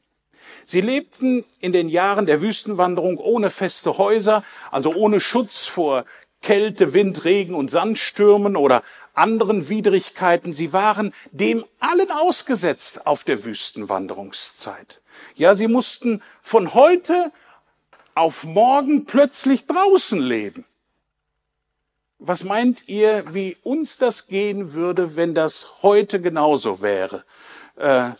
Sie 0.66 0.82
lebten 0.82 1.44
in 1.60 1.72
den 1.72 1.90
Jahren 1.90 2.26
der 2.26 2.42
Wüstenwanderung 2.42 3.18
ohne 3.18 3.50
feste 3.50 3.98
Häuser, 3.98 4.44
also 4.72 4.94
ohne 4.94 5.20
Schutz 5.20 5.66
vor 5.66 6.06
Kälte, 6.42 6.94
Wind, 6.94 7.24
Regen 7.24 7.54
und 7.54 7.70
Sandstürmen 7.70 8.56
oder 8.56 8.84
anderen 9.14 9.70
Widrigkeiten. 9.70 10.54
Sie 10.54 10.74
waren 10.74 11.14
dem 11.32 11.64
allen 11.80 12.12
ausgesetzt 12.12 13.06
auf 13.06 13.24
der 13.24 13.44
Wüstenwanderungszeit. 13.44 15.02
Ja, 15.36 15.54
sie 15.54 15.68
mussten 15.68 16.22
von 16.42 16.74
heute 16.74 17.32
auf 18.16 18.44
morgen 18.44 19.06
plötzlich 19.06 19.66
draußen 19.68 20.20
leben. 20.20 20.66
Was 22.18 22.44
meint 22.44 22.88
ihr, 22.88 23.34
wie 23.34 23.58
uns 23.64 23.98
das 23.98 24.28
gehen 24.28 24.74
würde, 24.74 25.16
wenn 25.16 25.34
das 25.34 25.82
heute 25.82 26.22
genauso 26.22 26.82
wäre? 26.82 27.24
Äh, 27.78 28.12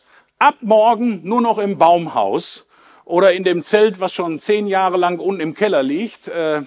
ab 0.42 0.56
morgen 0.62 1.22
nur 1.24 1.40
noch 1.40 1.60
im 1.60 1.78
Baumhaus 1.78 2.66
oder 3.06 3.32
in 3.34 3.44
dem 3.44 3.64
Zelt, 3.64 4.00
was 4.00 4.14
schon 4.14 4.40
zehn 4.40 4.68
Jahre 4.68 4.98
lang 4.98 5.20
unten 5.20 5.40
im 5.40 5.54
Keller 5.54 5.84
liegt. 5.84 6.28
Äh, 6.28 6.64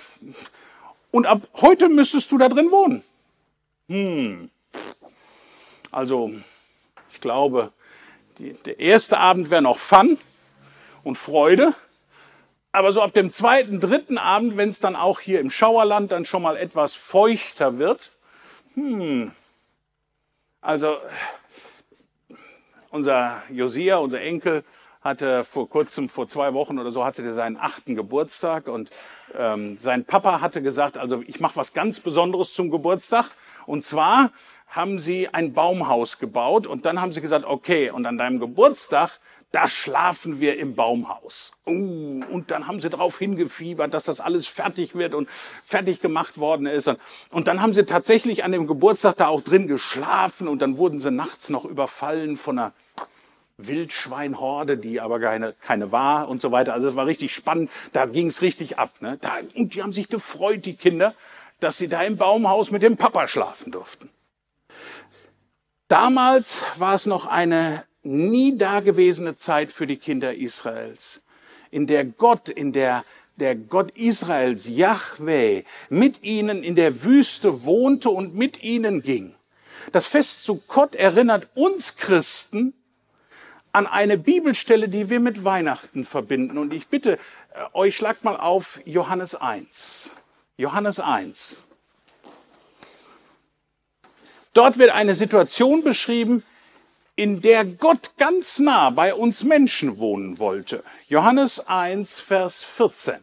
und 1.10 1.26
ab 1.26 1.42
heute 1.60 1.88
müsstest 1.88 2.30
du 2.30 2.38
da 2.38 2.48
drin 2.48 2.70
wohnen. 2.70 3.02
Hm. 3.88 4.50
Also, 5.90 6.32
ich 7.10 7.20
glaube, 7.20 7.72
die, 8.38 8.54
der 8.64 8.78
erste 8.78 9.18
Abend 9.18 9.50
wäre 9.50 9.62
noch 9.62 9.78
Fun 9.78 10.18
und 11.02 11.18
Freude. 11.18 11.74
Aber 12.70 12.92
so 12.92 13.02
ab 13.02 13.12
dem 13.12 13.30
zweiten, 13.30 13.80
dritten 13.80 14.18
Abend, 14.18 14.56
wenn 14.56 14.68
es 14.68 14.80
dann 14.80 14.96
auch 14.96 15.20
hier 15.20 15.40
im 15.40 15.50
Schauerland 15.50 16.10
dann 16.12 16.24
schon 16.24 16.42
mal 16.42 16.56
etwas 16.56 16.94
feuchter 16.94 17.78
wird, 17.78 18.12
hm, 18.74 19.32
also 20.60 20.96
unser 22.94 23.42
Josia, 23.50 23.96
unser 23.96 24.20
Enkel, 24.20 24.64
hatte 25.02 25.44
vor 25.44 25.68
kurzem, 25.68 26.08
vor 26.08 26.28
zwei 26.28 26.54
Wochen 26.54 26.78
oder 26.78 26.92
so, 26.92 27.04
hatte 27.04 27.22
er 27.22 27.34
seinen 27.34 27.58
achten 27.58 27.96
Geburtstag 27.96 28.68
und 28.68 28.90
ähm, 29.36 29.76
sein 29.76 30.04
Papa 30.04 30.40
hatte 30.40 30.62
gesagt, 30.62 30.96
also 30.96 31.22
ich 31.26 31.40
mache 31.40 31.56
was 31.56 31.74
ganz 31.74 32.00
Besonderes 32.00 32.54
zum 32.54 32.70
Geburtstag 32.70 33.30
und 33.66 33.84
zwar 33.84 34.30
haben 34.68 34.98
sie 34.98 35.28
ein 35.28 35.52
Baumhaus 35.52 36.18
gebaut 36.18 36.66
und 36.66 36.86
dann 36.86 37.00
haben 37.00 37.12
sie 37.12 37.20
gesagt, 37.20 37.44
okay, 37.44 37.90
und 37.90 38.06
an 38.06 38.16
deinem 38.16 38.38
Geburtstag 38.38 39.18
da 39.54 39.68
schlafen 39.68 40.40
wir 40.40 40.58
im 40.58 40.74
Baumhaus. 40.74 41.52
Uh, 41.64 42.24
und 42.28 42.50
dann 42.50 42.66
haben 42.66 42.80
sie 42.80 42.90
darauf 42.90 43.20
hingefiebert, 43.20 43.94
dass 43.94 44.02
das 44.02 44.20
alles 44.20 44.48
fertig 44.48 44.96
wird 44.96 45.14
und 45.14 45.28
fertig 45.64 46.00
gemacht 46.00 46.38
worden 46.38 46.66
ist. 46.66 46.90
Und 47.30 47.46
dann 47.46 47.62
haben 47.62 47.72
sie 47.72 47.84
tatsächlich 47.84 48.42
an 48.42 48.50
dem 48.50 48.66
Geburtstag 48.66 49.16
da 49.16 49.28
auch 49.28 49.42
drin 49.42 49.68
geschlafen 49.68 50.48
und 50.48 50.60
dann 50.60 50.76
wurden 50.76 50.98
sie 50.98 51.12
nachts 51.12 51.50
noch 51.50 51.64
überfallen 51.64 52.36
von 52.36 52.58
einer 52.58 52.72
Wildschweinhorde, 53.56 54.76
die 54.76 55.00
aber 55.00 55.20
keine, 55.20 55.52
keine 55.52 55.92
war 55.92 56.28
und 56.28 56.42
so 56.42 56.50
weiter. 56.50 56.74
Also 56.74 56.88
es 56.88 56.96
war 56.96 57.06
richtig 57.06 57.34
spannend, 57.34 57.70
da 57.92 58.06
ging 58.06 58.28
es 58.28 58.42
richtig 58.42 58.78
ab. 58.78 58.94
Ne? 59.00 59.18
Da, 59.20 59.38
und 59.54 59.74
die 59.74 59.82
haben 59.82 59.92
sich 59.92 60.08
gefreut, 60.08 60.64
die 60.64 60.74
Kinder, 60.74 61.14
dass 61.60 61.78
sie 61.78 61.88
da 61.88 62.02
im 62.02 62.16
Baumhaus 62.16 62.70
mit 62.70 62.82
dem 62.82 62.96
Papa 62.96 63.28
schlafen 63.28 63.70
durften. 63.70 64.10
Damals 65.88 66.64
war 66.78 66.94
es 66.94 67.06
noch 67.06 67.26
eine 67.26 67.84
nie 68.02 68.56
dagewesene 68.58 69.36
Zeit 69.36 69.70
für 69.70 69.86
die 69.86 69.96
Kinder 69.96 70.34
Israels, 70.34 71.22
in 71.70 71.86
der 71.86 72.04
Gott, 72.04 72.48
in 72.48 72.72
der 72.72 73.04
der 73.36 73.56
Gott 73.56 73.90
Israels, 73.96 74.68
Yahweh, 74.68 75.64
mit 75.88 76.22
ihnen 76.22 76.62
in 76.62 76.76
der 76.76 77.02
Wüste 77.02 77.64
wohnte 77.64 78.10
und 78.10 78.34
mit 78.34 78.62
ihnen 78.62 79.02
ging. 79.02 79.34
Das 79.92 80.06
Fest 80.06 80.44
zu 80.44 80.62
Gott 80.68 80.94
erinnert 80.94 81.48
uns 81.54 81.96
Christen 81.96 82.74
an 83.74 83.88
eine 83.88 84.16
Bibelstelle, 84.16 84.88
die 84.88 85.10
wir 85.10 85.18
mit 85.18 85.44
Weihnachten 85.44 86.04
verbinden. 86.04 86.58
Und 86.58 86.72
ich 86.72 86.86
bitte 86.86 87.14
äh, 87.14 87.18
euch, 87.72 87.96
schlagt 87.96 88.22
mal 88.22 88.36
auf 88.36 88.80
Johannes 88.84 89.34
1. 89.34 90.10
Johannes 90.56 91.00
1. 91.00 91.62
Dort 94.52 94.78
wird 94.78 94.90
eine 94.90 95.16
Situation 95.16 95.82
beschrieben, 95.82 96.44
in 97.16 97.40
der 97.40 97.64
Gott 97.64 98.12
ganz 98.16 98.60
nah 98.60 98.90
bei 98.90 99.12
uns 99.12 99.42
Menschen 99.42 99.98
wohnen 99.98 100.38
wollte. 100.38 100.84
Johannes 101.08 101.66
1, 101.66 102.20
Vers 102.20 102.62
14. 102.62 103.16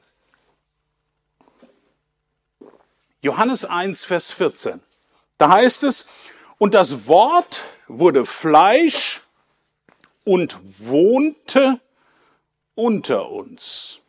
Johannes 3.22 3.64
1, 3.64 4.04
Vers 4.04 4.32
14. 4.32 4.82
Da 5.38 5.50
heißt 5.50 5.84
es, 5.84 6.08
und 6.58 6.74
das 6.74 7.08
Wort 7.08 7.64
wurde 7.88 8.26
Fleisch 8.26 9.21
und 10.24 10.60
wohnte 10.80 11.80
unter 12.76 13.30
uns. 13.30 14.00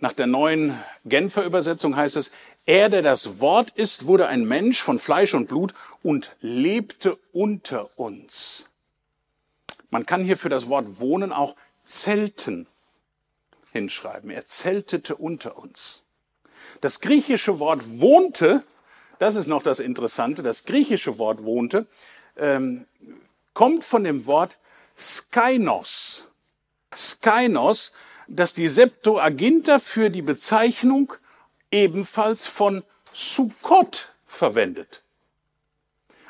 Nach 0.00 0.12
der 0.12 0.26
neuen 0.26 0.78
Genfer 1.04 1.44
Übersetzung 1.44 1.96
heißt 1.96 2.16
es, 2.16 2.30
er, 2.66 2.88
der 2.88 3.02
das 3.02 3.40
Wort 3.40 3.70
ist, 3.70 4.06
wurde 4.06 4.28
ein 4.28 4.44
Mensch 4.44 4.82
von 4.82 4.98
Fleisch 4.98 5.34
und 5.34 5.48
Blut 5.48 5.74
und 6.02 6.36
lebte 6.40 7.16
unter 7.32 7.98
uns. 7.98 8.68
Man 9.90 10.06
kann 10.06 10.22
hier 10.22 10.36
für 10.36 10.50
das 10.50 10.68
Wort 10.68 11.00
wohnen 11.00 11.32
auch 11.32 11.56
zelten 11.84 12.66
hinschreiben. 13.72 14.30
Er 14.30 14.44
zeltete 14.44 15.16
unter 15.16 15.56
uns. 15.56 16.04
Das 16.80 17.00
griechische 17.00 17.58
Wort 17.58 18.00
wohnte, 18.00 18.62
das 19.18 19.34
ist 19.34 19.46
noch 19.46 19.62
das 19.62 19.80
Interessante, 19.80 20.42
das 20.42 20.64
griechische 20.64 21.18
Wort 21.18 21.42
wohnte, 21.42 21.86
ähm, 22.36 22.86
kommt 23.58 23.82
von 23.82 24.04
dem 24.04 24.26
Wort 24.26 24.56
Skynos. 24.96 26.28
Skynos, 26.94 27.92
das 28.28 28.54
die 28.54 28.68
Septuaginta 28.68 29.80
für 29.80 30.10
die 30.10 30.22
Bezeichnung 30.22 31.12
ebenfalls 31.72 32.46
von 32.46 32.84
Sukkot 33.12 34.14
verwendet. 34.26 35.02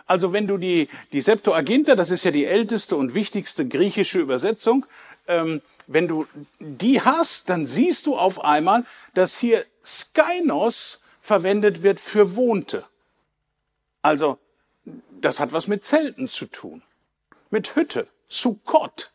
Also 0.06 0.32
wenn 0.32 0.46
du 0.46 0.56
die, 0.56 0.88
die 1.12 1.20
Septuaginta, 1.20 1.96
das 1.96 2.10
ist 2.10 2.24
ja 2.24 2.30
die 2.30 2.46
älteste 2.46 2.96
und 2.96 3.12
wichtigste 3.12 3.68
griechische 3.68 4.20
Übersetzung, 4.20 4.86
ähm, 5.26 5.60
wenn 5.86 6.08
du 6.08 6.26
die 6.60 7.02
hast, 7.02 7.50
dann 7.50 7.66
siehst 7.66 8.06
du 8.06 8.16
auf 8.16 8.42
einmal, 8.42 8.86
dass 9.12 9.36
hier 9.36 9.66
Skynos 9.84 11.02
verwendet 11.20 11.82
wird 11.82 12.00
für 12.00 12.36
wohnte. 12.36 12.86
Also 14.00 14.38
das 15.20 15.40
hat 15.40 15.52
was 15.52 15.66
mit 15.66 15.84
Zelten 15.84 16.26
zu 16.26 16.46
tun, 16.46 16.80
mit 17.50 17.76
Hütte, 17.76 18.08
Sukkot. 18.28 19.12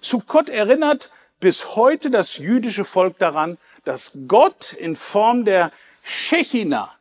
Sukkot 0.00 0.48
erinnert 0.48 1.12
bis 1.40 1.76
heute 1.76 2.10
das 2.10 2.38
jüdische 2.38 2.84
Volk 2.84 3.18
daran, 3.18 3.58
dass 3.84 4.12
Gott 4.26 4.72
in 4.72 4.96
Form 4.96 5.44
der 5.44 5.72
Shechina 6.02 6.94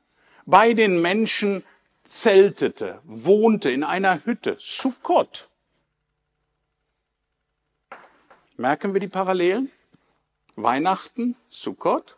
bei 0.46 0.74
den 0.74 1.02
Menschen 1.02 1.64
zeltete, 2.04 3.00
wohnte 3.04 3.72
in 3.72 3.84
einer 3.84 4.26
Hütte, 4.26 4.58
Sukkot. 4.60 5.48
Merken 8.58 8.94
wir 8.94 9.02
die 9.02 9.08
Parallelen? 9.08 9.72
Weihnachten, 10.56 11.36
Sukkot. 11.50 12.18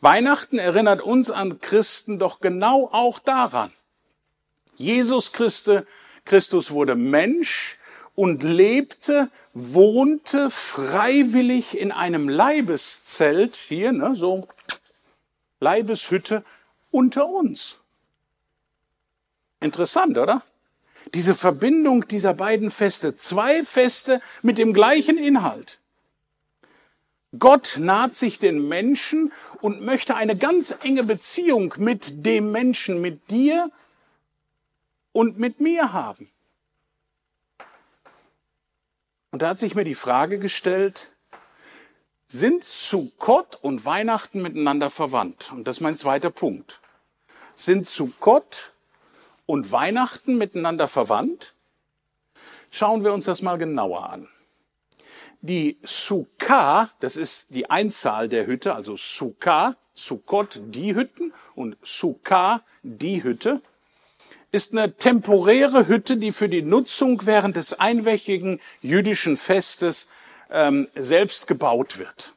Weihnachten 0.00 0.58
erinnert 0.58 1.00
uns 1.00 1.30
an 1.30 1.60
Christen 1.60 2.18
doch 2.18 2.40
genau 2.40 2.88
auch 2.92 3.18
daran. 3.18 3.72
Jesus 4.82 5.32
Christe, 5.32 5.86
Christus 6.24 6.72
wurde 6.72 6.96
Mensch 6.96 7.78
und 8.16 8.42
lebte, 8.42 9.30
wohnte 9.54 10.50
freiwillig 10.50 11.78
in 11.78 11.92
einem 11.92 12.28
Leibeszelt 12.28 13.54
hier, 13.54 13.92
ne, 13.92 14.16
so 14.16 14.48
Leibeshütte 15.60 16.44
unter 16.90 17.28
uns. 17.28 17.78
Interessant, 19.60 20.18
oder? 20.18 20.42
Diese 21.14 21.36
Verbindung 21.36 22.08
dieser 22.08 22.34
beiden 22.34 22.72
Feste, 22.72 23.14
zwei 23.14 23.62
Feste 23.62 24.20
mit 24.42 24.58
dem 24.58 24.72
gleichen 24.72 25.16
Inhalt. 25.16 25.78
Gott 27.38 27.76
naht 27.78 28.16
sich 28.16 28.40
den 28.40 28.66
Menschen 28.66 29.32
und 29.60 29.80
möchte 29.80 30.16
eine 30.16 30.36
ganz 30.36 30.74
enge 30.82 31.04
Beziehung 31.04 31.74
mit 31.78 32.26
dem 32.26 32.50
Menschen, 32.50 33.00
mit 33.00 33.30
dir 33.30 33.70
und 35.12 35.38
mit 35.38 35.60
mir 35.60 35.92
haben. 35.92 36.30
Und 39.30 39.42
da 39.42 39.48
hat 39.48 39.58
sich 39.58 39.74
mir 39.74 39.84
die 39.84 39.94
Frage 39.94 40.38
gestellt, 40.38 41.12
sind 42.28 42.64
Sukkot 42.64 43.56
und 43.56 43.84
Weihnachten 43.84 44.40
miteinander 44.40 44.90
verwandt? 44.90 45.52
Und 45.52 45.66
das 45.68 45.76
ist 45.76 45.80
mein 45.80 45.96
zweiter 45.96 46.30
Punkt. 46.30 46.80
Sind 47.56 47.86
Sukkot 47.86 48.72
und 49.46 49.70
Weihnachten 49.70 50.38
miteinander 50.38 50.88
verwandt? 50.88 51.54
Schauen 52.70 53.04
wir 53.04 53.12
uns 53.12 53.26
das 53.26 53.42
mal 53.42 53.58
genauer 53.58 54.08
an. 54.08 54.28
Die 55.42 55.78
Sukkah, 55.82 56.90
das 57.00 57.16
ist 57.16 57.46
die 57.50 57.68
Einzahl 57.68 58.28
der 58.28 58.46
Hütte, 58.46 58.74
also 58.74 58.96
Sukkah, 58.96 59.76
Sukkot, 59.94 60.60
die 60.66 60.94
Hütten 60.94 61.34
und 61.54 61.76
Sukkah, 61.82 62.62
die 62.82 63.22
Hütte, 63.22 63.60
ist 64.52 64.72
eine 64.72 64.94
temporäre 64.96 65.88
Hütte, 65.88 66.18
die 66.18 66.30
für 66.30 66.48
die 66.48 66.62
Nutzung 66.62 67.24
während 67.24 67.56
des 67.56 67.80
einwöchigen 67.80 68.60
jüdischen 68.82 69.36
Festes 69.38 70.08
ähm, 70.50 70.88
selbst 70.94 71.46
gebaut 71.46 71.98
wird. 71.98 72.34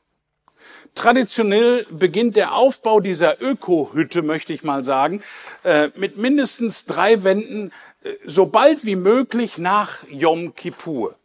Traditionell 0.96 1.86
beginnt 1.90 2.38
der 2.38 2.56
Aufbau 2.56 3.02
dieser 3.02 3.42
Ökohütte, 3.42 4.22
möchte 4.22 4.54
ich 4.54 4.64
mal 4.64 4.86
sagen, 4.86 5.22
äh, 5.64 5.90
mit 5.96 6.18
mindestens 6.18 6.86
drei 6.86 7.26
Wänden, 7.26 7.74
äh, 8.04 8.14
so 8.24 8.46
bald 8.46 8.86
wie 8.86 8.96
möglich 8.96 9.58
nach 9.58 10.04
Yom 10.10 10.56
Kippur. 10.56 11.16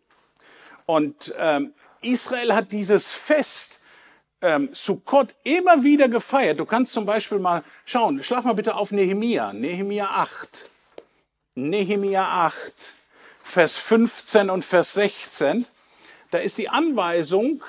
Und 0.86 1.32
ähm, 1.38 1.72
Israel 2.02 2.52
hat 2.52 2.72
dieses 2.72 3.12
Fest 3.12 3.80
ähm, 4.42 4.70
Sukkot 4.72 5.36
immer 5.44 5.84
wieder 5.84 6.08
gefeiert. 6.08 6.58
Du 6.58 6.64
kannst 6.64 6.92
zum 6.92 7.06
Beispiel 7.06 7.38
mal 7.38 7.62
schauen, 7.84 8.24
schlag 8.24 8.44
mal 8.44 8.54
bitte 8.54 8.74
auf 8.74 8.90
Nehemia, 8.90 9.52
Nehemia 9.52 10.06
8. 10.06 10.70
Nehemia 11.68 12.46
8, 12.46 12.94
Vers 13.42 13.76
15 13.76 14.48
und 14.50 14.64
Vers 14.64 14.94
16. 14.94 15.66
Da 16.30 16.38
ist 16.38 16.58
die 16.58 16.68
Anweisung, 16.68 17.62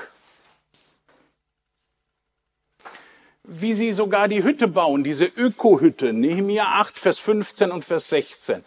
wie 3.44 3.74
sie 3.74 3.92
sogar 3.92 4.28
die 4.28 4.44
Hütte 4.44 4.68
bauen, 4.68 5.04
diese 5.04 5.26
Ökohütte. 5.26 6.14
Nehemia 6.14 6.66
8, 6.66 6.98
Vers 6.98 7.20
15 7.20 7.72
und 7.72 7.84
Vers 7.84 8.10
16. 8.10 8.64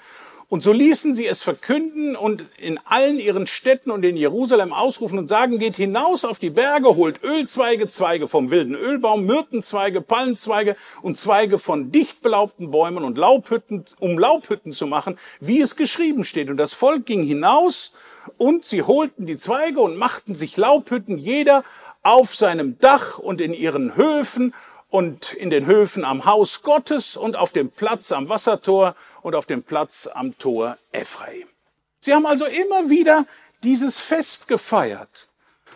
Und 0.54 0.62
so 0.62 0.72
ließen 0.72 1.16
sie 1.16 1.26
es 1.26 1.42
verkünden 1.42 2.14
und 2.14 2.44
in 2.58 2.78
allen 2.84 3.18
ihren 3.18 3.48
Städten 3.48 3.90
und 3.90 4.04
in 4.04 4.16
Jerusalem 4.16 4.72
ausrufen 4.72 5.18
und 5.18 5.26
sagen, 5.26 5.58
geht 5.58 5.74
hinaus 5.74 6.24
auf 6.24 6.38
die 6.38 6.50
Berge, 6.50 6.94
holt 6.94 7.24
Ölzweige, 7.24 7.88
Zweige 7.88 8.28
vom 8.28 8.52
wilden 8.52 8.76
Ölbaum, 8.76 9.26
Myrtenzweige, 9.26 10.00
Palmzweige 10.00 10.76
und 11.02 11.18
Zweige 11.18 11.58
von 11.58 11.90
dicht 11.90 12.22
belaubten 12.22 12.70
Bäumen 12.70 13.02
und 13.02 13.18
Laubhütten, 13.18 13.84
um 13.98 14.16
Laubhütten 14.16 14.70
zu 14.70 14.86
machen, 14.86 15.18
wie 15.40 15.60
es 15.60 15.74
geschrieben 15.74 16.22
steht. 16.22 16.48
Und 16.48 16.56
das 16.56 16.72
Volk 16.72 17.04
ging 17.04 17.24
hinaus 17.24 17.92
und 18.38 18.64
sie 18.64 18.82
holten 18.82 19.26
die 19.26 19.38
Zweige 19.38 19.80
und 19.80 19.98
machten 19.98 20.36
sich 20.36 20.56
Laubhütten, 20.56 21.18
jeder 21.18 21.64
auf 22.04 22.36
seinem 22.36 22.78
Dach 22.78 23.18
und 23.18 23.40
in 23.40 23.52
ihren 23.52 23.96
Höfen 23.96 24.54
und 24.94 25.32
in 25.32 25.50
den 25.50 25.66
Höfen 25.66 26.04
am 26.04 26.24
Haus 26.24 26.62
Gottes 26.62 27.16
und 27.16 27.34
auf 27.34 27.50
dem 27.50 27.68
Platz 27.68 28.12
am 28.12 28.28
Wassertor 28.28 28.94
und 29.22 29.34
auf 29.34 29.44
dem 29.44 29.64
Platz 29.64 30.06
am 30.06 30.38
Tor 30.38 30.78
Ephraim. 30.92 31.48
Sie 31.98 32.14
haben 32.14 32.26
also 32.26 32.44
immer 32.44 32.90
wieder 32.90 33.26
dieses 33.64 33.98
Fest 33.98 34.46
gefeiert. 34.46 35.30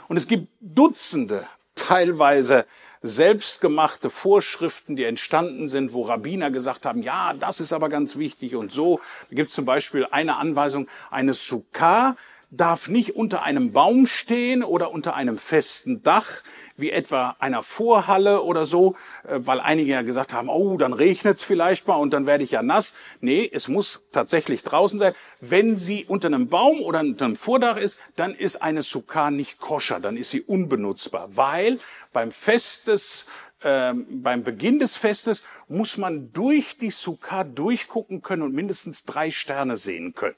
Und 0.07 0.19
es 0.19 0.29
gibt 0.29 0.47
Dutzende, 0.61 1.49
teilweise 1.75 2.65
selbstgemachte 3.03 4.09
Vorschriften, 4.09 4.95
die 4.95 5.03
entstanden 5.03 5.67
sind, 5.67 5.93
wo 5.93 6.03
Rabbiner 6.03 6.53
gesagt 6.53 6.87
haben, 6.87 7.03
ja, 7.03 7.33
das 7.33 7.59
ist 7.59 7.73
aber 7.73 7.89
ganz 7.89 8.19
wichtig 8.19 8.55
und 8.55 8.71
so. 8.71 9.01
Da 9.31 9.35
gibt 9.35 9.49
es 9.49 9.55
zum 9.55 9.65
Beispiel 9.65 10.07
eine 10.13 10.37
Anweisung, 10.37 10.87
eine 11.11 11.35
Sukkah 11.35 12.17
darf 12.51 12.89
nicht 12.89 13.15
unter 13.15 13.43
einem 13.43 13.73
Baum 13.73 14.07
stehen 14.07 14.65
oder 14.65 14.91
unter 14.91 15.15
einem 15.15 15.39
festen 15.39 16.03
Dach, 16.03 16.43
wie 16.77 16.91
etwa 16.91 17.37
einer 17.39 17.63
Vorhalle 17.63 18.43
oder 18.43 18.65
so, 18.65 18.95
äh, 19.27 19.39
weil 19.41 19.61
einige 19.61 19.93
ja 19.93 20.03
gesagt 20.03 20.33
haben, 20.33 20.49
oh, 20.49 20.77
dann 20.79 20.93
regnet 20.93 21.37
es 21.37 21.43
vielleicht 21.43 21.87
mal 21.87 21.97
und 21.97 22.13
dann 22.13 22.27
werde 22.27 22.45
ich 22.45 22.53
ja 22.53 22.63
nass. 22.63 22.95
Nee, 23.21 23.49
es 23.53 23.69
muss 23.69 24.03
tatsächlich 24.13 24.63
draußen 24.63 24.99
sein. 24.99 25.15
Wenn 25.41 25.77
sie 25.77 26.05
unter 26.07 26.29
einem 26.29 26.49
Baum 26.49 26.81
oder 26.81 27.01
unter 27.01 27.27
einem 27.27 27.37
Vordach 27.37 27.77
ist, 27.77 27.99
dann 28.17 28.35
ist 28.35 28.63
eine 28.63 28.83
Sukkah 28.83 29.31
nicht 29.31 29.59
koscher, 29.59 30.01
dann 30.01 30.17
ist 30.17 30.31
sie 30.31 30.41
unbenutzbar, 30.41 31.29
weil 31.37 31.79
beim 32.13 32.31
Fest 32.31 32.89
des 32.89 33.27
ähm, 33.61 34.23
beim 34.23 34.45
Beginn 34.45 34.79
des 34.79 34.97
Festes 34.97 35.43
muss 35.67 35.97
man 35.97 36.33
durch 36.33 36.79
die 36.79 36.91
Sukkah 36.91 37.43
durchgucken 37.43 38.23
können 38.23 38.43
und 38.43 38.55
mindestens 38.55 39.03
drei 39.03 39.33
Sterne 39.33 39.77
sehen 39.77 40.15
können. 40.15 40.37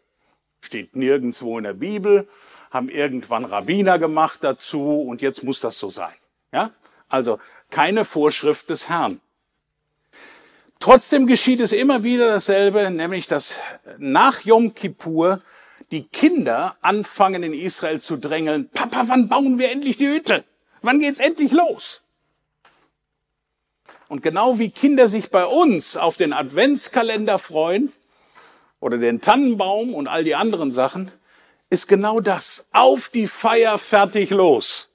Steht 0.61 0.95
nirgendwo 0.95 1.59
in 1.59 1.65
der 1.65 1.75
Bibel, 1.75 2.29
haben 2.71 2.89
irgendwann 2.89 3.45
Rabbiner 3.45 3.99
gemacht 3.99 4.41
dazu 4.43 5.01
und 5.01 5.23
jetzt 5.23 5.43
muss 5.43 5.61
das 5.61 5.79
so 5.79 5.91
sein. 5.91 6.15
Ja? 6.53 6.73
Also 7.09 7.39
keine 7.71 8.05
Vorschrift 8.05 8.71
des 8.71 8.89
Herrn. 8.89 9.21
Trotzdem 10.79 11.27
geschieht 11.27 11.61
es 11.61 11.73
immer 11.73 12.05
wieder 12.05 12.27
dasselbe, 12.27 12.91
nämlich 12.91 13.27
dass 13.27 13.57
nach 13.99 14.41
Yom 14.43 14.75
Kippur 14.75 15.41
die 15.91 16.05
Kinder 16.05 16.77
anfangen 16.81 17.43
in 17.43 17.53
Israel 17.53 18.01
zu 18.01 18.17
drängeln, 18.17 18.71
Papa, 18.71 19.05
wann 19.07 19.29
bauen 19.29 19.59
wir 19.59 19.71
endlich 19.71 19.97
die 19.97 20.09
Hütte? 20.09 20.45
Wann 20.83 21.01
geht's 21.01 21.21
endlich 21.21 21.53
los? 21.53 22.03
Und 24.09 24.23
genau 24.23 24.59
wie 24.59 24.71
Kinder 24.71 25.09
sich 25.09 25.31
bei 25.31 25.45
uns 25.45 25.97
auf 25.97 26.17
den 26.17 26.33
Adventskalender 26.33 27.39
freuen 27.39 27.93
oder 28.81 28.99
den 28.99 29.21
Tannenbaum 29.21 29.95
und 29.95 30.09
all 30.09 30.25
die 30.25 30.35
anderen 30.35 30.71
Sachen, 30.71 31.13
ist 31.69 31.87
genau 31.87 32.21
das. 32.21 32.67
Auf 32.73 33.09
die 33.09 33.29
Feier 33.29 33.79
fertig 33.79 34.31
los. 34.31 34.91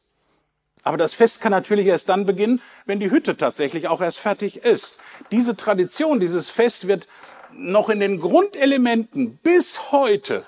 Aber 0.84 0.98
das 0.98 1.14
Fest 1.14 1.42
kann 1.42 1.52
natürlich 1.52 1.88
erst 1.88 2.10
dann 2.10 2.26
beginnen, 2.26 2.62
wenn 2.86 3.00
die 3.00 3.10
Hütte 3.10 3.38
tatsächlich 3.38 3.88
auch 3.88 4.02
erst 4.02 4.20
fertig 4.20 4.58
ist. 4.58 5.00
Diese 5.32 5.56
Tradition, 5.56 6.20
dieses 6.20 6.50
Fest 6.50 6.88
wird 6.88 7.08
noch 7.54 7.90
in 7.90 8.00
den 8.00 8.20
Grundelementen 8.20 9.38
bis 9.38 9.92
heute 9.92 10.46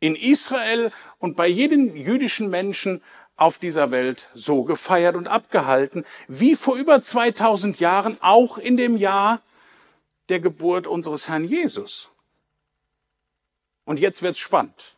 in 0.00 0.16
Israel 0.16 0.90
und 1.18 1.36
bei 1.36 1.46
jedem 1.46 1.94
jüdischen 1.94 2.50
Menschen 2.50 3.02
auf 3.36 3.58
dieser 3.58 3.92
Welt 3.92 4.28
so 4.34 4.64
gefeiert 4.64 5.14
und 5.14 5.28
abgehalten, 5.28 6.04
wie 6.26 6.56
vor 6.56 6.76
über 6.76 7.02
2000 7.02 7.78
Jahren 7.78 8.16
auch 8.20 8.58
in 8.58 8.76
dem 8.76 8.96
Jahr 8.96 9.42
der 10.28 10.40
Geburt 10.40 10.86
unseres 10.86 11.28
Herrn 11.28 11.44
Jesus. 11.44 12.10
Und 13.88 13.98
jetzt 13.98 14.20
wird's 14.20 14.38
spannend. 14.38 14.96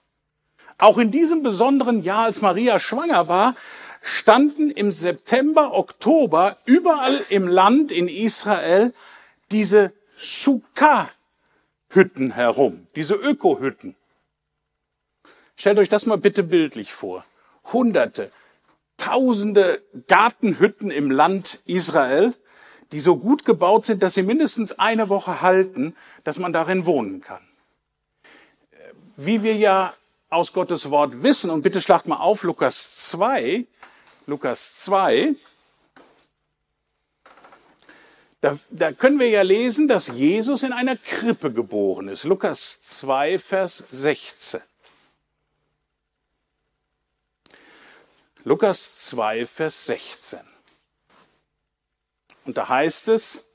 Auch 0.76 0.98
in 0.98 1.12
diesem 1.12 1.44
besonderen 1.44 2.02
Jahr, 2.02 2.24
als 2.24 2.40
Maria 2.40 2.80
schwanger 2.80 3.28
war, 3.28 3.54
standen 4.02 4.68
im 4.68 4.90
September, 4.90 5.78
Oktober 5.78 6.56
überall 6.66 7.20
im 7.28 7.46
Land 7.46 7.92
in 7.92 8.08
Israel 8.08 8.92
diese 9.52 9.92
Sukkah-Hütten 10.16 12.32
herum, 12.32 12.88
diese 12.96 13.14
Öko-Hütten. 13.14 13.94
Stellt 15.54 15.78
euch 15.78 15.88
das 15.88 16.06
mal 16.06 16.18
bitte 16.18 16.42
bildlich 16.42 16.92
vor. 16.92 17.24
Hunderte, 17.72 18.32
tausende 18.96 19.84
Gartenhütten 20.08 20.90
im 20.90 21.12
Land 21.12 21.60
Israel, 21.64 22.34
die 22.90 22.98
so 22.98 23.18
gut 23.18 23.44
gebaut 23.44 23.86
sind, 23.86 24.02
dass 24.02 24.14
sie 24.14 24.24
mindestens 24.24 24.80
eine 24.80 25.08
Woche 25.08 25.42
halten, 25.42 25.94
dass 26.24 26.40
man 26.40 26.52
darin 26.52 26.86
wohnen 26.86 27.20
kann. 27.20 27.49
Wie 29.22 29.42
wir 29.42 29.54
ja 29.54 29.94
aus 30.30 30.50
Gottes 30.54 30.88
Wort 30.88 31.22
wissen, 31.22 31.50
und 31.50 31.60
bitte 31.60 31.82
schlagt 31.82 32.06
mal 32.06 32.16
auf 32.16 32.42
Lukas 32.42 32.94
2, 32.94 33.66
Lukas 34.26 34.76
2, 34.76 35.34
da, 38.40 38.58
da 38.70 38.92
können 38.92 39.18
wir 39.18 39.28
ja 39.28 39.42
lesen, 39.42 39.88
dass 39.88 40.06
Jesus 40.06 40.62
in 40.62 40.72
einer 40.72 40.96
Krippe 40.96 41.52
geboren 41.52 42.08
ist. 42.08 42.24
Lukas 42.24 42.80
2, 42.80 43.38
Vers 43.38 43.84
16. 43.90 44.62
Lukas 48.44 48.96
2, 49.04 49.44
Vers 49.44 49.84
16. 49.84 50.40
Und 52.46 52.56
da 52.56 52.70
heißt 52.70 53.08
es, 53.08 53.49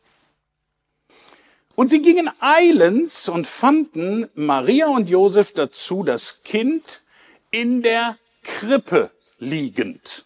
und 1.76 1.90
sie 1.90 2.02
gingen 2.02 2.30
eilends 2.40 3.28
und 3.30 3.48
fanden 3.48 4.30
Maria 4.34 4.88
und 4.88 5.10
Josef 5.10 5.52
dazu 5.52 6.04
das 6.04 6.42
Kind 6.44 7.02
in 7.52 7.82
der 7.82 8.18
Krippe 8.44 9.12
liegend. 9.40 10.26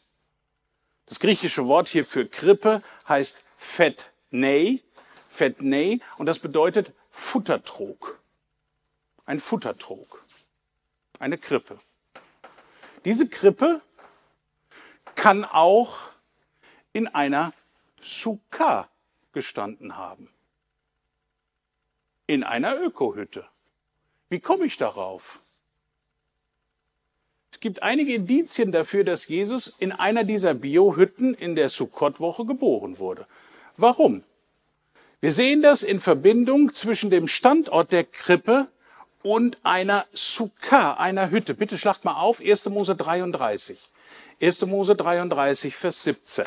Das 1.07 1.19
griechische 1.19 1.65
Wort 1.65 1.87
hier 1.87 2.05
für 2.05 2.27
Krippe 2.27 2.83
heißt 3.07 3.43
Fetnei, 3.57 4.81
Fetnei, 5.27 5.99
und 6.17 6.27
das 6.27 6.39
bedeutet 6.39 6.93
Futtertrog. 7.09 8.19
Ein 9.25 9.39
Futtertrog. 9.39 10.23
Eine 11.19 11.37
Krippe. 11.37 11.79
Diese 13.05 13.27
Krippe 13.27 13.81
kann 15.15 15.45
auch 15.45 15.97
in 16.93 17.07
einer 17.07 17.53
Sukkah 18.01 18.87
gestanden 19.33 19.97
haben. 19.97 20.29
In 22.29 22.43
einer 22.43 22.79
Ökohütte. 22.79 23.43
Wie 24.29 24.39
komme 24.39 24.65
ich 24.65 24.77
darauf? 24.77 25.39
Es 27.51 27.59
gibt 27.59 27.81
einige 27.81 28.13
Indizien 28.13 28.71
dafür, 28.71 29.03
dass 29.03 29.27
Jesus 29.27 29.73
in 29.79 29.91
einer 29.91 30.23
dieser 30.23 30.53
Biohütten 30.53 31.33
in 31.33 31.55
der 31.55 31.69
Sukkot-Woche 31.69 32.45
geboren 32.45 32.99
wurde. 32.99 33.25
Warum? 33.77 34.23
Wir 35.21 35.31
sehen 35.31 35.63
das 35.63 35.81
in 35.81 35.99
Verbindung 35.99 36.71
zwischen 36.71 37.09
dem 37.09 37.27
Standort 37.27 37.91
der 37.91 38.03
Krippe 38.03 38.67
und 39.23 39.57
einer 39.63 40.05
Sukkah, 40.13 40.93
einer 40.93 41.31
Hütte. 41.31 41.55
Bitte 41.55 41.79
schlagt 41.79 42.05
mal 42.05 42.21
auf, 42.21 42.41
1. 42.41 42.69
Mose 42.69 42.95
33. 42.95 43.79
1. 44.39 44.67
Mose 44.67 44.95
33, 44.95 45.75
Vers 45.75 46.03
17. 46.03 46.45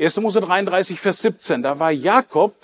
1. 0.00 0.16
Mose 0.16 0.40
33, 0.40 0.98
Vers 0.98 1.22
17, 1.22 1.62
da 1.62 1.78
war 1.78 1.92
Jakob 1.92 2.56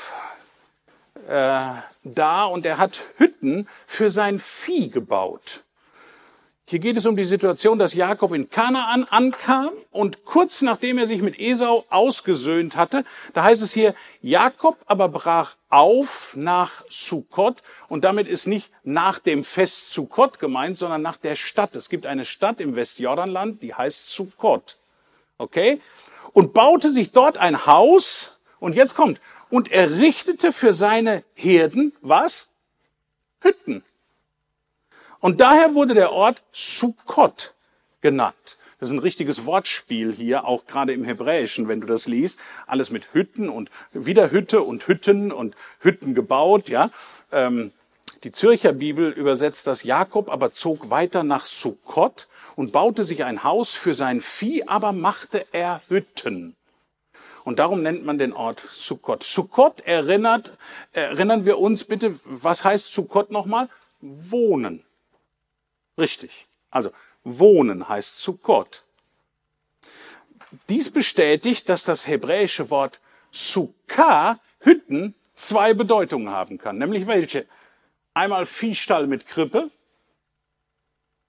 äh, 1.28 1.72
da 2.04 2.44
und 2.44 2.66
er 2.66 2.78
hat 2.78 3.04
Hütten 3.16 3.68
für 3.86 4.10
sein 4.10 4.38
Vieh 4.38 4.90
gebaut. 4.90 5.64
Hier 6.68 6.80
geht 6.80 6.96
es 6.96 7.06
um 7.06 7.14
die 7.14 7.22
Situation, 7.22 7.78
dass 7.78 7.94
Jakob 7.94 8.32
in 8.32 8.50
Kanaan 8.50 9.04
ankam 9.04 9.70
und 9.92 10.24
kurz 10.24 10.62
nachdem 10.62 10.98
er 10.98 11.06
sich 11.06 11.22
mit 11.22 11.38
Esau 11.38 11.84
ausgesöhnt 11.90 12.76
hatte, 12.76 13.04
da 13.34 13.44
heißt 13.44 13.62
es 13.62 13.72
hier, 13.72 13.94
Jakob 14.20 14.76
aber 14.86 15.08
brach 15.08 15.54
auf 15.68 16.32
nach 16.34 16.82
Sukkot 16.88 17.62
und 17.86 18.02
damit 18.02 18.26
ist 18.26 18.48
nicht 18.48 18.68
nach 18.82 19.20
dem 19.20 19.44
Fest 19.44 19.92
Sukkot 19.92 20.40
gemeint, 20.40 20.76
sondern 20.76 21.02
nach 21.02 21.16
der 21.16 21.36
Stadt. 21.36 21.76
Es 21.76 21.88
gibt 21.88 22.04
eine 22.04 22.24
Stadt 22.24 22.60
im 22.60 22.74
Westjordanland, 22.74 23.62
die 23.62 23.72
heißt 23.72 24.10
Sukkot. 24.10 24.78
Okay? 25.38 25.80
Und 26.32 26.52
baute 26.52 26.92
sich 26.92 27.12
dort 27.12 27.38
ein 27.38 27.66
Haus 27.66 28.40
und 28.58 28.74
jetzt 28.74 28.96
kommt, 28.96 29.20
und 29.56 29.72
er 29.72 29.90
richtete 29.90 30.52
für 30.52 30.74
seine 30.74 31.24
Herden 31.32 31.94
was? 32.02 32.46
Hütten. 33.40 33.82
Und 35.20 35.40
daher 35.40 35.72
wurde 35.72 35.94
der 35.94 36.12
Ort 36.12 36.42
Sukkot 36.52 37.54
genannt. 38.02 38.58
Das 38.78 38.90
ist 38.90 38.92
ein 38.92 38.98
richtiges 38.98 39.46
Wortspiel 39.46 40.12
hier, 40.12 40.44
auch 40.44 40.66
gerade 40.66 40.92
im 40.92 41.04
Hebräischen, 41.04 41.68
wenn 41.68 41.80
du 41.80 41.86
das 41.86 42.06
liest. 42.06 42.38
Alles 42.66 42.90
mit 42.90 43.14
Hütten 43.14 43.48
und 43.48 43.70
wieder 43.94 44.30
Hütte 44.30 44.60
und 44.60 44.86
Hütten 44.86 45.32
und 45.32 45.56
Hütten 45.80 46.14
gebaut, 46.14 46.68
ja. 46.68 46.90
Ähm, 47.32 47.72
die 48.24 48.32
Zürcher 48.32 48.74
Bibel 48.74 49.10
übersetzt 49.10 49.66
das 49.66 49.84
Jakob 49.84 50.30
aber 50.30 50.52
zog 50.52 50.90
weiter 50.90 51.22
nach 51.22 51.46
Sukkot 51.46 52.28
und 52.56 52.72
baute 52.72 53.04
sich 53.04 53.24
ein 53.24 53.42
Haus 53.42 53.74
für 53.74 53.94
sein 53.94 54.20
Vieh, 54.20 54.64
aber 54.68 54.92
machte 54.92 55.46
er 55.52 55.80
Hütten. 55.88 56.56
Und 57.46 57.61
darum 57.61 57.80
nennt 57.80 58.04
man 58.04 58.18
den 58.18 58.32
Ort 58.32 58.59
Sukkot. 58.59 59.22
Sukkot 59.22 59.80
erinnert, 59.82 60.59
erinnern 60.92 61.44
wir 61.44 61.59
uns 61.59 61.85
bitte, 61.85 62.18
was 62.24 62.64
heißt 62.64 62.92
Sukkot 62.92 63.30
nochmal? 63.30 63.68
Wohnen. 64.00 64.85
Richtig. 65.96 66.48
Also 66.70 66.90
wohnen 67.22 67.88
heißt 67.88 68.20
Sukkot. 68.20 68.82
Dies 70.68 70.90
bestätigt, 70.90 71.68
dass 71.68 71.85
das 71.85 72.09
hebräische 72.09 72.68
Wort 72.70 72.98
Sukkah, 73.30 74.40
Hütten, 74.59 75.14
zwei 75.37 75.72
Bedeutungen 75.72 76.30
haben 76.30 76.59
kann. 76.59 76.78
Nämlich 76.78 77.06
welche? 77.06 77.46
Einmal 78.12 78.44
Viehstall 78.44 79.06
mit 79.06 79.28
Krippe. 79.28 79.70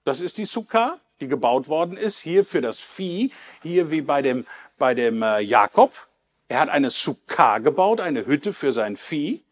Das 0.02 0.18
ist 0.18 0.38
die 0.38 0.46
Sukkah, 0.46 0.98
die 1.20 1.28
gebaut 1.28 1.68
worden 1.68 1.96
ist, 1.96 2.18
hier 2.18 2.44
für 2.44 2.60
das 2.60 2.80
Vieh, 2.80 3.30
hier 3.62 3.92
wie 3.92 4.00
bei 4.00 4.20
dem, 4.20 4.48
bei 4.78 4.94
dem 4.94 5.22
äh, 5.22 5.38
Jakob. 5.38 6.07
Er 6.48 6.60
hat 6.60 6.70
eine 6.70 6.90
Sukkah 6.90 7.58
gebaut, 7.58 8.00
eine 8.00 8.26
Hütte 8.26 8.52
für 8.52 8.72
sein 8.72 8.96
Vieh. 8.96 9.42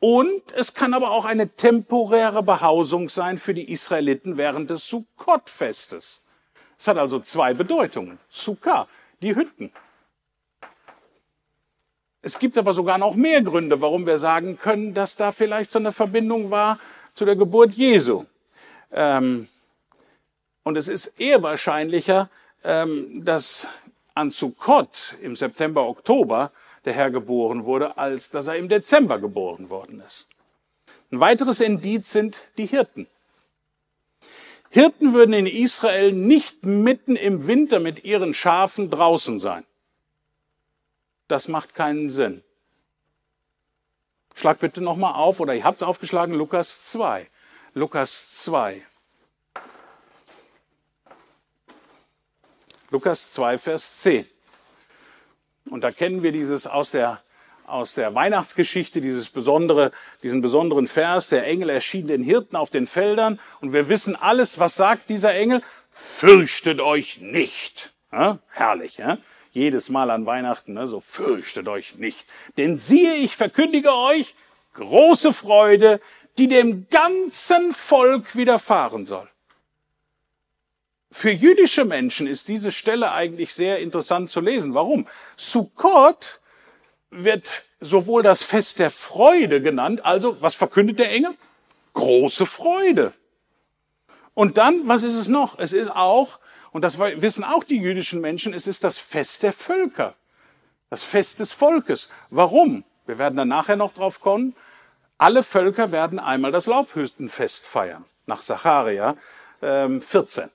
Und 0.00 0.50
es 0.52 0.74
kann 0.74 0.94
aber 0.94 1.12
auch 1.12 1.24
eine 1.24 1.50
temporäre 1.50 2.42
Behausung 2.42 3.08
sein 3.08 3.38
für 3.38 3.54
die 3.54 3.70
Israeliten 3.70 4.36
während 4.36 4.70
des 4.70 4.88
Sukkot-Festes. 4.88 6.22
Es 6.78 6.88
hat 6.88 6.98
also 6.98 7.20
zwei 7.20 7.54
Bedeutungen. 7.54 8.18
Sukkah, 8.28 8.88
die 9.20 9.36
Hütten. 9.36 9.70
Es 12.22 12.38
gibt 12.38 12.56
aber 12.56 12.72
sogar 12.72 12.98
noch 12.98 13.14
mehr 13.14 13.42
Gründe, 13.42 13.80
warum 13.80 14.06
wir 14.06 14.18
sagen 14.18 14.58
können, 14.58 14.94
dass 14.94 15.16
da 15.16 15.32
vielleicht 15.32 15.70
so 15.70 15.78
eine 15.78 15.92
Verbindung 15.92 16.50
war 16.50 16.78
zu 17.14 17.24
der 17.24 17.36
Geburt 17.36 17.72
Jesu. 17.72 18.24
Ähm, 18.90 19.48
und 20.62 20.76
es 20.76 20.88
ist 20.88 21.12
eher 21.18 21.42
wahrscheinlicher, 21.42 22.30
ähm, 22.64 23.24
dass 23.24 23.66
an 24.14 24.30
Sukkot 24.30 25.16
im 25.22 25.36
September, 25.36 25.86
Oktober 25.86 26.52
der 26.84 26.92
Herr 26.92 27.10
geboren 27.10 27.64
wurde, 27.64 27.96
als 27.96 28.30
dass 28.30 28.48
er 28.48 28.56
im 28.56 28.68
Dezember 28.68 29.18
geboren 29.18 29.70
worden 29.70 30.02
ist. 30.06 30.26
Ein 31.10 31.20
weiteres 31.20 31.60
Indiz 31.60 32.10
sind 32.10 32.36
die 32.58 32.66
Hirten. 32.66 33.06
Hirten 34.70 35.12
würden 35.12 35.34
in 35.34 35.46
Israel 35.46 36.12
nicht 36.12 36.64
mitten 36.64 37.14
im 37.14 37.46
Winter 37.46 37.78
mit 37.78 38.04
ihren 38.04 38.32
Schafen 38.32 38.88
draußen 38.88 39.38
sein. 39.38 39.64
Das 41.28 41.46
macht 41.46 41.74
keinen 41.74 42.08
Sinn. 42.08 42.42
Schlag 44.34 44.60
bitte 44.60 44.80
nochmal 44.80 45.14
auf, 45.14 45.40
oder 45.40 45.54
ich 45.54 45.62
habe 45.62 45.76
es 45.76 45.82
aufgeschlagen, 45.82 46.34
Lukas 46.34 46.84
2. 46.86 47.28
Lukas 47.74 48.42
2. 48.42 48.82
Lukas 52.92 53.30
2, 53.30 53.56
Vers 53.56 53.96
10. 54.00 54.26
Und 55.70 55.80
da 55.80 55.90
kennen 55.90 56.22
wir 56.22 56.30
dieses 56.30 56.66
aus 56.66 56.90
der, 56.90 57.22
aus 57.66 57.94
der 57.94 58.14
Weihnachtsgeschichte, 58.14 59.00
dieses 59.00 59.30
besondere, 59.30 59.92
diesen 60.22 60.42
besonderen 60.42 60.86
Vers, 60.86 61.30
der 61.30 61.46
Engel 61.46 61.70
erschien 61.70 62.06
den 62.06 62.22
Hirten 62.22 62.54
auf 62.54 62.68
den 62.68 62.86
Feldern 62.86 63.40
und 63.62 63.72
wir 63.72 63.88
wissen 63.88 64.14
alles, 64.14 64.58
was 64.58 64.76
sagt 64.76 65.08
dieser 65.08 65.34
Engel? 65.34 65.62
Fürchtet 65.90 66.80
euch 66.80 67.22
nicht. 67.22 67.94
Ja, 68.12 68.40
herrlich, 68.50 68.98
ja? 68.98 69.16
Jedes 69.52 69.88
Mal 69.88 70.10
an 70.10 70.26
Weihnachten, 70.26 70.74
ne, 70.74 70.86
so 70.86 71.00
fürchtet 71.00 71.68
euch 71.68 71.96
nicht. 71.96 72.26
Denn 72.58 72.76
siehe, 72.76 73.14
ich 73.14 73.36
verkündige 73.36 73.94
euch 73.94 74.34
große 74.74 75.32
Freude, 75.32 75.98
die 76.36 76.48
dem 76.48 76.88
ganzen 76.90 77.72
Volk 77.72 78.36
widerfahren 78.36 79.06
soll. 79.06 79.31
Für 81.12 81.30
jüdische 81.30 81.84
Menschen 81.84 82.26
ist 82.26 82.48
diese 82.48 82.72
Stelle 82.72 83.12
eigentlich 83.12 83.52
sehr 83.52 83.80
interessant 83.80 84.30
zu 84.30 84.40
lesen. 84.40 84.72
Warum? 84.72 85.06
Sukkot 85.36 86.40
wird 87.10 87.52
sowohl 87.80 88.22
das 88.22 88.42
Fest 88.42 88.78
der 88.78 88.90
Freude 88.90 89.60
genannt, 89.60 90.06
also 90.06 90.40
was 90.40 90.54
verkündet 90.54 90.98
der 90.98 91.10
Engel? 91.10 91.34
Große 91.92 92.46
Freude. 92.46 93.12
Und 94.32 94.56
dann, 94.56 94.88
was 94.88 95.02
ist 95.02 95.14
es 95.14 95.28
noch? 95.28 95.58
Es 95.58 95.74
ist 95.74 95.90
auch, 95.90 96.38
und 96.70 96.82
das 96.82 96.98
wissen 96.98 97.44
auch 97.44 97.64
die 97.64 97.78
jüdischen 97.78 98.22
Menschen, 98.22 98.54
es 98.54 98.66
ist 98.66 98.82
das 98.82 98.96
Fest 98.96 99.42
der 99.42 99.52
Völker. 99.52 100.14
Das 100.88 101.04
Fest 101.04 101.40
des 101.40 101.52
Volkes. 101.52 102.08
Warum? 102.30 102.84
Wir 103.04 103.18
werden 103.18 103.36
dann 103.36 103.48
nachher 103.48 103.76
noch 103.76 103.92
drauf 103.92 104.20
kommen. 104.20 104.56
Alle 105.18 105.42
Völker 105.42 105.92
werden 105.92 106.18
einmal 106.18 106.52
das 106.52 106.64
Laubhüttenfest 106.64 107.66
feiern. 107.66 108.06
Nach 108.24 108.40
Sacharia 108.40 109.16
ähm, 109.60 110.00
14. 110.00 110.48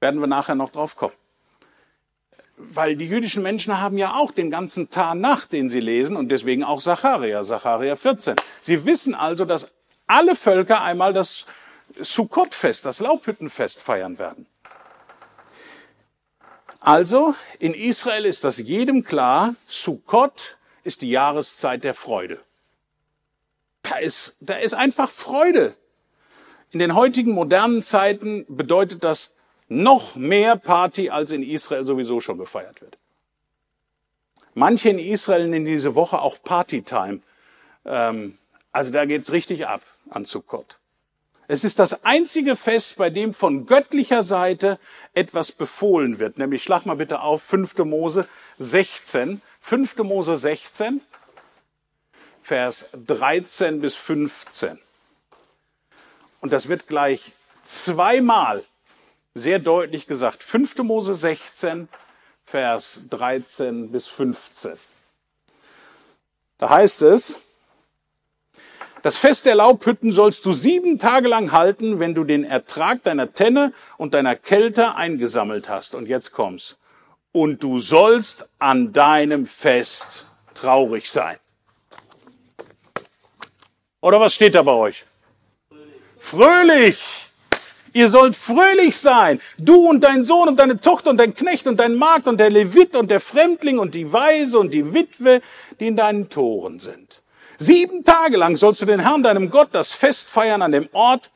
Werden 0.00 0.20
wir 0.20 0.26
nachher 0.26 0.54
noch 0.54 0.70
drauf 0.70 0.96
kommen. 0.96 1.14
Weil 2.56 2.96
die 2.96 3.06
jüdischen 3.06 3.42
Menschen 3.42 3.80
haben 3.80 3.96
ja 3.96 4.14
auch 4.14 4.32
den 4.32 4.50
ganzen 4.50 4.90
Tag 4.90 5.14
nach, 5.14 5.46
den 5.46 5.70
sie 5.70 5.80
lesen 5.80 6.16
und 6.16 6.28
deswegen 6.28 6.64
auch 6.64 6.80
Sacharia, 6.80 7.44
Sacharia 7.44 7.96
14. 7.96 8.36
Sie 8.60 8.84
wissen 8.84 9.14
also, 9.14 9.44
dass 9.44 9.70
alle 10.06 10.34
Völker 10.34 10.82
einmal 10.82 11.12
das 11.12 11.46
Sukkot-Fest, 11.98 12.84
das 12.84 13.00
Laubhüttenfest 13.00 13.80
feiern 13.80 14.18
werden. 14.18 14.46
Also, 16.80 17.34
in 17.58 17.74
Israel 17.74 18.24
ist 18.24 18.42
das 18.42 18.58
jedem 18.58 19.04
klar, 19.04 19.54
Sukkot 19.66 20.56
ist 20.82 21.02
die 21.02 21.10
Jahreszeit 21.10 21.84
der 21.84 21.94
Freude. 21.94 22.40
Da 23.82 23.98
ist, 23.98 24.36
da 24.40 24.54
ist 24.54 24.74
einfach 24.74 25.10
Freude. 25.10 25.74
In 26.70 26.78
den 26.78 26.94
heutigen 26.94 27.32
modernen 27.32 27.82
Zeiten 27.82 28.46
bedeutet 28.48 29.04
das 29.04 29.32
noch 29.70 30.16
mehr 30.16 30.56
Party, 30.56 31.10
als 31.10 31.30
in 31.30 31.42
Israel 31.42 31.84
sowieso 31.84 32.20
schon 32.20 32.38
gefeiert 32.38 32.82
wird. 32.82 32.98
Manche 34.52 34.90
in 34.90 34.98
Israel 34.98 35.48
nennen 35.48 35.64
diese 35.64 35.94
Woche 35.94 36.20
auch 36.20 36.42
Partytime. 36.42 37.20
Ähm, 37.84 38.36
also 38.72 38.90
da 38.90 39.04
geht's 39.04 39.32
richtig 39.32 39.66
ab 39.68 39.82
an 40.10 40.24
Sukkot. 40.24 40.76
Es 41.46 41.64
ist 41.64 41.78
das 41.78 42.04
einzige 42.04 42.56
Fest, 42.56 42.96
bei 42.96 43.10
dem 43.10 43.32
von 43.32 43.66
göttlicher 43.66 44.22
Seite 44.22 44.78
etwas 45.14 45.52
befohlen 45.52 46.18
wird. 46.18 46.38
Nämlich, 46.38 46.62
schlag 46.62 46.84
mal 46.84 46.96
bitte 46.96 47.20
auf, 47.20 47.42
5. 47.42 47.78
Mose 47.78 48.28
16. 48.58 49.40
5. 49.60 49.98
Mose 49.98 50.36
16, 50.36 51.00
Vers 52.42 52.86
13 53.06 53.80
bis 53.80 53.94
15. 53.94 54.78
Und 56.40 56.52
das 56.52 56.68
wird 56.68 56.88
gleich 56.88 57.32
zweimal 57.62 58.64
sehr 59.34 59.58
deutlich 59.58 60.06
gesagt. 60.06 60.42
5. 60.42 60.78
Mose 60.78 61.14
16, 61.14 61.88
Vers 62.44 63.00
13 63.10 63.90
bis 63.92 64.08
15. 64.08 64.72
Da 66.58 66.68
heißt 66.68 67.02
es, 67.02 67.38
das 69.02 69.16
Fest 69.16 69.46
der 69.46 69.54
Laubhütten 69.54 70.12
sollst 70.12 70.44
du 70.44 70.52
sieben 70.52 70.98
Tage 70.98 71.28
lang 71.28 71.52
halten, 71.52 72.00
wenn 72.00 72.14
du 72.14 72.24
den 72.24 72.44
Ertrag 72.44 73.02
deiner 73.02 73.32
Tenne 73.32 73.72
und 73.96 74.12
deiner 74.12 74.36
Kälte 74.36 74.94
eingesammelt 74.94 75.70
hast. 75.70 75.94
Und 75.94 76.06
jetzt 76.06 76.32
kommst. 76.32 76.76
Und 77.32 77.62
du 77.62 77.78
sollst 77.78 78.48
an 78.58 78.92
deinem 78.92 79.46
Fest 79.46 80.26
traurig 80.52 81.10
sein. 81.10 81.38
Oder 84.02 84.20
was 84.20 84.34
steht 84.34 84.54
da 84.54 84.62
bei 84.62 84.72
euch? 84.72 85.04
Fröhlich. 86.18 87.29
Ihr 87.92 88.08
sollt 88.08 88.36
fröhlich 88.36 88.96
sein. 88.96 89.40
Du 89.58 89.88
und 89.88 90.04
dein 90.04 90.24
Sohn 90.24 90.48
und 90.48 90.58
deine 90.58 90.80
Tochter 90.80 91.10
und 91.10 91.16
dein 91.16 91.34
Knecht 91.34 91.66
und 91.66 91.78
dein 91.78 91.94
Magd 91.94 92.28
und 92.28 92.38
der 92.38 92.50
Levit 92.50 92.96
und 92.96 93.10
der 93.10 93.20
Fremdling 93.20 93.78
und 93.78 93.94
die 93.94 94.12
Weise 94.12 94.58
und 94.58 94.72
die 94.72 94.94
Witwe, 94.94 95.42
die 95.78 95.88
in 95.88 95.96
deinen 95.96 96.28
Toren 96.28 96.78
sind. 96.78 97.22
Sieben 97.58 98.04
Tage 98.04 98.36
lang 98.36 98.56
sollst 98.56 98.80
du 98.80 98.86
den 98.86 99.00
Herrn, 99.00 99.22
deinem 99.22 99.50
Gott, 99.50 99.68
das 99.72 99.92
Fest 99.92 100.30
feiern 100.30 100.62
an 100.62 100.72
dem 100.72 100.88
Ort, 100.92 101.30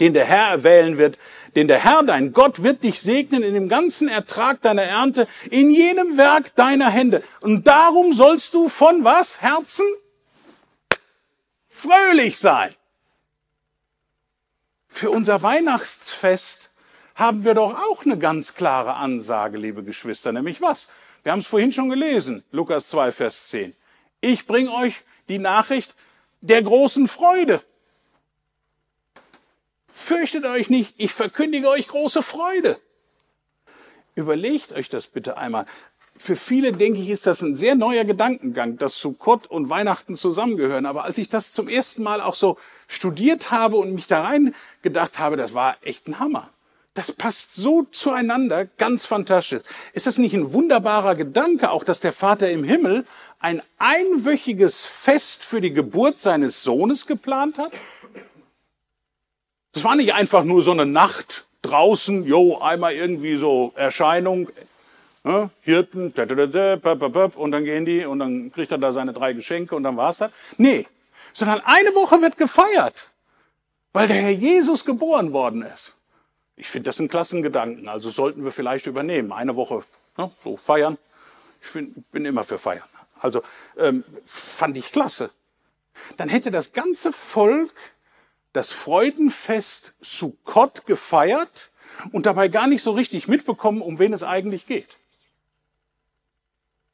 den 0.00 0.12
der 0.12 0.24
Herr 0.24 0.48
erwählen 0.48 0.98
wird. 0.98 1.18
Denn 1.56 1.68
der 1.68 1.78
Herr, 1.78 2.02
dein 2.02 2.32
Gott, 2.32 2.62
wird 2.62 2.82
dich 2.82 3.00
segnen 3.00 3.42
in 3.42 3.54
dem 3.54 3.68
ganzen 3.68 4.08
Ertrag 4.08 4.60
deiner 4.60 4.82
Ernte, 4.82 5.28
in 5.50 5.70
jedem 5.70 6.18
Werk 6.18 6.54
deiner 6.56 6.90
Hände. 6.90 7.22
Und 7.40 7.66
darum 7.66 8.12
sollst 8.12 8.54
du 8.54 8.68
von 8.68 9.04
was? 9.04 9.40
Herzen? 9.40 9.86
Fröhlich 11.68 12.38
sein. 12.38 12.74
Für 14.94 15.10
unser 15.10 15.42
Weihnachtsfest 15.42 16.70
haben 17.16 17.44
wir 17.44 17.54
doch 17.54 17.74
auch 17.74 18.04
eine 18.04 18.16
ganz 18.16 18.54
klare 18.54 18.94
Ansage, 18.94 19.58
liebe 19.58 19.82
Geschwister, 19.82 20.30
nämlich 20.30 20.62
was? 20.62 20.86
Wir 21.24 21.32
haben 21.32 21.40
es 21.40 21.48
vorhin 21.48 21.72
schon 21.72 21.90
gelesen, 21.90 22.44
Lukas 22.52 22.90
2, 22.90 23.10
Vers 23.10 23.48
10. 23.48 23.74
Ich 24.20 24.46
bringe 24.46 24.72
euch 24.72 25.02
die 25.26 25.40
Nachricht 25.40 25.96
der 26.42 26.62
großen 26.62 27.08
Freude. 27.08 27.60
Fürchtet 29.88 30.44
euch 30.44 30.70
nicht, 30.70 30.94
ich 30.96 31.12
verkündige 31.12 31.70
euch 31.70 31.88
große 31.88 32.22
Freude. 32.22 32.78
Überlegt 34.14 34.72
euch 34.72 34.88
das 34.90 35.08
bitte 35.08 35.36
einmal. 35.36 35.66
Für 36.16 36.36
viele, 36.36 36.72
denke 36.72 37.00
ich, 37.00 37.10
ist 37.10 37.26
das 37.26 37.42
ein 37.42 37.56
sehr 37.56 37.74
neuer 37.74 38.04
Gedankengang, 38.04 38.78
dass 38.78 38.98
Sukkot 38.98 39.48
und 39.48 39.68
Weihnachten 39.68 40.14
zusammengehören. 40.14 40.86
Aber 40.86 41.04
als 41.04 41.18
ich 41.18 41.28
das 41.28 41.52
zum 41.52 41.68
ersten 41.68 42.02
Mal 42.02 42.20
auch 42.20 42.36
so 42.36 42.56
studiert 42.86 43.50
habe 43.50 43.76
und 43.76 43.94
mich 43.94 44.06
da 44.06 44.22
rein 44.22 44.54
gedacht 44.82 45.18
habe, 45.18 45.36
das 45.36 45.54
war 45.54 45.76
echt 45.82 46.06
ein 46.06 46.20
Hammer. 46.20 46.50
Das 46.94 47.10
passt 47.10 47.56
so 47.56 47.82
zueinander, 47.90 48.66
ganz 48.78 49.04
fantastisch. 49.04 49.62
Ist 49.92 50.06
das 50.06 50.16
nicht 50.18 50.34
ein 50.34 50.52
wunderbarer 50.52 51.16
Gedanke, 51.16 51.70
auch 51.70 51.82
dass 51.82 51.98
der 51.98 52.12
Vater 52.12 52.48
im 52.50 52.62
Himmel 52.62 53.04
ein 53.40 53.60
einwöchiges 53.78 54.84
Fest 54.84 55.42
für 55.42 55.60
die 55.60 55.74
Geburt 55.74 56.18
seines 56.18 56.62
Sohnes 56.62 57.06
geplant 57.06 57.58
hat? 57.58 57.72
Das 59.72 59.82
war 59.82 59.96
nicht 59.96 60.14
einfach 60.14 60.44
nur 60.44 60.62
so 60.62 60.70
eine 60.70 60.86
Nacht 60.86 61.46
draußen, 61.62 62.24
jo, 62.24 62.58
einmal 62.58 62.94
irgendwie 62.94 63.36
so 63.36 63.72
Erscheinung, 63.74 64.48
ne, 65.24 65.50
Hirten, 65.62 66.14
und 66.14 67.50
dann 67.50 67.64
gehen 67.64 67.84
die 67.84 68.04
und 68.04 68.18
dann 68.18 68.52
kriegt 68.52 68.70
er 68.70 68.78
da 68.78 68.92
seine 68.92 69.12
drei 69.12 69.32
Geschenke 69.32 69.74
und 69.74 69.82
dann 69.82 69.96
war's 69.96 70.18
das. 70.18 70.30
Nee, 70.56 70.86
sondern 71.32 71.60
eine 71.64 71.94
Woche 71.94 72.20
wird 72.22 72.36
gefeiert, 72.36 73.10
weil 73.92 74.06
der 74.06 74.16
Herr 74.16 74.30
Jesus 74.30 74.84
geboren 74.84 75.32
worden 75.32 75.62
ist. 75.62 75.96
Ich 76.56 76.68
finde 76.68 76.88
das 76.88 77.00
ein 77.00 77.08
Klassengedanken, 77.08 77.88
also 77.88 78.10
sollten 78.10 78.44
wir 78.44 78.52
vielleicht 78.52 78.86
übernehmen. 78.86 79.32
Eine 79.32 79.56
Woche 79.56 79.82
ne, 80.16 80.30
so 80.42 80.56
feiern. 80.56 80.98
Ich 81.60 81.66
find, 81.66 82.10
bin 82.12 82.24
immer 82.24 82.44
für 82.44 82.58
feiern. 82.58 82.84
Also 83.18 83.42
ähm, 83.76 84.04
fand 84.24 84.76
ich 84.76 84.92
klasse. 84.92 85.30
Dann 86.16 86.28
hätte 86.28 86.50
das 86.50 86.72
ganze 86.72 87.12
Volk 87.12 87.72
das 88.52 88.70
Freudenfest 88.70 89.94
Sukkot 90.00 90.86
gefeiert 90.86 91.72
und 92.12 92.26
dabei 92.26 92.48
gar 92.48 92.68
nicht 92.68 92.82
so 92.82 92.92
richtig 92.92 93.26
mitbekommen, 93.26 93.82
um 93.82 93.98
wen 93.98 94.12
es 94.12 94.22
eigentlich 94.22 94.66
geht. 94.66 94.96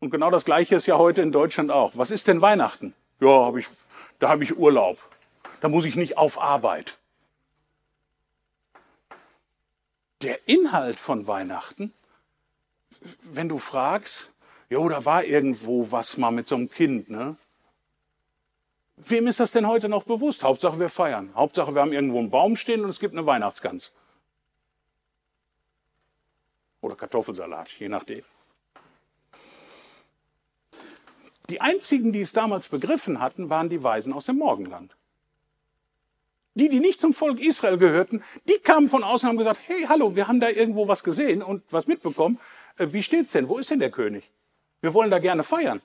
Und 0.01 0.11
genau 0.11 0.31
das 0.31 0.45
Gleiche 0.45 0.75
ist 0.75 0.87
ja 0.87 0.99
heute 0.99 1.23
in 1.23 1.31
Deutschland 1.31 1.71
auch. 1.71 1.93
Was 1.95 2.11
ist 2.11 2.27
denn 2.27 2.41
Weihnachten? 2.41 2.95
Ja, 3.21 3.45
hab 3.45 3.57
ich, 3.57 3.69
da 4.19 4.31
habe 4.31 4.43
ich 4.43 4.59
Urlaub. 4.59 4.99
Da 5.61 5.69
muss 5.69 5.85
ich 5.85 5.95
nicht 5.95 6.17
auf 6.17 6.41
Arbeit. 6.41 6.99
der 10.23 10.49
Inhalt 10.49 10.99
von 10.99 11.27
Weihnachten, 11.27 11.93
wenn 13.23 13.49
du 13.49 13.59
fragst, 13.59 14.33
jo, 14.69 14.89
da 14.89 15.05
war 15.05 15.25
irgendwo 15.25 15.91
was 15.91 16.17
mal 16.17 16.31
mit 16.31 16.47
so 16.47 16.57
einem 16.57 16.71
Kind, 16.71 17.09
ne? 17.09 17.37
Wem 18.97 19.27
ist 19.29 19.41
das 19.41 19.53
denn 19.53 19.67
heute 19.67 19.89
noch 19.89 20.05
bewusst? 20.05 20.45
Hauptsache 20.45 20.79
wir 20.79 20.91
feiern. 20.91 21.33
Hauptsache 21.35 21.75
wir 21.75 21.81
haben 21.81 21.95
irgendwo 21.95 22.19
einen 22.19 22.29
Baum 22.29 22.55
stehen 22.57 22.85
und 22.85 22.91
es 22.91 23.01
gibt 23.01 23.15
eine 23.15 23.25
Weihnachtsgans. 23.25 23.93
Oder 26.83 26.97
Kartoffelsalat, 26.97 27.71
je 27.79 27.89
nachdem. 27.89 28.25
Die 31.51 31.61
einzigen, 31.61 32.13
die 32.13 32.21
es 32.21 32.33
damals 32.33 32.69
begriffen 32.69 33.21
hatten, 33.21 33.51
waren 33.51 33.69
die 33.69 33.83
Weisen 33.83 34.13
aus 34.13 34.27
dem 34.27 34.39
Morgenland. 34.39 34.97
Die, 36.55 36.69
die 36.69 36.79
nicht 36.79 37.01
zum 37.01 37.13
Volk 37.13 37.41
Israel 37.41 37.77
gehörten, 37.77 38.23
die 38.49 38.59
kamen 38.59 38.89
von 38.89 39.03
außen 39.03 39.29
und 39.29 39.31
haben 39.31 39.39
gesagt, 39.39 39.61
hey, 39.67 39.85
hallo, 39.89 40.15
wir 40.15 40.29
haben 40.29 40.39
da 40.39 40.49
irgendwo 40.49 40.87
was 40.87 41.03
gesehen 41.03 41.43
und 41.43 41.65
was 41.71 41.89
mitbekommen. 41.89 42.39
Äh, 42.79 42.93
wie 42.93 43.03
steht's 43.03 43.33
denn? 43.33 43.49
Wo 43.49 43.59
ist 43.59 43.71
denn 43.71 43.81
der 43.81 43.91
König? 43.91 44.31
Wir 44.81 44.95
wollen 44.95 45.11
da 45.11 45.19
gerne 45.19 45.43
feiern. 45.43 45.83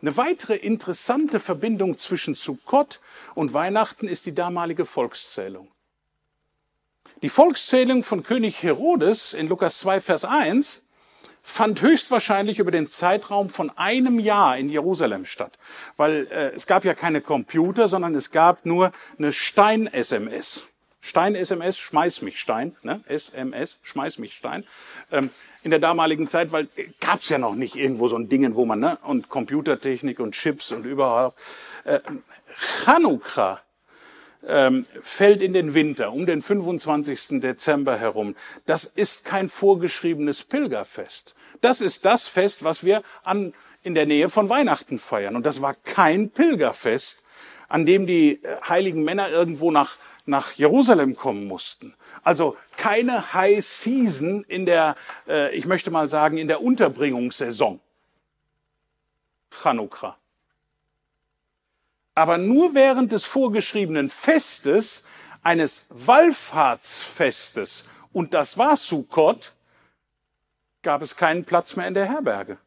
Eine 0.00 0.16
weitere 0.16 0.54
interessante 0.54 1.40
Verbindung 1.40 1.98
zwischen 1.98 2.36
Sukkot 2.36 3.00
und 3.34 3.52
Weihnachten 3.52 4.06
ist 4.06 4.26
die 4.26 4.34
damalige 4.34 4.84
Volkszählung. 4.84 5.72
Die 7.22 7.30
Volkszählung 7.30 8.04
von 8.04 8.22
König 8.22 8.62
Herodes 8.62 9.34
in 9.34 9.48
Lukas 9.48 9.80
2, 9.80 10.00
Vers 10.00 10.24
1 10.24 10.83
fand 11.46 11.82
höchstwahrscheinlich 11.82 12.58
über 12.58 12.70
den 12.70 12.88
Zeitraum 12.88 13.50
von 13.50 13.70
einem 13.76 14.18
Jahr 14.18 14.56
in 14.56 14.70
Jerusalem 14.70 15.26
statt, 15.26 15.58
weil 15.98 16.26
äh, 16.30 16.52
es 16.54 16.66
gab 16.66 16.86
ja 16.86 16.94
keine 16.94 17.20
Computer, 17.20 17.86
sondern 17.86 18.14
es 18.14 18.30
gab 18.30 18.64
nur 18.64 18.92
eine 19.18 19.30
Stein-SMS. 19.30 20.68
Stein-SMS, 21.02 21.78
schmeiß 21.78 22.22
mich 22.22 22.40
Stein, 22.40 22.74
ne? 22.82 23.04
SMS, 23.06 23.78
schmeiß 23.82 24.18
mich 24.18 24.34
Stein. 24.34 24.64
Ähm, 25.12 25.28
in 25.62 25.70
der 25.70 25.80
damaligen 25.80 26.28
Zeit, 26.28 26.50
weil 26.50 26.66
äh, 26.76 26.86
gab's 26.98 27.28
ja 27.28 27.36
noch 27.36 27.54
nicht 27.54 27.76
irgendwo 27.76 28.08
so 28.08 28.16
ein 28.16 28.30
Ding, 28.30 28.54
wo 28.54 28.64
man, 28.64 28.80
ne, 28.80 28.98
und 29.02 29.28
Computertechnik 29.28 30.20
und 30.20 30.32
Chips 30.32 30.72
und 30.72 30.86
überhaupt. 30.86 31.38
Äh, 31.84 32.00
Chanukra 32.86 33.60
ähm, 34.46 34.86
fällt 35.00 35.42
in 35.42 35.52
den 35.52 35.74
Winter 35.74 36.12
um 36.12 36.26
den 36.26 36.42
25. 36.42 37.40
Dezember 37.40 37.96
herum. 37.96 38.34
Das 38.66 38.84
ist 38.84 39.24
kein 39.24 39.48
vorgeschriebenes 39.48 40.44
Pilgerfest. 40.44 41.34
das 41.60 41.80
ist 41.80 42.04
das 42.04 42.28
Fest, 42.28 42.62
was 42.62 42.84
wir 42.84 43.02
an, 43.22 43.54
in 43.82 43.94
der 43.94 44.06
Nähe 44.06 44.28
von 44.30 44.48
Weihnachten 44.48 44.98
feiern. 44.98 45.36
Und 45.36 45.46
das 45.46 45.60
war 45.60 45.74
kein 45.74 46.30
Pilgerfest, 46.30 47.22
an 47.68 47.86
dem 47.86 48.06
die 48.06 48.42
äh, 48.42 48.56
heiligen 48.68 49.04
Männer 49.04 49.30
irgendwo 49.30 49.70
nach, 49.70 49.96
nach 50.26 50.52
Jerusalem 50.52 51.16
kommen 51.16 51.46
mussten. 51.46 51.94
Also 52.22 52.56
keine 52.76 53.34
High 53.34 53.64
Season 53.64 54.44
in 54.44 54.66
der, 54.66 54.96
äh, 55.28 55.54
ich 55.54 55.66
möchte 55.66 55.90
mal 55.90 56.08
sagen, 56.08 56.38
in 56.38 56.48
der 56.48 56.62
Unterbringungssaison. 56.62 57.80
Chanukra. 59.50 60.16
Aber 62.14 62.38
nur 62.38 62.74
während 62.74 63.12
des 63.12 63.24
vorgeschriebenen 63.24 64.08
Festes, 64.08 65.04
eines 65.42 65.84
Wallfahrtsfestes, 65.90 67.88
und 68.12 68.34
das 68.34 68.56
war 68.56 68.76
Sukkot, 68.76 69.52
gab 70.82 71.02
es 71.02 71.16
keinen 71.16 71.44
Platz 71.44 71.76
mehr 71.76 71.88
in 71.88 71.94
der 71.94 72.06
Herberge. 72.06 72.58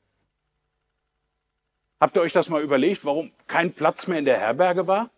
Habt 2.00 2.16
ihr 2.16 2.22
euch 2.22 2.34
das 2.34 2.50
mal 2.50 2.62
überlegt, 2.62 3.06
warum 3.06 3.32
kein 3.48 3.74
Platz 3.74 4.08
mehr 4.08 4.20
in 4.20 4.26
der 4.26 4.40
Herberge 4.40 4.86
war? 4.86 5.10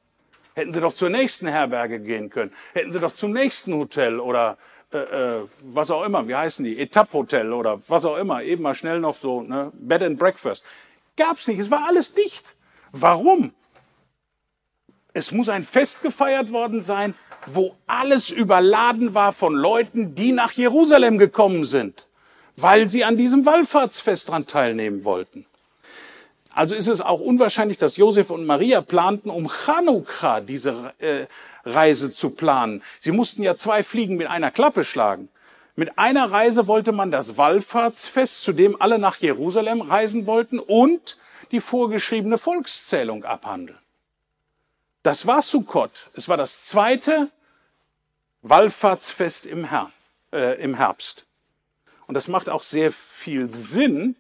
Hätten 0.53 0.71
Sie 0.73 0.80
doch 0.80 0.93
zur 0.93 1.09
nächsten 1.09 1.47
Herberge 1.47 1.99
gehen 1.99 2.30
können. 2.30 2.53
Hätten 2.73 2.91
Sie 2.91 2.99
doch 2.99 3.13
zum 3.13 3.32
nächsten 3.32 3.73
Hotel 3.73 4.19
oder 4.19 4.57
äh, 4.91 4.97
äh, 4.97 5.47
was 5.61 5.91
auch 5.91 6.03
immer, 6.03 6.27
wie 6.27 6.36
heißen 6.36 6.63
die, 6.65 6.80
Etapp-Hotel 6.80 7.53
oder 7.53 7.82
was 7.88 8.05
auch 8.05 8.17
immer, 8.17 8.43
eben 8.43 8.63
mal 8.63 8.75
schnell 8.75 8.99
noch 8.99 9.17
so, 9.17 9.41
ne? 9.41 9.71
Bed 9.73 10.03
and 10.03 10.17
Breakfast. 10.17 10.63
Gab's 11.15 11.47
nicht, 11.47 11.59
es 11.59 11.69
war 11.69 11.86
alles 11.88 12.13
dicht. 12.13 12.55
Warum? 12.91 13.53
Es 15.20 15.34
muss 15.34 15.49
ein 15.49 15.65
Fest 15.65 16.01
gefeiert 16.01 16.53
worden 16.53 16.82
sein, 16.82 17.13
wo 17.45 17.76
alles 17.88 18.30
überladen 18.30 19.13
war 19.13 19.34
von 19.34 19.53
Leuten, 19.53 20.15
die 20.15 20.32
nach 20.32 20.53
Jerusalem 20.53 21.17
gekommen 21.17 21.65
sind, 21.65 22.07
weil 22.55 22.88
sie 22.88 23.03
an 23.03 23.17
diesem 23.17 23.45
Wallfahrtsfest 23.45 24.30
dran 24.30 24.47
teilnehmen 24.47 25.03
wollten. 25.03 25.45
Also 26.53 26.74
ist 26.74 26.88
es 26.88 27.01
auch 27.01 27.20
unwahrscheinlich, 27.20 27.78
dass 27.78 27.97
Josef 27.97 28.30
und 28.30 28.45
Maria 28.45 28.80
planten, 28.80 29.30
um 29.30 29.49
Chanukra 29.49 30.39
diese 30.39 30.93
äh, 30.99 31.26
Reise 31.65 32.11
zu 32.11 32.30
planen. 32.30 32.82
Sie 33.01 33.11
mussten 33.11 33.43
ja 33.43 33.57
zwei 33.57 33.84
Fliegen 33.84 34.15
mit 34.15 34.28
einer 34.28 34.51
Klappe 34.51 34.86
schlagen. 34.86 35.28
Mit 35.76 35.99
einer 35.99 36.32
Reise 36.32 36.67
wollte 36.67 36.93
man 36.93 37.11
das 37.11 37.36
Wallfahrtsfest, 37.36 38.41
zu 38.41 38.53
dem 38.53 38.82
alle 38.82 38.99
nach 38.99 39.17
Jerusalem 39.17 39.82
reisen 39.82 40.28
wollten, 40.28 40.59
und 40.59 41.17
die 41.51 41.59
vorgeschriebene 41.59 42.38
Volkszählung 42.38 43.26
abhandeln. 43.26 43.80
Das 45.04 45.26
war 45.26 45.41
Sukkot. 45.41 46.10
Es 46.14 46.28
war 46.28 46.38
das 46.38 46.66
zweite 46.66 47.30
Wallfahrtsfest 48.41 49.45
im, 49.45 49.66
Herrn, 49.66 49.91
äh, 50.32 50.62
im 50.62 50.76
Herbst. 50.76 51.26
Und 52.08 52.16
das 52.16 52.28
macht 52.28 52.50
auch 52.50 52.64
sehr 52.64 52.91
viel 52.91 53.50
Sinn, 53.50 54.16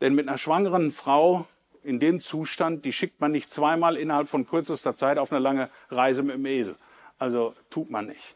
denn 0.00 0.14
mit 0.14 0.28
einer 0.28 0.38
schwangeren 0.38 0.92
Frau 0.92 1.46
in 1.82 2.00
dem 2.00 2.20
Zustand, 2.20 2.84
die 2.84 2.92
schickt 2.92 3.20
man 3.20 3.32
nicht 3.32 3.50
zweimal 3.50 3.96
innerhalb 3.96 4.28
von 4.28 4.46
kürzester 4.46 4.94
Zeit 4.96 5.18
auf 5.18 5.30
eine 5.30 5.40
lange 5.40 5.70
Reise 5.90 6.22
mit 6.22 6.36
dem 6.36 6.46
Esel. 6.46 6.76
Also 7.18 7.54
tut 7.70 7.90
man 7.90 8.06
nicht. 8.06 8.34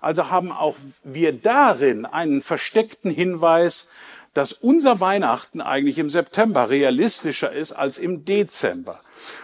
Also 0.00 0.30
haben 0.30 0.50
auch 0.50 0.76
wir 1.04 1.32
darin 1.32 2.06
einen 2.06 2.42
versteckten 2.42 3.10
Hinweis, 3.10 3.88
dass 4.34 4.52
unser 4.52 5.00
Weihnachten 5.00 5.60
eigentlich 5.60 5.98
im 5.98 6.10
September 6.10 6.70
realistischer 6.70 7.52
ist 7.52 7.72
als 7.72 7.98
im 7.98 8.24
Dezember. 8.24 9.00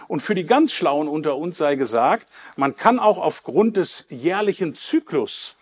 Und 0.07 0.21
für 0.21 0.35
die 0.35 0.45
ganz 0.45 0.71
Schlauen 0.71 1.07
unter 1.07 1.37
uns 1.37 1.57
sei 1.57 1.75
gesagt, 1.75 2.27
man 2.55 2.75
kann 2.75 2.99
auch 2.99 3.17
aufgrund 3.17 3.77
des 3.77 4.05
jährlichen 4.09 4.75
Zyklus 4.75 5.57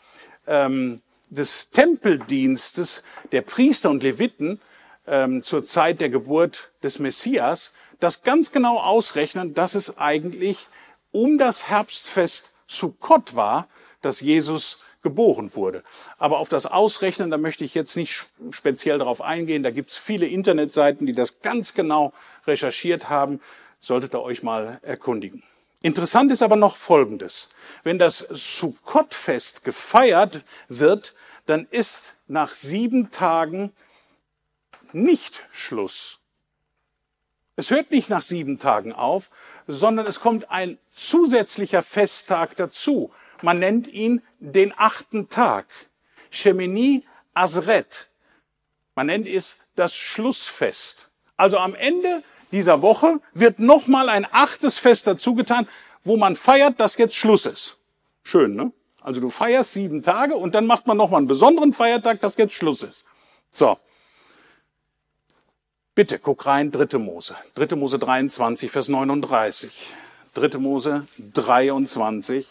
ähm, 0.48 1.02
des 1.30 1.70
Tempeldienstes 1.70 3.04
der 3.32 3.42
Priester 3.42 3.90
und 3.90 4.04
Leviten 4.04 4.62
ähm, 5.08 5.44
zur 5.44 5.66
Zeit 5.66 6.02
der 6.02 6.10
Geburt 6.10 6.72
des 6.84 7.00
Messias 7.00 7.74
das 8.00 8.24
ganz 8.24 8.52
genau 8.52 8.78
ausrechnen, 8.78 9.54
dass 9.54 9.74
es 9.76 9.98
eigentlich 9.98 10.68
um 11.12 11.38
das 11.38 11.68
Herbstfest 11.70 12.54
Sukkot 12.68 13.36
war, 13.36 13.68
dass 14.02 14.22
Jesus 14.22 14.84
geboren 15.06 15.54
wurde. 15.54 15.84
Aber 16.18 16.40
auf 16.40 16.50
das 16.50 16.66
Ausrechnen, 16.66 17.30
da 17.30 17.38
möchte 17.38 17.64
ich 17.64 17.76
jetzt 17.76 17.96
nicht 17.96 18.26
speziell 18.50 18.98
darauf 18.98 19.22
eingehen. 19.22 19.62
Da 19.62 19.70
gibt 19.70 19.92
es 19.92 19.98
viele 19.98 20.26
Internetseiten, 20.26 21.06
die 21.06 21.14
das 21.14 21.42
ganz 21.42 21.76
genau 21.76 22.12
recherchiert 22.48 23.08
haben. 23.08 23.40
Solltet 23.80 24.16
ihr 24.16 24.24
euch 24.24 24.42
mal 24.42 24.80
erkundigen. 24.82 25.44
Interessant 25.84 26.32
ist 26.32 26.42
aber 26.42 26.56
noch 26.56 26.76
Folgendes. 26.76 27.50
Wenn 27.84 28.00
das 28.00 28.18
Sukkot-Fest 28.18 29.64
gefeiert 29.64 30.44
wird, 30.70 31.14
dann 31.46 31.68
ist 31.70 32.16
nach 32.28 32.56
sieben 32.56 33.12
Tagen 33.12 33.72
nicht 34.92 35.46
Schluss. 35.52 36.18
Es 37.56 37.70
hört 37.70 37.92
nicht 37.92 38.10
nach 38.10 38.24
sieben 38.24 38.58
Tagen 38.58 38.92
auf, 38.92 39.30
sondern 39.68 40.08
es 40.08 40.20
kommt 40.20 40.50
ein 40.50 40.80
zusätzlicher 40.96 41.84
Festtag 41.84 42.56
dazu. 42.56 43.12
Man 43.46 43.60
nennt 43.60 43.88
ihn 43.88 44.24
den 44.40 44.74
achten 44.76 45.30
Tag. 45.30 45.68
Shemini 46.32 47.06
Azret. 47.36 48.10
Man 48.96 49.06
nennt 49.06 49.28
es 49.28 49.58
das 49.76 49.96
Schlussfest. 49.96 51.12
Also 51.38 51.60
am 51.60 51.76
Ende 51.76 52.24
dieser 52.52 52.82
Woche 52.82 53.22
wird 53.34 53.60
nochmal 53.60 54.10
ein 54.10 54.26
achtes 54.32 54.80
Fest 54.80 55.06
dazugetan, 55.06 55.68
wo 56.04 56.18
man 56.18 56.36
feiert, 56.36 56.80
dass 56.80 56.98
jetzt 56.98 57.14
Schluss 57.14 57.46
ist. 57.46 57.78
Schön, 58.24 58.56
ne? 58.56 58.72
Also 59.00 59.22
du 59.22 59.30
feierst 59.30 59.74
sieben 59.74 60.02
Tage 60.02 60.36
und 60.36 60.56
dann 60.56 60.66
macht 60.66 60.88
man 60.88 60.98
nochmal 60.98 61.20
einen 61.20 61.28
besonderen 61.28 61.72
Feiertag, 61.72 62.22
dass 62.22 62.38
jetzt 62.38 62.56
Schluss 62.56 62.82
ist. 62.82 63.06
So. 63.52 63.78
Bitte 65.94 66.18
guck 66.18 66.48
rein, 66.48 66.72
dritte 66.72 66.98
Mose. 66.98 67.36
Dritte 67.54 67.76
Mose 67.76 68.00
23, 68.00 68.72
Vers 68.72 68.90
39. 68.90 69.94
Dritte 70.34 70.58
Mose 70.58 71.04
23, 71.34 72.48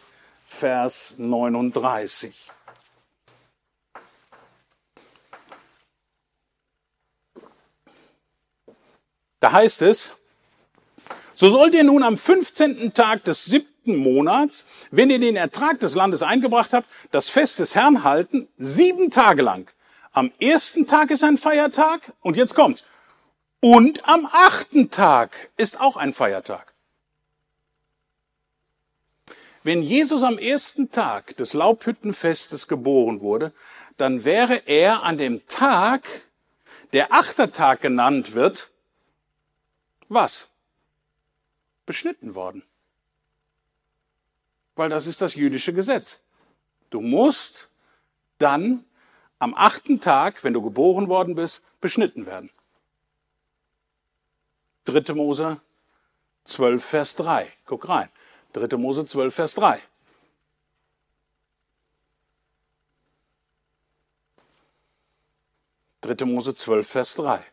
Vers 0.54 1.14
39. 1.18 2.50
Da 9.40 9.52
heißt 9.52 9.82
es, 9.82 10.12
so 11.34 11.50
sollt 11.50 11.74
ihr 11.74 11.84
nun 11.84 12.02
am 12.02 12.16
15. 12.16 12.94
Tag 12.94 13.24
des 13.24 13.44
siebten 13.44 13.96
Monats, 13.96 14.66
wenn 14.90 15.10
ihr 15.10 15.18
den 15.18 15.36
Ertrag 15.36 15.80
des 15.80 15.94
Landes 15.94 16.22
eingebracht 16.22 16.72
habt, 16.72 16.88
das 17.10 17.28
Fest 17.28 17.58
des 17.58 17.74
Herrn 17.74 18.04
halten, 18.04 18.48
sieben 18.56 19.10
Tage 19.10 19.42
lang. 19.42 19.70
Am 20.12 20.32
ersten 20.38 20.86
Tag 20.86 21.10
ist 21.10 21.24
ein 21.24 21.36
Feiertag 21.36 22.12
und 22.20 22.36
jetzt 22.36 22.54
kommt's. 22.54 22.84
Und 23.60 24.08
am 24.08 24.28
achten 24.30 24.90
Tag 24.90 25.50
ist 25.56 25.80
auch 25.80 25.96
ein 25.96 26.14
Feiertag. 26.14 26.73
Wenn 29.64 29.82
Jesus 29.82 30.22
am 30.22 30.36
ersten 30.36 30.90
Tag 30.90 31.38
des 31.38 31.54
Laubhüttenfestes 31.54 32.68
geboren 32.68 33.22
wurde, 33.22 33.52
dann 33.96 34.24
wäre 34.26 34.56
er 34.66 35.02
an 35.04 35.16
dem 35.16 35.46
Tag, 35.48 36.06
der 36.92 37.14
Achtertag 37.14 37.80
genannt 37.80 38.34
wird, 38.34 38.70
was? 40.10 40.50
Beschnitten 41.86 42.34
worden. 42.34 42.62
Weil 44.76 44.90
das 44.90 45.06
ist 45.06 45.22
das 45.22 45.34
jüdische 45.34 45.72
Gesetz. 45.72 46.20
Du 46.90 47.00
musst 47.00 47.70
dann 48.36 48.84
am 49.38 49.54
achten 49.54 49.98
Tag, 49.98 50.44
wenn 50.44 50.52
du 50.52 50.60
geboren 50.60 51.08
worden 51.08 51.34
bist, 51.34 51.62
beschnitten 51.80 52.26
werden. 52.26 52.50
Dritte 54.84 55.14
Mose 55.14 55.58
12, 56.44 56.84
Vers 56.84 57.16
3. 57.16 57.50
Guck 57.64 57.88
rein. 57.88 58.10
3. 58.54 58.76
Mose 58.76 59.04
12, 59.04 59.34
Vers 59.34 59.54
3. 59.54 59.80
Dritte 66.00 66.24
Mose 66.24 66.54
12, 66.54 66.86
Vers 66.86 67.14
3. 67.14 67.44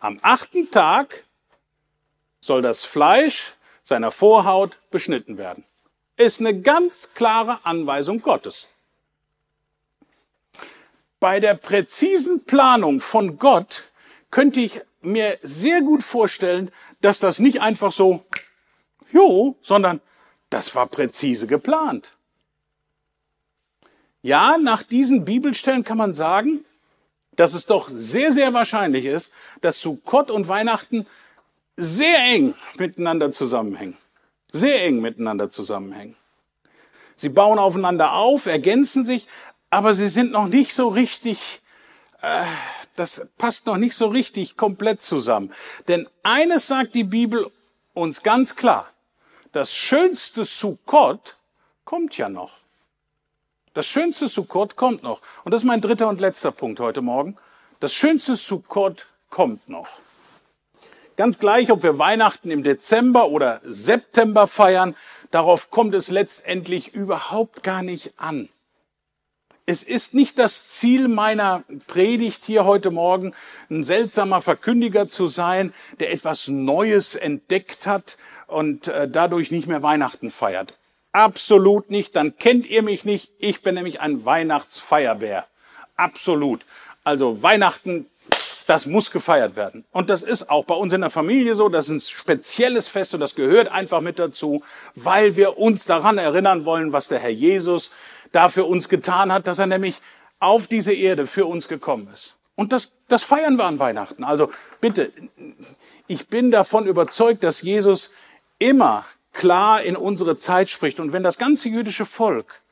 Am 0.00 0.18
achten 0.22 0.70
Tag 0.70 1.24
soll 2.40 2.62
das 2.62 2.84
Fleisch 2.84 3.54
seiner 3.82 4.10
Vorhaut 4.10 4.78
beschnitten 4.90 5.38
werden. 5.38 5.64
Ist 6.16 6.40
eine 6.40 6.60
ganz 6.60 7.14
klare 7.14 7.64
Anweisung 7.64 8.20
Gottes. 8.20 8.68
Bei 11.20 11.40
der 11.40 11.54
präzisen 11.54 12.44
Planung 12.44 13.00
von 13.00 13.38
Gott 13.38 13.90
könnte 14.30 14.60
ich 14.60 14.82
mir 15.00 15.38
sehr 15.42 15.80
gut 15.80 16.02
vorstellen, 16.02 16.70
dass 17.00 17.20
das 17.20 17.38
nicht 17.38 17.60
einfach 17.60 17.92
so 17.92 18.24
Jo, 19.12 19.56
sondern 19.62 20.00
das 20.50 20.74
war 20.74 20.86
präzise 20.86 21.46
geplant. 21.46 22.16
Ja, 24.22 24.58
nach 24.58 24.82
diesen 24.82 25.24
Bibelstellen 25.24 25.84
kann 25.84 25.98
man 25.98 26.14
sagen, 26.14 26.64
dass 27.36 27.54
es 27.54 27.66
doch 27.66 27.88
sehr, 27.92 28.32
sehr 28.32 28.52
wahrscheinlich 28.52 29.04
ist, 29.04 29.32
dass 29.60 29.80
Sukkot 29.80 30.30
und 30.30 30.48
Weihnachten 30.48 31.06
sehr 31.76 32.18
eng 32.18 32.54
miteinander 32.76 33.30
zusammenhängen. 33.30 33.96
Sehr 34.50 34.84
eng 34.84 35.00
miteinander 35.00 35.48
zusammenhängen. 35.48 36.16
Sie 37.14 37.28
bauen 37.28 37.58
aufeinander 37.58 38.14
auf, 38.14 38.46
ergänzen 38.46 39.04
sich, 39.04 39.28
aber 39.70 39.94
sie 39.94 40.08
sind 40.08 40.32
noch 40.32 40.48
nicht 40.48 40.74
so 40.74 40.88
richtig 40.88 41.60
äh, 42.20 42.46
das 42.96 43.26
passt 43.38 43.66
noch 43.66 43.76
nicht 43.76 43.94
so 43.94 44.08
richtig 44.08 44.56
komplett 44.56 45.02
zusammen. 45.02 45.52
Denn 45.86 46.08
eines 46.22 46.66
sagt 46.66 46.94
die 46.94 47.04
Bibel 47.04 47.50
uns 47.94 48.22
ganz 48.22 48.56
klar. 48.56 48.88
Das 49.58 49.74
schönste 49.74 50.44
Sukkot 50.44 51.36
kommt 51.84 52.16
ja 52.16 52.28
noch. 52.28 52.58
Das 53.74 53.88
schönste 53.88 54.28
Sukkot 54.28 54.76
kommt 54.76 55.02
noch. 55.02 55.20
Und 55.42 55.52
das 55.52 55.62
ist 55.62 55.66
mein 55.66 55.80
dritter 55.80 56.08
und 56.08 56.20
letzter 56.20 56.52
Punkt 56.52 56.78
heute 56.78 57.02
Morgen. 57.02 57.36
Das 57.80 57.92
schönste 57.92 58.36
Sukkot 58.36 59.08
kommt 59.30 59.68
noch. 59.68 59.88
Ganz 61.16 61.40
gleich, 61.40 61.72
ob 61.72 61.82
wir 61.82 61.98
Weihnachten 61.98 62.52
im 62.52 62.62
Dezember 62.62 63.30
oder 63.30 63.60
September 63.64 64.46
feiern, 64.46 64.94
darauf 65.32 65.72
kommt 65.72 65.92
es 65.96 66.06
letztendlich 66.06 66.94
überhaupt 66.94 67.64
gar 67.64 67.82
nicht 67.82 68.12
an. 68.16 68.48
Es 69.66 69.82
ist 69.82 70.14
nicht 70.14 70.38
das 70.38 70.68
Ziel 70.68 71.08
meiner 71.08 71.64
Predigt 71.88 72.44
hier 72.44 72.64
heute 72.64 72.92
Morgen, 72.92 73.34
ein 73.70 73.82
seltsamer 73.82 74.40
Verkündiger 74.40 75.08
zu 75.08 75.26
sein, 75.26 75.74
der 75.98 76.12
etwas 76.12 76.46
Neues 76.46 77.16
entdeckt 77.16 77.88
hat 77.88 78.18
und 78.48 78.88
äh, 78.88 79.08
dadurch 79.08 79.50
nicht 79.50 79.68
mehr 79.68 79.82
Weihnachten 79.82 80.30
feiert. 80.30 80.76
Absolut 81.12 81.90
nicht, 81.90 82.16
dann 82.16 82.36
kennt 82.36 82.66
ihr 82.66 82.82
mich 82.82 83.04
nicht. 83.04 83.30
Ich 83.38 83.62
bin 83.62 83.76
nämlich 83.76 84.00
ein 84.00 84.24
Weihnachtsfeierbär. 84.24 85.46
Absolut. 85.96 86.64
Also 87.04 87.42
Weihnachten, 87.42 88.06
das 88.66 88.86
muss 88.86 89.10
gefeiert 89.10 89.56
werden. 89.56 89.84
Und 89.92 90.10
das 90.10 90.22
ist 90.22 90.50
auch 90.50 90.64
bei 90.64 90.74
uns 90.74 90.92
in 90.92 91.00
der 91.00 91.10
Familie 91.10 91.54
so. 91.54 91.68
Das 91.68 91.86
ist 91.86 91.90
ein 91.90 92.00
spezielles 92.00 92.88
Fest 92.88 93.14
und 93.14 93.20
das 93.20 93.34
gehört 93.34 93.68
einfach 93.68 94.00
mit 94.00 94.18
dazu, 94.18 94.62
weil 94.94 95.36
wir 95.36 95.58
uns 95.58 95.84
daran 95.84 96.18
erinnern 96.18 96.64
wollen, 96.64 96.92
was 96.92 97.08
der 97.08 97.18
Herr 97.18 97.30
Jesus 97.30 97.90
da 98.32 98.48
für 98.48 98.64
uns 98.64 98.88
getan 98.88 99.32
hat, 99.32 99.46
dass 99.46 99.58
er 99.58 99.66
nämlich 99.66 99.96
auf 100.38 100.66
diese 100.66 100.92
Erde 100.92 101.26
für 101.26 101.46
uns 101.46 101.68
gekommen 101.68 102.08
ist. 102.12 102.34
Und 102.54 102.72
das, 102.72 102.92
das 103.08 103.22
feiern 103.22 103.56
wir 103.56 103.64
an 103.64 103.78
Weihnachten. 103.78 104.24
Also 104.24 104.50
bitte, 104.80 105.12
ich 106.06 106.28
bin 106.28 106.50
davon 106.50 106.86
überzeugt, 106.86 107.42
dass 107.42 107.62
Jesus 107.62 108.12
immer 108.58 109.04
klar 109.32 109.82
in 109.82 109.96
unsere 109.96 110.36
Zeit 110.36 110.68
spricht. 110.68 111.00
Und 111.00 111.12
wenn 111.12 111.22
das 111.22 111.38
ganze 111.38 111.68
jüdische 111.68 112.06
Volk 112.06 112.62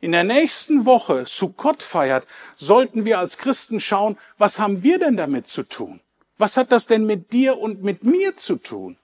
in 0.00 0.12
der 0.12 0.24
nächsten 0.24 0.84
Woche 0.84 1.24
Sukkot 1.26 1.82
feiert, 1.82 2.26
sollten 2.56 3.04
wir 3.04 3.18
als 3.18 3.38
Christen 3.38 3.80
schauen, 3.80 4.18
was 4.38 4.58
haben 4.58 4.82
wir 4.82 4.98
denn 4.98 5.16
damit 5.16 5.48
zu 5.48 5.62
tun? 5.62 6.00
Was 6.38 6.56
hat 6.56 6.72
das 6.72 6.86
denn 6.86 7.06
mit 7.06 7.32
dir 7.32 7.58
und 7.58 7.82
mit 7.82 8.04
mir 8.04 8.36
zu 8.36 8.56
tun? 8.56 8.96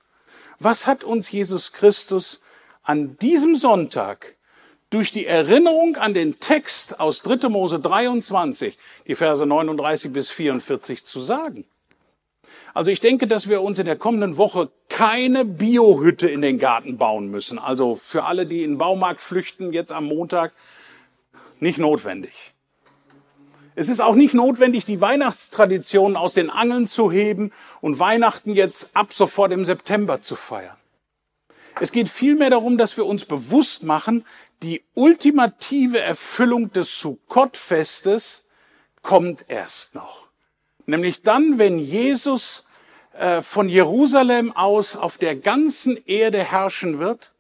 Was 0.59 0.87
hat 0.87 1.05
uns 1.05 1.31
Jesus 1.31 1.73
Christus 1.73 2.41
an 2.83 3.17
diesem 3.19 3.55
Sonntag 3.55 4.37
durch 4.91 5.13
die 5.13 5.27
Erinnerung 5.27 5.97
an 5.97 6.15
den 6.15 6.41
Text 6.41 6.99
aus 6.99 7.23
3. 7.23 7.49
Mose 7.49 7.79
23, 7.79 8.79
die 9.07 9.15
Verse 9.15 9.45
39 9.45 10.13
bis 10.13 10.31
44 10.31 11.05
zu 11.05 11.21
sagen. 11.21 11.65
Also 12.73 12.91
ich 12.91 13.01
denke, 13.01 13.27
dass 13.27 13.49
wir 13.49 13.61
uns 13.61 13.79
in 13.79 13.87
der 13.87 13.97
kommenden 13.97 14.37
Woche 14.37 14.71
keine 14.99 15.45
Biohütte 15.45 16.29
in 16.29 16.43
den 16.43 16.59
Garten 16.59 16.99
bauen 16.99 17.31
müssen. 17.31 17.61
Also 17.61 17.95
für 17.95 18.25
alle, 18.25 18.47
die 18.47 18.65
in 18.65 18.73
den 18.73 18.79
Baumarkt 18.79 19.21
flüchten, 19.21 19.73
jetzt 19.73 19.93
am 19.93 20.07
Montag, 20.07 20.53
nicht 21.61 21.79
notwendig. 21.79 22.33
Es 23.77 23.89
ist 23.89 24.01
auch 24.01 24.17
nicht 24.17 24.35
notwendig, 24.35 24.85
die 24.87 25.01
Weihnachtstraditionen 25.01 26.17
aus 26.17 26.35
den 26.35 26.51
Angeln 26.51 26.89
zu 26.89 27.13
heben 27.13 27.53
und 27.81 28.01
Weihnachten 28.01 28.51
jetzt 28.51 28.91
ab 28.93 29.13
sofort 29.13 29.53
im 29.53 29.65
September 29.65 30.21
zu 30.21 30.35
feiern. 30.35 30.77
Es 31.81 31.93
geht 31.93 32.09
vielmehr 32.09 32.51
darum, 32.51 32.77
dass 32.77 32.97
wir 32.97 33.07
uns 33.07 33.25
bewusst 33.25 33.85
machen, 33.85 34.27
die 34.65 34.83
ultimative 34.95 36.01
Erfüllung 36.01 36.73
des 36.73 36.99
Sukkot-Festes 36.99 38.47
kommt 39.03 39.45
erst 39.47 39.95
noch. 39.95 40.27
Nämlich 40.87 41.23
dann, 41.23 41.59
wenn 41.59 41.79
Jesus 41.79 42.65
von 43.41 43.69
Jerusalem 43.69 44.53
aus 44.55 44.97
auf 44.97 45.19
der 45.19 45.35
ganzen 45.35 46.03
Erde 46.07 46.43
herrschen 46.43 46.99
wird 46.99 47.33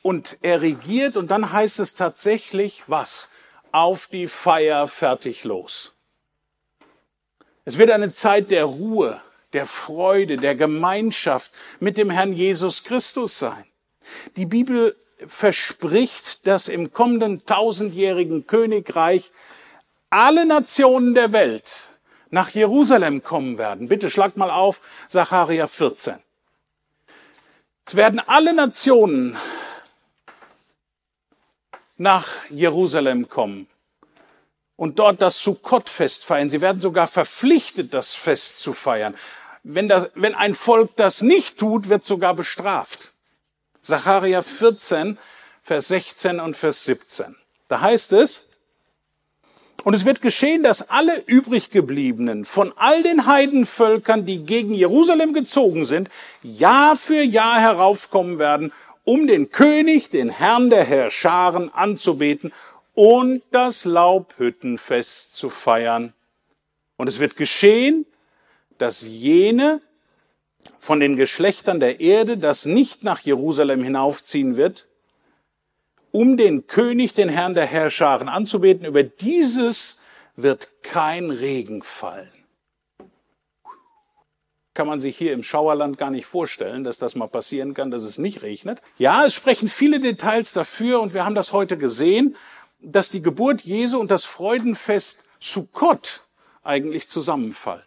und 0.00 0.38
er 0.42 0.62
regiert 0.62 1.16
und 1.16 1.30
dann 1.30 1.52
heißt 1.52 1.80
es 1.80 1.94
tatsächlich 1.94 2.84
was? 2.86 3.28
Auf 3.72 4.06
die 4.06 4.28
Feier 4.28 4.86
fertig 4.86 5.44
los. 5.44 5.94
Es 7.64 7.78
wird 7.78 7.90
eine 7.90 8.12
Zeit 8.12 8.50
der 8.50 8.64
Ruhe, 8.64 9.20
der 9.52 9.66
Freude, 9.66 10.36
der 10.36 10.54
Gemeinschaft 10.54 11.52
mit 11.78 11.96
dem 11.96 12.10
Herrn 12.10 12.32
Jesus 12.32 12.84
Christus 12.84 13.38
sein. 13.38 13.64
Die 14.36 14.46
Bibel 14.46 14.96
verspricht, 15.26 16.46
dass 16.46 16.68
im 16.68 16.92
kommenden 16.92 17.46
tausendjährigen 17.46 18.46
Königreich 18.46 19.30
alle 20.10 20.44
Nationen 20.44 21.14
der 21.14 21.32
Welt 21.32 21.72
nach 22.32 22.48
Jerusalem 22.50 23.22
kommen 23.22 23.58
werden. 23.58 23.88
Bitte 23.88 24.10
schlag 24.10 24.36
mal 24.36 24.50
auf, 24.50 24.80
Sacharja 25.08 25.68
14. 25.68 26.16
Es 27.86 27.94
werden 27.94 28.20
alle 28.26 28.54
Nationen 28.54 29.36
nach 31.98 32.28
Jerusalem 32.48 33.28
kommen 33.28 33.68
und 34.76 34.98
dort 34.98 35.20
das 35.20 35.42
Sukkot-Fest 35.42 36.24
feiern. 36.24 36.48
Sie 36.48 36.62
werden 36.62 36.80
sogar 36.80 37.06
verpflichtet, 37.06 37.92
das 37.92 38.14
Fest 38.14 38.60
zu 38.60 38.72
feiern. 38.72 39.14
Wenn, 39.62 39.86
das, 39.86 40.08
wenn 40.14 40.34
ein 40.34 40.54
Volk 40.54 40.96
das 40.96 41.20
nicht 41.20 41.58
tut, 41.58 41.90
wird 41.90 42.02
sogar 42.02 42.34
bestraft. 42.34 43.12
Sacharja 43.82 44.40
14, 44.40 45.18
Vers 45.62 45.88
16 45.88 46.40
und 46.40 46.56
Vers 46.56 46.84
17. 46.86 47.36
Da 47.68 47.82
heißt 47.82 48.12
es, 48.14 48.46
und 49.84 49.94
es 49.94 50.04
wird 50.04 50.22
geschehen, 50.22 50.62
dass 50.62 50.88
alle 50.90 51.22
übriggebliebenen 51.26 52.44
von 52.44 52.72
all 52.76 53.02
den 53.02 53.26
Heidenvölkern, 53.26 54.24
die 54.26 54.44
gegen 54.44 54.74
Jerusalem 54.74 55.34
gezogen 55.34 55.84
sind, 55.84 56.08
Jahr 56.42 56.96
für 56.96 57.22
Jahr 57.22 57.60
heraufkommen 57.60 58.38
werden, 58.38 58.72
um 59.04 59.26
den 59.26 59.50
König, 59.50 60.10
den 60.10 60.30
Herrn 60.30 60.70
der 60.70 60.84
Herrscharen 60.84 61.72
anzubeten 61.74 62.52
und 62.94 63.42
das 63.50 63.84
Laubhüttenfest 63.84 65.34
zu 65.34 65.50
feiern. 65.50 66.12
Und 66.96 67.08
es 67.08 67.18
wird 67.18 67.36
geschehen, 67.36 68.06
dass 68.78 69.02
jene, 69.02 69.80
von 70.78 71.00
den 71.00 71.16
Geschlechtern 71.16 71.80
der 71.80 72.00
Erde, 72.00 72.38
das 72.38 72.66
nicht 72.66 73.02
nach 73.02 73.20
Jerusalem 73.20 73.82
hinaufziehen 73.82 74.56
wird, 74.56 74.86
um 76.12 76.36
den 76.36 76.66
König, 76.66 77.14
den 77.14 77.28
Herrn 77.28 77.54
der 77.54 77.66
Herrscharen 77.66 78.28
anzubeten. 78.28 78.86
Über 78.86 79.02
dieses 79.02 79.98
wird 80.36 80.70
kein 80.82 81.30
Regen 81.30 81.82
fallen. 81.82 82.30
Kann 84.74 84.86
man 84.86 85.00
sich 85.00 85.18
hier 85.18 85.32
im 85.32 85.42
Schauerland 85.42 85.98
gar 85.98 86.10
nicht 86.10 86.24
vorstellen, 86.24 86.84
dass 86.84 86.98
das 86.98 87.14
mal 87.14 87.26
passieren 87.26 87.74
kann, 87.74 87.90
dass 87.90 88.04
es 88.04 88.16
nicht 88.16 88.42
regnet. 88.42 88.80
Ja, 88.96 89.26
es 89.26 89.34
sprechen 89.34 89.68
viele 89.68 90.00
Details 90.00 90.52
dafür 90.52 91.00
und 91.00 91.12
wir 91.12 91.24
haben 91.24 91.34
das 91.34 91.52
heute 91.52 91.76
gesehen, 91.76 92.36
dass 92.80 93.10
die 93.10 93.20
Geburt 93.20 93.62
Jesu 93.62 93.98
und 93.98 94.10
das 94.10 94.24
Freudenfest 94.24 95.24
Sukkot 95.38 96.22
eigentlich 96.62 97.08
zusammenfallen. 97.08 97.84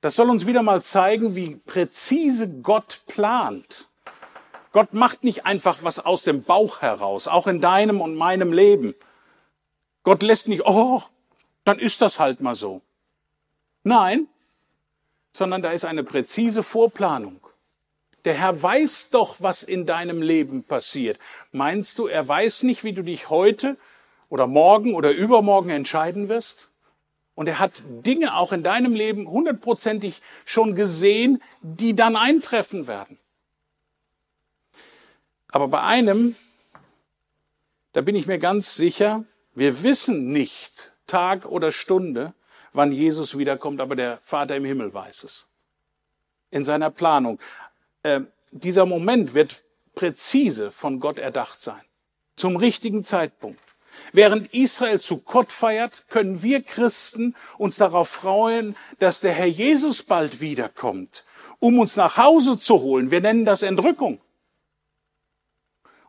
Das 0.00 0.16
soll 0.16 0.28
uns 0.28 0.46
wieder 0.46 0.62
mal 0.62 0.82
zeigen, 0.82 1.34
wie 1.34 1.56
präzise 1.56 2.48
Gott 2.48 3.02
plant. 3.06 3.88
Gott 4.74 4.92
macht 4.92 5.22
nicht 5.22 5.46
einfach 5.46 5.84
was 5.84 6.00
aus 6.00 6.24
dem 6.24 6.42
Bauch 6.42 6.82
heraus, 6.82 7.28
auch 7.28 7.46
in 7.46 7.60
deinem 7.60 8.00
und 8.00 8.16
meinem 8.16 8.52
Leben. 8.52 8.96
Gott 10.02 10.24
lässt 10.24 10.48
nicht, 10.48 10.66
oh, 10.66 11.00
dann 11.62 11.78
ist 11.78 12.00
das 12.00 12.18
halt 12.18 12.40
mal 12.40 12.56
so. 12.56 12.82
Nein, 13.84 14.26
sondern 15.32 15.62
da 15.62 15.70
ist 15.70 15.84
eine 15.84 16.02
präzise 16.02 16.64
Vorplanung. 16.64 17.38
Der 18.24 18.34
Herr 18.34 18.60
weiß 18.60 19.10
doch, 19.10 19.36
was 19.38 19.62
in 19.62 19.86
deinem 19.86 20.20
Leben 20.20 20.64
passiert. 20.64 21.20
Meinst 21.52 22.00
du, 22.00 22.08
er 22.08 22.26
weiß 22.26 22.64
nicht, 22.64 22.82
wie 22.82 22.94
du 22.94 23.02
dich 23.02 23.30
heute 23.30 23.76
oder 24.28 24.48
morgen 24.48 24.94
oder 24.94 25.12
übermorgen 25.12 25.70
entscheiden 25.70 26.28
wirst? 26.28 26.72
Und 27.36 27.46
er 27.46 27.60
hat 27.60 27.84
Dinge 27.86 28.36
auch 28.36 28.50
in 28.50 28.64
deinem 28.64 28.94
Leben 28.94 29.28
hundertprozentig 29.28 30.20
schon 30.44 30.74
gesehen, 30.74 31.40
die 31.62 31.94
dann 31.94 32.16
eintreffen 32.16 32.88
werden. 32.88 33.20
Aber 35.54 35.68
bei 35.68 35.82
einem, 35.82 36.34
da 37.92 38.00
bin 38.00 38.16
ich 38.16 38.26
mir 38.26 38.40
ganz 38.40 38.74
sicher, 38.74 39.24
wir 39.54 39.84
wissen 39.84 40.32
nicht 40.32 40.90
Tag 41.06 41.46
oder 41.46 41.70
Stunde, 41.70 42.34
wann 42.72 42.90
Jesus 42.90 43.38
wiederkommt, 43.38 43.80
aber 43.80 43.94
der 43.94 44.18
Vater 44.24 44.56
im 44.56 44.64
Himmel 44.64 44.92
weiß 44.92 45.22
es. 45.22 45.46
In 46.50 46.64
seiner 46.64 46.90
Planung. 46.90 47.38
Äh, 48.02 48.22
dieser 48.50 48.84
Moment 48.84 49.34
wird 49.34 49.62
präzise 49.94 50.72
von 50.72 50.98
Gott 50.98 51.20
erdacht 51.20 51.60
sein. 51.60 51.82
Zum 52.34 52.56
richtigen 52.56 53.04
Zeitpunkt. 53.04 53.60
Während 54.12 54.52
Israel 54.52 55.00
zu 55.00 55.18
Gott 55.18 55.52
feiert, 55.52 56.08
können 56.08 56.42
wir 56.42 56.62
Christen 56.62 57.36
uns 57.58 57.76
darauf 57.76 58.08
freuen, 58.08 58.74
dass 58.98 59.20
der 59.20 59.34
Herr 59.34 59.46
Jesus 59.46 60.02
bald 60.02 60.40
wiederkommt, 60.40 61.24
um 61.60 61.78
uns 61.78 61.94
nach 61.94 62.16
Hause 62.16 62.58
zu 62.58 62.82
holen. 62.82 63.12
Wir 63.12 63.20
nennen 63.20 63.44
das 63.44 63.62
Entrückung. 63.62 64.20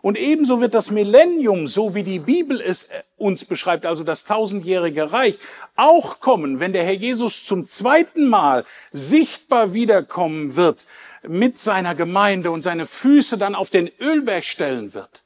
Und 0.05 0.19
ebenso 0.19 0.61
wird 0.61 0.75
das 0.75 0.91
Millennium, 0.91 1.67
so 1.67 1.95
wie 1.95 2.03
die 2.03 2.19
Bibel 2.19 2.61
es 2.61 2.83
äh, 2.83 3.01
uns 3.17 3.43
beschreibt, 3.43 3.87
also 3.87 4.03
das 4.03 4.23
tausendjährige 4.23 5.11
Reich, 5.11 5.39
auch 5.75 6.19
kommen, 6.19 6.59
wenn 6.59 6.73
der 6.73 6.83
Herr 6.83 6.93
Jesus 6.93 7.43
zum 7.43 7.67
zweiten 7.67 8.27
Mal 8.27 8.65
sichtbar 8.91 9.73
wiederkommen 9.73 10.55
wird 10.55 10.85
mit 11.27 11.57
seiner 11.57 11.95
Gemeinde 11.95 12.51
und 12.51 12.61
seine 12.61 12.85
Füße 12.85 13.39
dann 13.39 13.55
auf 13.55 13.71
den 13.71 13.89
Ölberg 13.99 14.43
stellen 14.43 14.93
wird. 14.93 15.23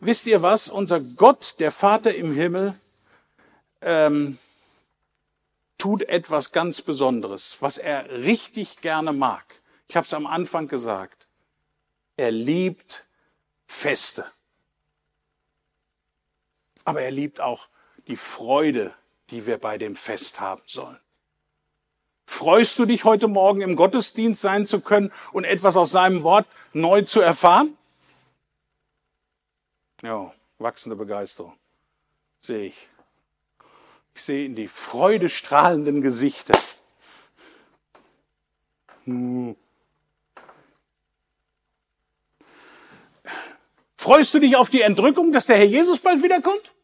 Wisst 0.00 0.26
ihr 0.26 0.40
was? 0.40 0.70
Unser 0.70 1.00
Gott, 1.00 1.56
der 1.58 1.70
Vater 1.70 2.14
im 2.14 2.32
Himmel, 2.32 2.74
ähm, 3.82 4.38
tut 5.76 6.00
etwas 6.00 6.50
ganz 6.50 6.80
Besonderes, 6.80 7.58
was 7.60 7.76
er 7.76 8.08
richtig 8.08 8.80
gerne 8.80 9.12
mag. 9.12 9.44
Ich 9.86 9.96
habe 9.96 10.06
es 10.06 10.14
am 10.14 10.26
Anfang 10.26 10.66
gesagt. 10.66 11.26
Er 12.16 12.30
liebt 12.30 13.04
Feste. 13.66 14.24
Aber 16.84 17.02
er 17.02 17.10
liebt 17.10 17.40
auch 17.40 17.68
die 18.06 18.16
Freude, 18.16 18.94
die 19.30 19.46
wir 19.46 19.58
bei 19.58 19.78
dem 19.78 19.96
Fest 19.96 20.40
haben 20.40 20.62
sollen. 20.66 20.98
Freust 22.26 22.78
du 22.78 22.84
dich 22.84 23.04
heute 23.04 23.28
Morgen 23.28 23.60
im 23.60 23.76
Gottesdienst 23.76 24.40
sein 24.40 24.66
zu 24.66 24.80
können 24.80 25.12
und 25.32 25.44
etwas 25.44 25.76
aus 25.76 25.90
seinem 25.90 26.22
Wort 26.22 26.46
neu 26.72 27.02
zu 27.02 27.20
erfahren? 27.20 27.76
Ja, 30.02 30.32
wachsende 30.58 30.96
Begeisterung. 30.96 31.56
Sehe 32.40 32.66
ich. 32.66 32.88
Ich 34.14 34.22
sehe 34.22 34.44
in 34.44 34.54
die 34.54 34.68
freudestrahlenden 34.68 36.00
Gesichter. 36.00 36.58
Hm. 39.04 39.56
Freust 44.04 44.34
du 44.34 44.38
dich 44.38 44.54
auf 44.54 44.68
die 44.68 44.82
Entrückung, 44.82 45.32
dass 45.32 45.46
der 45.46 45.56
Herr 45.56 45.64
Jesus 45.64 45.98
bald 45.98 46.22
wiederkommt? 46.22 46.74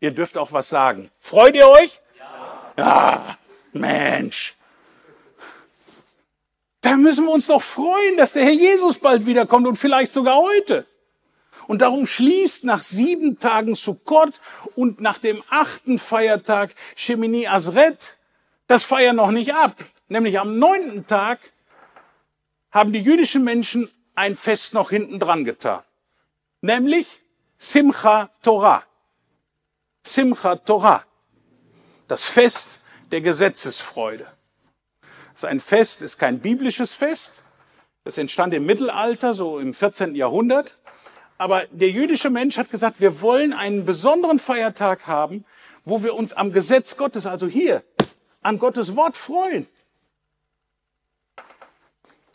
Ihr 0.00 0.10
dürft 0.10 0.36
auch 0.36 0.50
was 0.50 0.68
sagen. 0.68 1.08
Freut 1.20 1.54
ihr 1.54 1.68
euch? 1.68 2.00
Ja. 2.18 2.74
ja 2.76 3.38
Mensch. 3.72 4.56
Da 6.80 6.96
müssen 6.96 7.26
wir 7.26 7.32
uns 7.32 7.46
doch 7.46 7.62
freuen, 7.62 8.16
dass 8.16 8.32
der 8.32 8.42
Herr 8.42 8.54
Jesus 8.54 8.98
bald 8.98 9.24
wiederkommt 9.24 9.68
und 9.68 9.76
vielleicht 9.76 10.12
sogar 10.12 10.38
heute. 10.38 10.84
Und 11.68 11.80
darum 11.80 12.08
schließt 12.08 12.64
nach 12.64 12.82
sieben 12.82 13.38
Tagen 13.38 13.76
Sukkot 13.76 14.40
und 14.74 15.00
nach 15.00 15.18
dem 15.18 15.44
achten 15.48 16.00
Feiertag 16.00 16.74
Shemini 16.96 17.46
Azret 17.46 18.16
das 18.66 18.82
Feier 18.82 19.12
noch 19.12 19.30
nicht 19.30 19.54
ab. 19.54 19.76
Nämlich 20.08 20.40
am 20.40 20.58
neunten 20.58 21.06
Tag 21.06 21.38
haben 22.72 22.92
die 22.92 23.00
jüdischen 23.00 23.44
Menschen 23.44 23.88
ein 24.18 24.34
Fest 24.34 24.74
noch 24.74 24.90
hinten 24.90 25.20
dran 25.20 25.44
getan. 25.44 25.82
Nämlich 26.60 27.22
Simcha 27.56 28.30
Torah. 28.42 28.82
Simcha 30.02 30.56
Torah. 30.56 31.04
Das 32.08 32.24
Fest 32.24 32.82
der 33.12 33.20
Gesetzesfreude. 33.20 34.26
Das 35.32 35.44
ist 35.44 35.44
ein 35.44 35.60
Fest, 35.60 36.02
ist 36.02 36.18
kein 36.18 36.40
biblisches 36.40 36.92
Fest. 36.92 37.44
Das 38.02 38.18
entstand 38.18 38.54
im 38.54 38.66
Mittelalter, 38.66 39.34
so 39.34 39.60
im 39.60 39.72
14. 39.72 40.16
Jahrhundert. 40.16 40.78
Aber 41.36 41.66
der 41.70 41.90
jüdische 41.90 42.30
Mensch 42.30 42.56
hat 42.56 42.72
gesagt, 42.72 43.00
wir 43.00 43.20
wollen 43.20 43.52
einen 43.52 43.84
besonderen 43.84 44.40
Feiertag 44.40 45.06
haben, 45.06 45.44
wo 45.84 46.02
wir 46.02 46.14
uns 46.14 46.32
am 46.32 46.52
Gesetz 46.52 46.96
Gottes, 46.96 47.26
also 47.26 47.46
hier, 47.46 47.84
an 48.42 48.58
Gottes 48.58 48.96
Wort 48.96 49.16
freuen. 49.16 49.68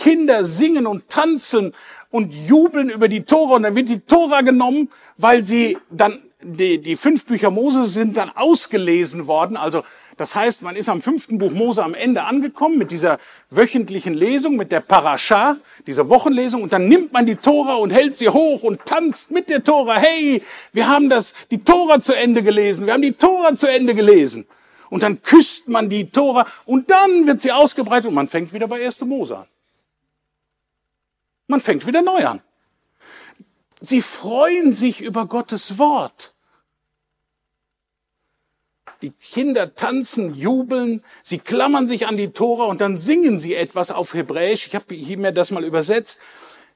Kinder 0.03 0.43
singen 0.43 0.85
und 0.85 1.07
tanzen 1.07 1.73
und 2.09 2.33
jubeln 2.33 2.89
über 2.89 3.07
die 3.07 3.23
Tora 3.23 3.55
und 3.55 3.63
dann 3.63 3.73
wird 3.73 3.87
die 3.87 4.01
Tora 4.01 4.41
genommen, 4.41 4.89
weil 5.17 5.45
sie 5.45 5.77
dann 5.89 6.19
die, 6.41 6.79
die 6.79 6.97
fünf 6.97 7.25
Bücher 7.25 7.51
Mose 7.51 7.85
sind 7.85 8.17
dann 8.17 8.29
ausgelesen 8.29 9.27
worden. 9.27 9.55
Also 9.55 9.83
das 10.17 10.35
heißt, 10.35 10.61
man 10.61 10.75
ist 10.75 10.89
am 10.89 11.01
fünften 11.01 11.37
Buch 11.37 11.51
Mose 11.51 11.81
am 11.81 11.93
Ende 11.93 12.23
angekommen 12.23 12.77
mit 12.77 12.91
dieser 12.91 13.17
wöchentlichen 13.49 14.13
Lesung, 14.13 14.57
mit 14.57 14.73
der 14.73 14.81
Parascha, 14.81 15.55
dieser 15.87 16.09
Wochenlesung. 16.09 16.63
Und 16.63 16.73
dann 16.73 16.89
nimmt 16.89 17.13
man 17.13 17.25
die 17.25 17.37
Tora 17.37 17.75
und 17.75 17.91
hält 17.91 18.17
sie 18.17 18.27
hoch 18.27 18.61
und 18.63 18.85
tanzt 18.85 19.31
mit 19.31 19.49
der 19.49 19.63
Tora. 19.63 19.95
Hey, 19.95 20.43
wir 20.73 20.89
haben 20.89 21.09
das, 21.09 21.33
die 21.49 21.63
Tora 21.63 22.01
zu 22.01 22.11
Ende 22.11 22.43
gelesen. 22.43 22.87
Wir 22.87 22.91
haben 22.91 23.01
die 23.01 23.13
Tora 23.13 23.55
zu 23.55 23.67
Ende 23.67 23.95
gelesen. 23.95 24.47
Und 24.89 25.01
dann 25.01 25.21
küsst 25.21 25.69
man 25.69 25.89
die 25.89 26.09
Tora 26.09 26.45
und 26.65 26.91
dann 26.91 27.25
wird 27.25 27.41
sie 27.41 27.53
ausgebreitet 27.53 28.07
und 28.07 28.15
man 28.15 28.27
fängt 28.27 28.51
wieder 28.51 28.67
bei 28.67 28.83
1. 28.85 28.99
Mose 29.05 29.37
an. 29.37 29.45
Man 31.47 31.61
fängt 31.61 31.85
wieder 31.85 32.01
neu 32.01 32.25
an. 32.25 32.41
Sie 33.81 34.01
freuen 34.01 34.73
sich 34.73 35.01
über 35.01 35.25
Gottes 35.25 35.77
Wort. 35.77 36.33
Die 39.01 39.11
Kinder 39.11 39.75
tanzen, 39.75 40.33
jubeln, 40.33 41.03
sie 41.23 41.37
klammern 41.39 41.89
sich 41.89 42.07
an 42.07 42.15
die 42.15 42.31
Tora 42.31 42.63
und 42.65 42.79
dann 42.79 42.97
singen 42.97 43.37
sie 43.37 43.53
etwas 43.53 43.91
auf 43.91 44.13
Hebräisch. 44.13 44.67
Ich 44.67 44.75
habe 44.75 44.95
mir 44.95 45.33
das 45.33 45.51
mal 45.51 45.65
übersetzt. 45.65 46.19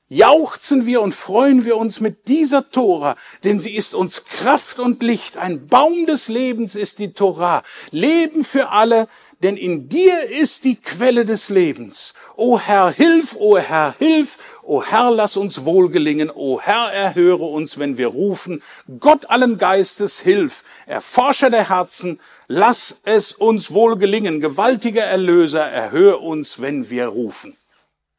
Jauchzen 0.10 0.86
wir 0.86 1.02
und 1.02 1.14
freuen 1.14 1.66
wir 1.66 1.76
uns 1.76 2.00
mit 2.00 2.30
dieser 2.30 2.70
Tora, 2.70 3.18
denn 3.44 3.60
sie 3.60 3.76
ist 3.76 3.94
uns 3.94 4.24
Kraft 4.24 4.80
und 4.80 5.04
Licht. 5.04 5.38
Ein 5.38 5.68
Baum 5.68 6.06
des 6.06 6.30
Lebens 6.30 6.76
ist 6.76 7.00
die 7.00 7.12
Tora. 7.12 7.64
Leben 7.92 8.46
für 8.46 8.70
alle, 8.70 9.10
denn 9.44 9.56
in 9.56 9.88
dir 9.88 10.30
ist 10.30 10.64
die 10.64 10.76
Quelle 10.76 11.24
des 11.24 11.50
Lebens. 11.50 12.14
O 12.36 12.60
Herr, 12.60 12.92
hilf, 12.92 13.36
o 13.36 13.58
Herr, 13.58 13.96
hilf, 14.00 14.38
o 14.64 14.84
Herr, 14.84 15.12
lass 15.12 15.38
uns 15.38 15.64
wohlgelingen, 15.64 16.32
o 16.34 16.60
Herr, 16.60 16.92
erhöre 16.92 17.46
uns, 17.46 17.78
wenn 17.78 17.98
wir 17.98 18.08
rufen. 18.08 18.64
Gott 19.00 19.30
allen 19.30 19.58
Geistes, 19.58 20.20
hilf, 20.20 20.64
Erforscher 20.88 21.50
der 21.50 21.70
Herzen, 21.70 22.20
lass 22.48 23.00
es 23.04 23.32
uns 23.32 23.72
wohlgelingen. 23.72 24.42
Gewaltiger 24.42 25.04
Erlöser, 25.04 25.66
erhöre 25.66 26.18
uns, 26.18 26.60
wenn 26.60 26.90
wir 26.90 27.08
rufen. 27.08 27.56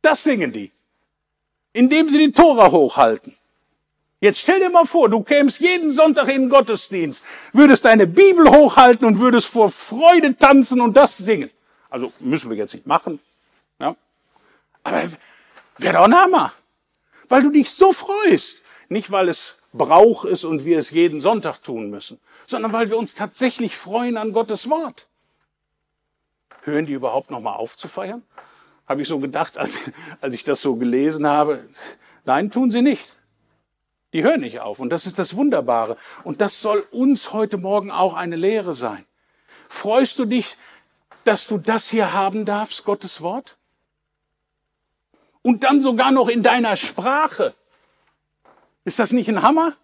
Das 0.03 0.23
singen 0.23 0.53
die, 0.53 0.71
indem 1.73 2.11
sie 2.11 2.19
die 2.19 2.33
Tora 2.33 2.71
hochhalten. 2.71 3.35
Jetzt 4.21 4.41
stell 4.41 4.59
dir 4.59 4.71
mal 4.71 4.85
vor, 4.85 5.09
du 5.09 5.23
kämst 5.23 5.61
jeden 5.61 5.93
Sonntag 5.93 6.29
in 6.29 6.43
den 6.43 6.49
Gottesdienst, 6.49 7.23
würdest 7.53 7.85
deine 7.85 8.07
Bibel 8.07 8.51
hochhalten 8.51 9.07
und 9.07 9.21
würdest 9.21 9.47
vor 9.47 9.71
Freude 9.71 10.37
tanzen 10.37 10.81
und 10.81 10.97
das 10.97 11.17
singen. 11.17 11.51
Also 11.89 12.13
müssen 12.19 12.51
wir 12.51 12.57
jetzt 12.57 12.75
nicht 12.75 12.87
machen. 12.87 13.21
Ja? 13.79 13.95
Aber 14.83 15.05
wäre 15.79 15.95
doch 15.95 16.05
ein 16.05 16.15
Hammer. 16.15 16.53
Weil 17.29 17.43
du 17.43 17.51
dich 17.51 17.71
so 17.71 17.93
freust. 17.93 18.63
Nicht, 18.89 19.11
weil 19.11 19.29
es 19.29 19.59
Brauch 19.73 20.25
ist 20.25 20.45
und 20.45 20.65
wir 20.65 20.79
es 20.79 20.91
jeden 20.91 21.21
Sonntag 21.21 21.63
tun 21.63 21.91
müssen, 21.91 22.19
sondern 22.47 22.73
weil 22.73 22.89
wir 22.89 22.97
uns 22.97 23.15
tatsächlich 23.15 23.77
freuen 23.77 24.17
an 24.17 24.33
Gottes 24.33 24.69
Wort. 24.71 25.09
Hören 26.63 26.87
die 26.87 26.95
überhaupt 26.95 27.31
noch 27.31 27.41
mal 27.41 27.55
auf 27.55 27.77
zu 27.77 27.87
feiern? 27.87 28.23
Habe 28.87 29.03
ich 29.03 29.09
so 29.09 29.19
gedacht, 29.19 29.59
als, 29.59 29.73
als 30.21 30.35
ich 30.35 30.43
das 30.43 30.63
so 30.63 30.75
gelesen 30.75 31.27
habe. 31.27 31.69
Nein, 32.25 32.51
tun 32.51 32.71
sie 32.71 32.83
nicht. 32.83 33.18
Die 34.13 34.23
hören 34.23 34.41
nicht 34.41 34.61
auf. 34.61 34.81
Und 34.81 34.91
das 34.91 35.07
ist 35.07 35.19
das 35.19 35.37
Wunderbare. 35.37 35.97
Und 36.25 36.41
das 36.41 36.61
soll 36.61 36.87
uns 36.91 37.33
heute 37.33 37.59
Morgen 37.59 37.91
auch 37.91 38.15
eine 38.15 38.37
Lehre 38.37 38.75
sein. 38.75 39.05
Freust 39.69 40.19
du 40.19 40.25
dich, 40.25 40.57
dass 41.25 41.47
du 41.47 41.59
das 41.59 41.89
hier 41.89 42.13
haben 42.13 42.45
darfst, 42.45 42.85
Gottes 42.85 43.21
Wort? 43.21 43.59
Und 45.43 45.65
dann 45.65 45.81
sogar 45.83 46.11
noch 46.11 46.29
in 46.29 46.43
deiner 46.43 46.77
Sprache. 46.77 47.55
Ist 48.85 48.99
das 48.99 49.13
nicht 49.13 49.29
ein 49.29 49.43
Hammer? 49.43 49.77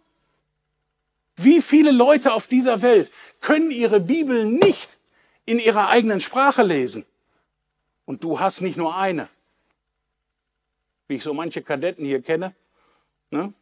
Wie 1.37 1.61
viele 1.61 1.91
Leute 1.91 2.33
auf 2.33 2.47
dieser 2.47 2.81
Welt 2.81 3.11
können 3.41 3.70
ihre 3.70 4.01
Bibel 4.01 4.45
nicht 4.45 4.99
in 5.45 5.59
ihrer 5.59 5.89
eigenen 5.89 6.20
Sprache 6.20 6.62
lesen? 6.62 7.05
Und 8.07 8.25
du 8.25 8.41
hast 8.41 8.61
nicht 8.61 8.77
nur 8.77 8.97
eine. 8.97 9.29
Wie 11.09 11.16
ich 11.16 11.22
so 11.22 11.35
manche 11.35 11.62
Kadetten 11.62 12.05
hier 12.05 12.22
kenne. 12.22 12.55
Ne? 13.31 13.53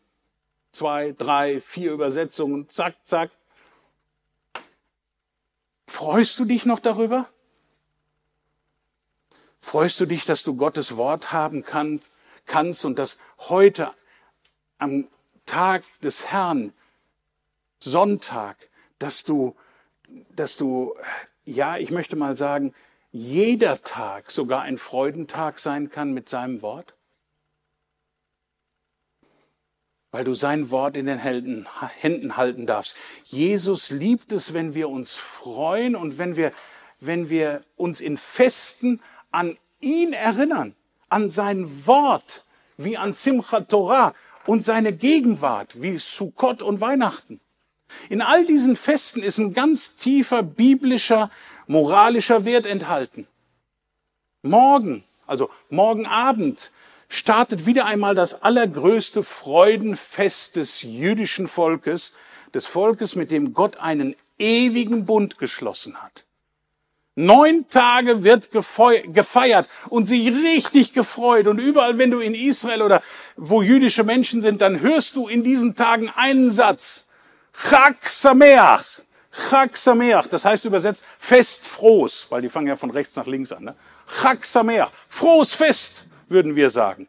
Zwei, 0.73 1.13
drei, 1.13 1.61
vier 1.61 1.93
Übersetzungen, 1.93 2.69
zack, 2.71 2.97
zack. 3.05 3.31
Freust 5.87 6.39
du 6.39 6.47
dich 6.47 6.65
noch 6.65 6.81
darüber? 6.81 7.29
Freust 9.61 10.01
du 10.01 10.07
dich, 10.07 10.25
dass 10.25 10.43
du 10.43 10.57
Gottes 10.57 10.97
Wort 10.97 11.33
haben 11.33 11.63
kann, 11.63 12.01
kannst 12.47 12.85
und 12.85 12.99
dass 12.99 13.19
heute 13.39 13.93
am 14.79 15.07
Tag 15.47 15.85
des 16.01 16.33
Herrn, 16.33 16.73
Sonntag, 17.79 18.57
dass 18.99 19.25
du, 19.25 19.55
dass 20.35 20.57
du, 20.57 20.95
ja, 21.45 21.77
ich 21.77 21.91
möchte 21.91 22.17
mal 22.17 22.37
sagen, 22.37 22.75
jeder 23.11 23.83
Tag 23.83 24.31
sogar 24.31 24.63
ein 24.63 24.79
Freudentag 24.79 25.59
sein 25.59 25.91
kann 25.91 26.13
mit 26.13 26.29
seinem 26.29 26.63
Wort? 26.63 26.95
Weil 30.13 30.25
du 30.25 30.35
sein 30.35 30.71
Wort 30.71 30.97
in 30.97 31.07
den 31.07 31.19
Händen 31.19 31.67
halten 32.37 32.67
darfst. 32.67 32.97
Jesus 33.25 33.91
liebt 33.91 34.31
es, 34.31 34.55
wenn 34.55 34.75
wir 34.75 34.89
uns 34.89 35.17
freuen 35.17 35.97
und 35.97 36.19
wenn 36.19 36.37
wir, 36.37 36.53
wenn 37.01 37.29
wir 37.29 37.63
uns 37.77 38.01
in 38.01 38.17
Festen 38.17 39.01
an 39.31 39.57
ihn 39.81 40.13
erinnern, 40.13 40.77
an 41.09 41.29
sein 41.29 41.87
Wort, 41.87 42.45
wie 42.77 42.97
an 42.97 43.13
Simchat 43.13 43.69
Torah. 43.69 44.15
und 44.47 44.65
seine 44.65 44.93
Gegenwart, 44.93 45.81
wie 45.83 45.99
Sukkot 45.99 46.63
und 46.63 46.81
Weihnachten. 46.81 47.41
In 48.09 48.23
all 48.23 48.47
diesen 48.47 48.77
Festen 48.77 49.23
ist 49.23 49.39
ein 49.39 49.55
ganz 49.55 49.97
tiefer 49.97 50.43
biblischer, 50.43 51.31
moralischer 51.67 52.45
Wert 52.45 52.67
enthalten. 52.67 53.27
Morgen, 54.43 55.05
also 55.27 55.51
morgen 55.71 56.07
Abend, 56.07 56.73
startet 57.13 57.67
wieder 57.67 57.85
einmal 57.85 58.15
das 58.15 58.43
allergrößte 58.43 59.23
Freudenfest 59.23 60.57
des 60.57 60.81
jüdischen 60.81 61.47
Volkes, 61.47 62.15
des 62.55 62.67
Volkes, 62.67 63.17
mit 63.17 63.31
dem 63.31 63.53
Gott 63.53 63.77
einen 63.77 64.17
ewigen 64.39 65.05
Bund 65.05 65.37
geschlossen 65.39 66.03
hat. 66.03 66.25
Neun 67.15 67.69
Tage 67.69 68.25
wird 68.25 68.49
gefeiert 68.51 69.69
und 69.91 70.07
sich 70.07 70.27
richtig 70.33 70.95
gefreut. 70.95 71.47
Und 71.47 71.59
überall, 71.59 71.99
wenn 71.99 72.11
du 72.11 72.21
in 72.21 72.35
Israel 72.35 72.81
oder 72.81 73.03
wo 73.37 73.61
jüdische 73.61 74.05
Menschen 74.05 74.41
sind, 74.41 74.63
dann 74.63 74.81
hörst 74.81 75.15
du 75.17 75.29
in 75.29 75.45
diesen 75.45 75.77
Tagen 75.77 76.11
einen 76.17 76.51
Satz. 76.51 77.05
Chag 77.53 78.09
Sameach. 78.09 79.03
Chag 79.51 79.77
Sameach. 79.77 80.29
Das 80.29 80.47
heißt 80.47 80.65
übersetzt 80.65 81.05
Fest 81.19 81.67
frohs, 81.67 82.27
weil 82.31 82.41
die 82.41 82.49
fangen 82.49 82.69
ja 82.69 82.77
von 82.77 82.91
rechts 82.91 83.15
nach 83.17 83.27
links 83.27 83.53
an. 83.53 83.65
Ne? 83.65 83.75
Chag 84.23 84.47
Sameach. 84.47 84.91
Frohes 85.11 85.53
Fest, 85.53 86.07
würden 86.33 86.57
wir 86.57 86.71
sagen. 86.71 87.09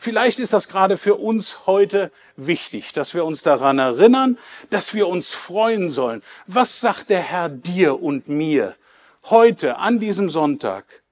Vielleicht 0.00 0.38
ist 0.38 0.52
das 0.52 0.68
gerade 0.68 0.96
für 0.96 1.16
uns 1.16 1.66
heute 1.66 2.12
wichtig, 2.36 2.92
dass 2.92 3.14
wir 3.14 3.24
uns 3.24 3.42
daran 3.42 3.80
erinnern, 3.80 4.38
dass 4.70 4.94
wir 4.94 5.08
uns 5.08 5.32
freuen 5.32 5.90
sollen. 5.90 6.22
Was 6.46 6.80
sagt 6.80 7.10
der 7.10 7.20
Herr 7.20 7.48
dir 7.48 8.00
und 8.00 8.28
mir 8.28 8.76
heute 9.24 9.78
an 9.78 9.98
diesem 9.98 10.30
Sonntag? 10.30 11.02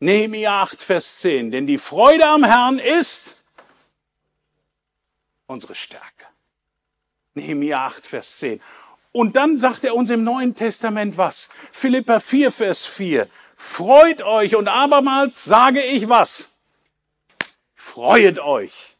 Nehemiah 0.00 0.62
8, 0.62 0.80
Vers 0.82 1.18
10. 1.18 1.50
Denn 1.50 1.66
die 1.66 1.76
Freude 1.76 2.26
am 2.26 2.44
Herrn 2.44 2.78
ist 2.78 3.44
unsere 5.46 5.74
Stärke. 5.74 6.06
Nehemiah 7.34 7.86
8, 7.86 8.06
Vers 8.06 8.38
10. 8.38 8.62
Und 9.16 9.34
dann 9.34 9.58
sagt 9.58 9.82
er 9.84 9.94
uns 9.94 10.10
im 10.10 10.24
Neuen 10.24 10.56
Testament 10.56 11.16
was? 11.16 11.48
Philippa 11.72 12.20
4, 12.20 12.52
Vers 12.52 12.84
4. 12.84 13.26
Freut 13.56 14.20
euch 14.20 14.56
und 14.56 14.68
abermals 14.68 15.42
sage 15.42 15.82
ich 15.82 16.10
was? 16.10 16.50
Freuet 17.74 18.38
euch. 18.38 18.94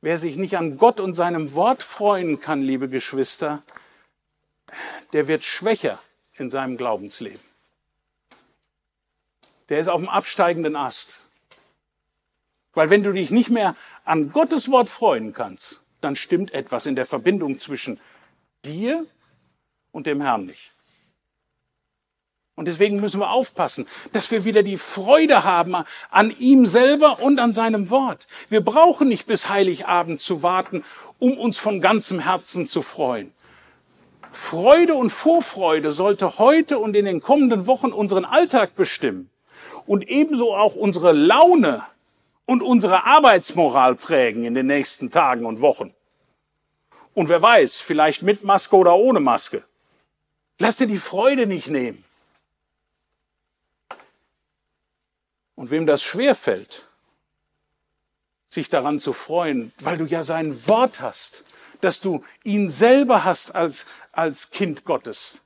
Wer 0.00 0.18
sich 0.18 0.34
nicht 0.34 0.56
an 0.56 0.78
Gott 0.78 0.98
und 0.98 1.14
seinem 1.14 1.54
Wort 1.54 1.80
freuen 1.80 2.40
kann, 2.40 2.60
liebe 2.60 2.88
Geschwister, 2.88 3.62
der 5.12 5.28
wird 5.28 5.44
schwächer 5.44 6.02
in 6.34 6.50
seinem 6.50 6.76
Glaubensleben. 6.76 7.38
Der 9.68 9.78
ist 9.78 9.86
auf 9.86 10.00
dem 10.00 10.08
absteigenden 10.08 10.74
Ast. 10.74 11.20
Weil 12.74 12.90
wenn 12.90 13.04
du 13.04 13.12
dich 13.12 13.30
nicht 13.30 13.50
mehr 13.50 13.76
an 14.04 14.32
Gottes 14.32 14.72
Wort 14.72 14.88
freuen 14.88 15.32
kannst, 15.32 15.82
dann 16.00 16.16
stimmt 16.16 16.52
etwas 16.52 16.86
in 16.86 16.96
der 16.96 17.06
Verbindung 17.06 17.58
zwischen 17.58 18.00
dir 18.64 19.06
und 19.92 20.06
dem 20.06 20.20
Herrn 20.20 20.46
nicht. 20.46 20.72
Und 22.54 22.68
deswegen 22.68 23.00
müssen 23.00 23.20
wir 23.20 23.30
aufpassen, 23.30 23.86
dass 24.12 24.30
wir 24.30 24.44
wieder 24.44 24.62
die 24.62 24.78
Freude 24.78 25.44
haben 25.44 25.76
an 26.10 26.34
ihm 26.38 26.64
selber 26.64 27.20
und 27.20 27.38
an 27.38 27.52
seinem 27.52 27.90
Wort. 27.90 28.26
Wir 28.48 28.62
brauchen 28.62 29.08
nicht 29.08 29.26
bis 29.26 29.50
Heiligabend 29.50 30.22
zu 30.22 30.42
warten, 30.42 30.82
um 31.18 31.36
uns 31.36 31.58
von 31.58 31.82
ganzem 31.82 32.18
Herzen 32.18 32.66
zu 32.66 32.80
freuen. 32.80 33.32
Freude 34.30 34.94
und 34.94 35.10
Vorfreude 35.10 35.92
sollte 35.92 36.38
heute 36.38 36.78
und 36.78 36.96
in 36.96 37.04
den 37.04 37.20
kommenden 37.20 37.66
Wochen 37.66 37.92
unseren 37.92 38.24
Alltag 38.24 38.74
bestimmen 38.74 39.30
und 39.86 40.08
ebenso 40.08 40.54
auch 40.54 40.74
unsere 40.74 41.12
Laune 41.12 41.82
und 42.46 42.62
unsere 42.62 43.04
Arbeitsmoral 43.04 43.96
prägen 43.96 44.44
in 44.44 44.54
den 44.54 44.66
nächsten 44.66 45.10
Tagen 45.10 45.44
und 45.44 45.60
Wochen. 45.60 45.92
Und 47.12 47.28
wer 47.28 47.42
weiß, 47.42 47.80
vielleicht 47.80 48.22
mit 48.22 48.44
Maske 48.44 48.76
oder 48.76 48.94
ohne 48.96 49.20
Maske. 49.20 49.64
Lass 50.58 50.76
dir 50.78 50.86
die 50.86 50.98
Freude 50.98 51.46
nicht 51.46 51.68
nehmen. 51.68 52.04
Und 55.54 55.70
wem 55.70 55.86
das 55.86 56.02
schwerfällt, 56.02 56.86
sich 58.48 58.68
daran 58.68 58.98
zu 58.98 59.12
freuen, 59.12 59.72
weil 59.80 59.98
du 59.98 60.04
ja 60.04 60.22
sein 60.22 60.68
Wort 60.68 61.00
hast, 61.00 61.44
dass 61.80 62.00
du 62.00 62.24
ihn 62.44 62.70
selber 62.70 63.24
hast 63.24 63.54
als, 63.54 63.86
als 64.12 64.50
Kind 64.50 64.84
Gottes. 64.84 65.42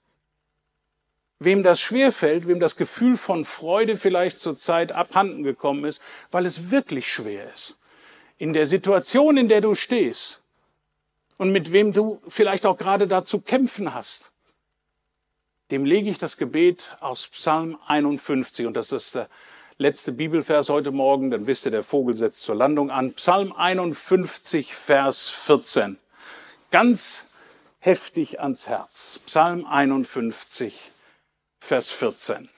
Wem 1.41 1.63
das 1.63 1.81
schwerfällt, 1.81 2.47
wem 2.47 2.61
das 2.61 2.77
Gefühl 2.77 3.17
von 3.17 3.45
Freude 3.45 3.97
vielleicht 3.97 4.39
zur 4.39 4.57
Zeit 4.57 4.93
abhanden 4.93 5.43
gekommen 5.43 5.85
ist, 5.85 6.01
weil 6.31 6.47
es 6.47 6.71
wirklich 6.71 7.11
schwer 7.11 7.53
ist. 7.53 7.79
In 8.37 8.53
der 8.53 8.67
Situation, 8.67 9.37
in 9.37 9.49
der 9.49 9.63
du 9.63 9.75
stehst 9.75 10.43
und 11.39 11.51
mit 11.51 11.73
wem 11.73 11.93
du 11.93 12.21
vielleicht 12.29 12.67
auch 12.67 12.77
gerade 12.77 13.09
dazu 13.09 13.41
kämpfen 13.41 13.95
hast, 13.95 14.33
dem 15.71 15.85
lege 15.85 16.11
ich 16.11 16.19
das 16.19 16.37
Gebet 16.37 16.97
aus 17.01 17.27
Psalm 17.29 17.79
51 17.87 18.67
und 18.67 18.75
das 18.75 18.93
ist 18.93 19.15
der 19.15 19.29
letzte 19.79 20.13
Bibelvers 20.13 20.69
heute 20.69 20.91
Morgen, 20.91 21.31
dann 21.31 21.47
wisst 21.47 21.65
ihr, 21.65 21.71
der 21.71 21.83
Vogel 21.83 22.15
setzt 22.15 22.43
zur 22.43 22.55
Landung 22.55 22.91
an. 22.91 23.15
Psalm 23.15 23.53
51, 23.53 24.75
Vers 24.75 25.31
14. 25.31 25.97
Ganz 26.71 27.25
heftig 27.79 28.41
ans 28.41 28.69
Herz. 28.69 29.21
Psalm 29.25 29.65
51, 29.65 30.93
Vers 31.61 31.91
14. 31.91 32.49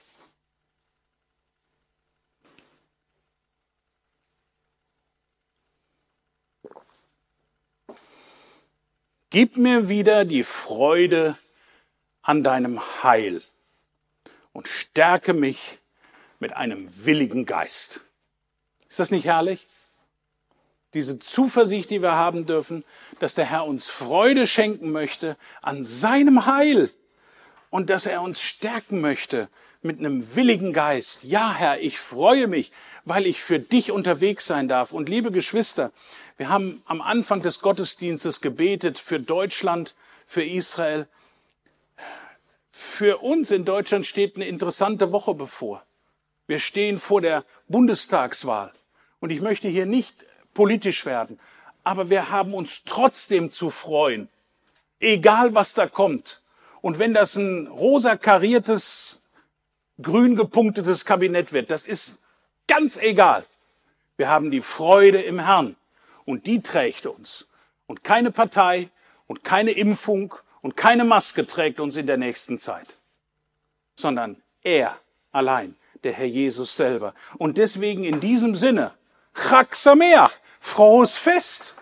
Gib 9.31 9.57
mir 9.57 9.89
wieder 9.89 10.25
die 10.25 10.43
Freude 10.43 11.39
an 12.23 12.45
deinem 12.45 12.81
Heil 13.03 13.43
und 14.53 14.69
stärke 14.69 15.33
mich 15.33 15.79
mit 16.39 16.55
einem 16.55 16.89
willigen 17.05 17.47
Geist. 17.47 18.01
Ist 18.89 18.99
das 18.99 19.11
nicht 19.11 19.25
herrlich? 19.25 19.67
Diese 20.95 21.19
Zuversicht, 21.19 21.89
die 21.91 22.03
wir 22.03 22.13
haben 22.13 22.45
dürfen, 22.45 22.85
dass 23.21 23.35
der 23.35 23.47
Herr 23.47 23.65
uns 23.65 23.89
Freude 23.89 24.47
schenken 24.47 24.93
möchte 24.93 25.39
an 25.63 25.85
seinem 25.85 26.45
Heil 26.45 26.91
und 27.73 27.89
dass 27.89 28.05
er 28.05 28.21
uns 28.21 28.43
stärken 28.43 29.01
möchte 29.01 29.49
mit 29.81 29.99
einem 29.99 30.37
willigen 30.37 30.75
Geist. 30.75 31.25
Ja, 31.25 31.55
Herr, 31.55 31.81
ich 31.81 31.99
freue 31.99 32.47
mich, 32.47 32.71
weil 33.07 33.27
ich 33.27 33.43
für 33.43 33.59
dich 33.59 33.91
unterwegs 33.91 34.47
sein 34.47 34.69
darf. 34.69 34.93
Und 34.93 35.09
liebe 35.09 35.33
Geschwister, 35.33 35.91
wir 36.37 36.51
haben 36.51 36.83
am 36.85 37.01
Anfang 37.01 37.41
des 37.41 37.61
Gottesdienstes 37.61 38.43
gebetet 38.43 38.99
für 38.99 39.19
Deutschland, 39.19 39.97
für 40.27 40.45
Israel. 40.45 41.09
Für 42.71 43.23
uns 43.23 43.51
in 43.51 43.65
Deutschland 43.65 44.05
steht 44.05 44.37
eine 44.37 44.45
interessante 44.45 45.11
Woche 45.11 45.33
bevor. 45.33 45.83
Wir 46.47 46.59
stehen 46.59 46.99
vor 46.99 47.23
der 47.23 47.43
Bundestagswahl. 47.69 48.71
Und 49.19 49.31
ich 49.31 49.41
möchte 49.41 49.69
hier 49.69 49.87
nicht 49.87 50.27
politisch 50.53 51.07
werden, 51.07 51.41
aber 51.85 52.11
wir 52.11 52.29
haben 52.29 52.53
uns 52.53 52.83
trotzdem 52.85 53.51
zu 53.51 53.71
freuen, 53.71 54.29
egal 55.01 55.55
was 55.55 55.73
da 55.73 55.87
kommt. 55.87 56.42
Und 56.83 56.99
wenn 56.99 57.15
das 57.15 57.37
ein 57.37 57.69
rosa 57.69 58.17
kariertes, 58.17 59.21
grün 60.03 60.37
gepunktetes 60.37 61.05
Kabinett 61.05 61.53
wird, 61.53 61.71
das 61.71 61.85
ist 61.85 62.19
ganz 62.67 62.99
egal. 62.99 63.45
Wir 64.17 64.29
haben 64.29 64.51
die 64.51 64.61
Freude 64.61 65.23
im 65.23 65.39
Herrn 65.39 65.77
und 66.27 66.47
die 66.47 66.61
trägt 66.61 67.07
uns. 67.07 67.47
Und 67.87 68.05
keine 68.05 68.31
Partei 68.31 68.91
und 69.27 69.45
keine 69.45 69.71
Impfung 69.71 70.35
und 70.61 70.77
keine 70.77 71.05
Maske 71.05 71.47
trägt 71.47 71.81
uns 71.81 71.97
in 71.97 72.07
der 72.07 72.17
nächsten 72.17 72.59
Zeit, 72.59 72.97
sondern 73.95 74.43
er 74.63 74.99
allein 75.31 75.77
der 76.03 76.13
Herr 76.13 76.27
Jesus 76.27 76.77
selber. 76.77 77.15
Und 77.39 77.59
deswegen 77.59 78.05
in 78.05 78.19
diesem 78.19 78.57
Sinne, 78.57 78.93
Chag 79.35 79.77
Sameach, 79.77 80.33
frohes 80.61 81.17
Fest, 81.17 81.77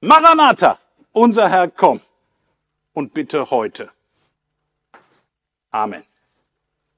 Maranatha, 0.00 0.78
unser 1.12 1.48
Herr, 1.48 1.68
komm 1.68 2.00
und 2.92 3.12
bitte 3.12 3.50
heute. 3.50 3.90
Amen. 5.72 6.04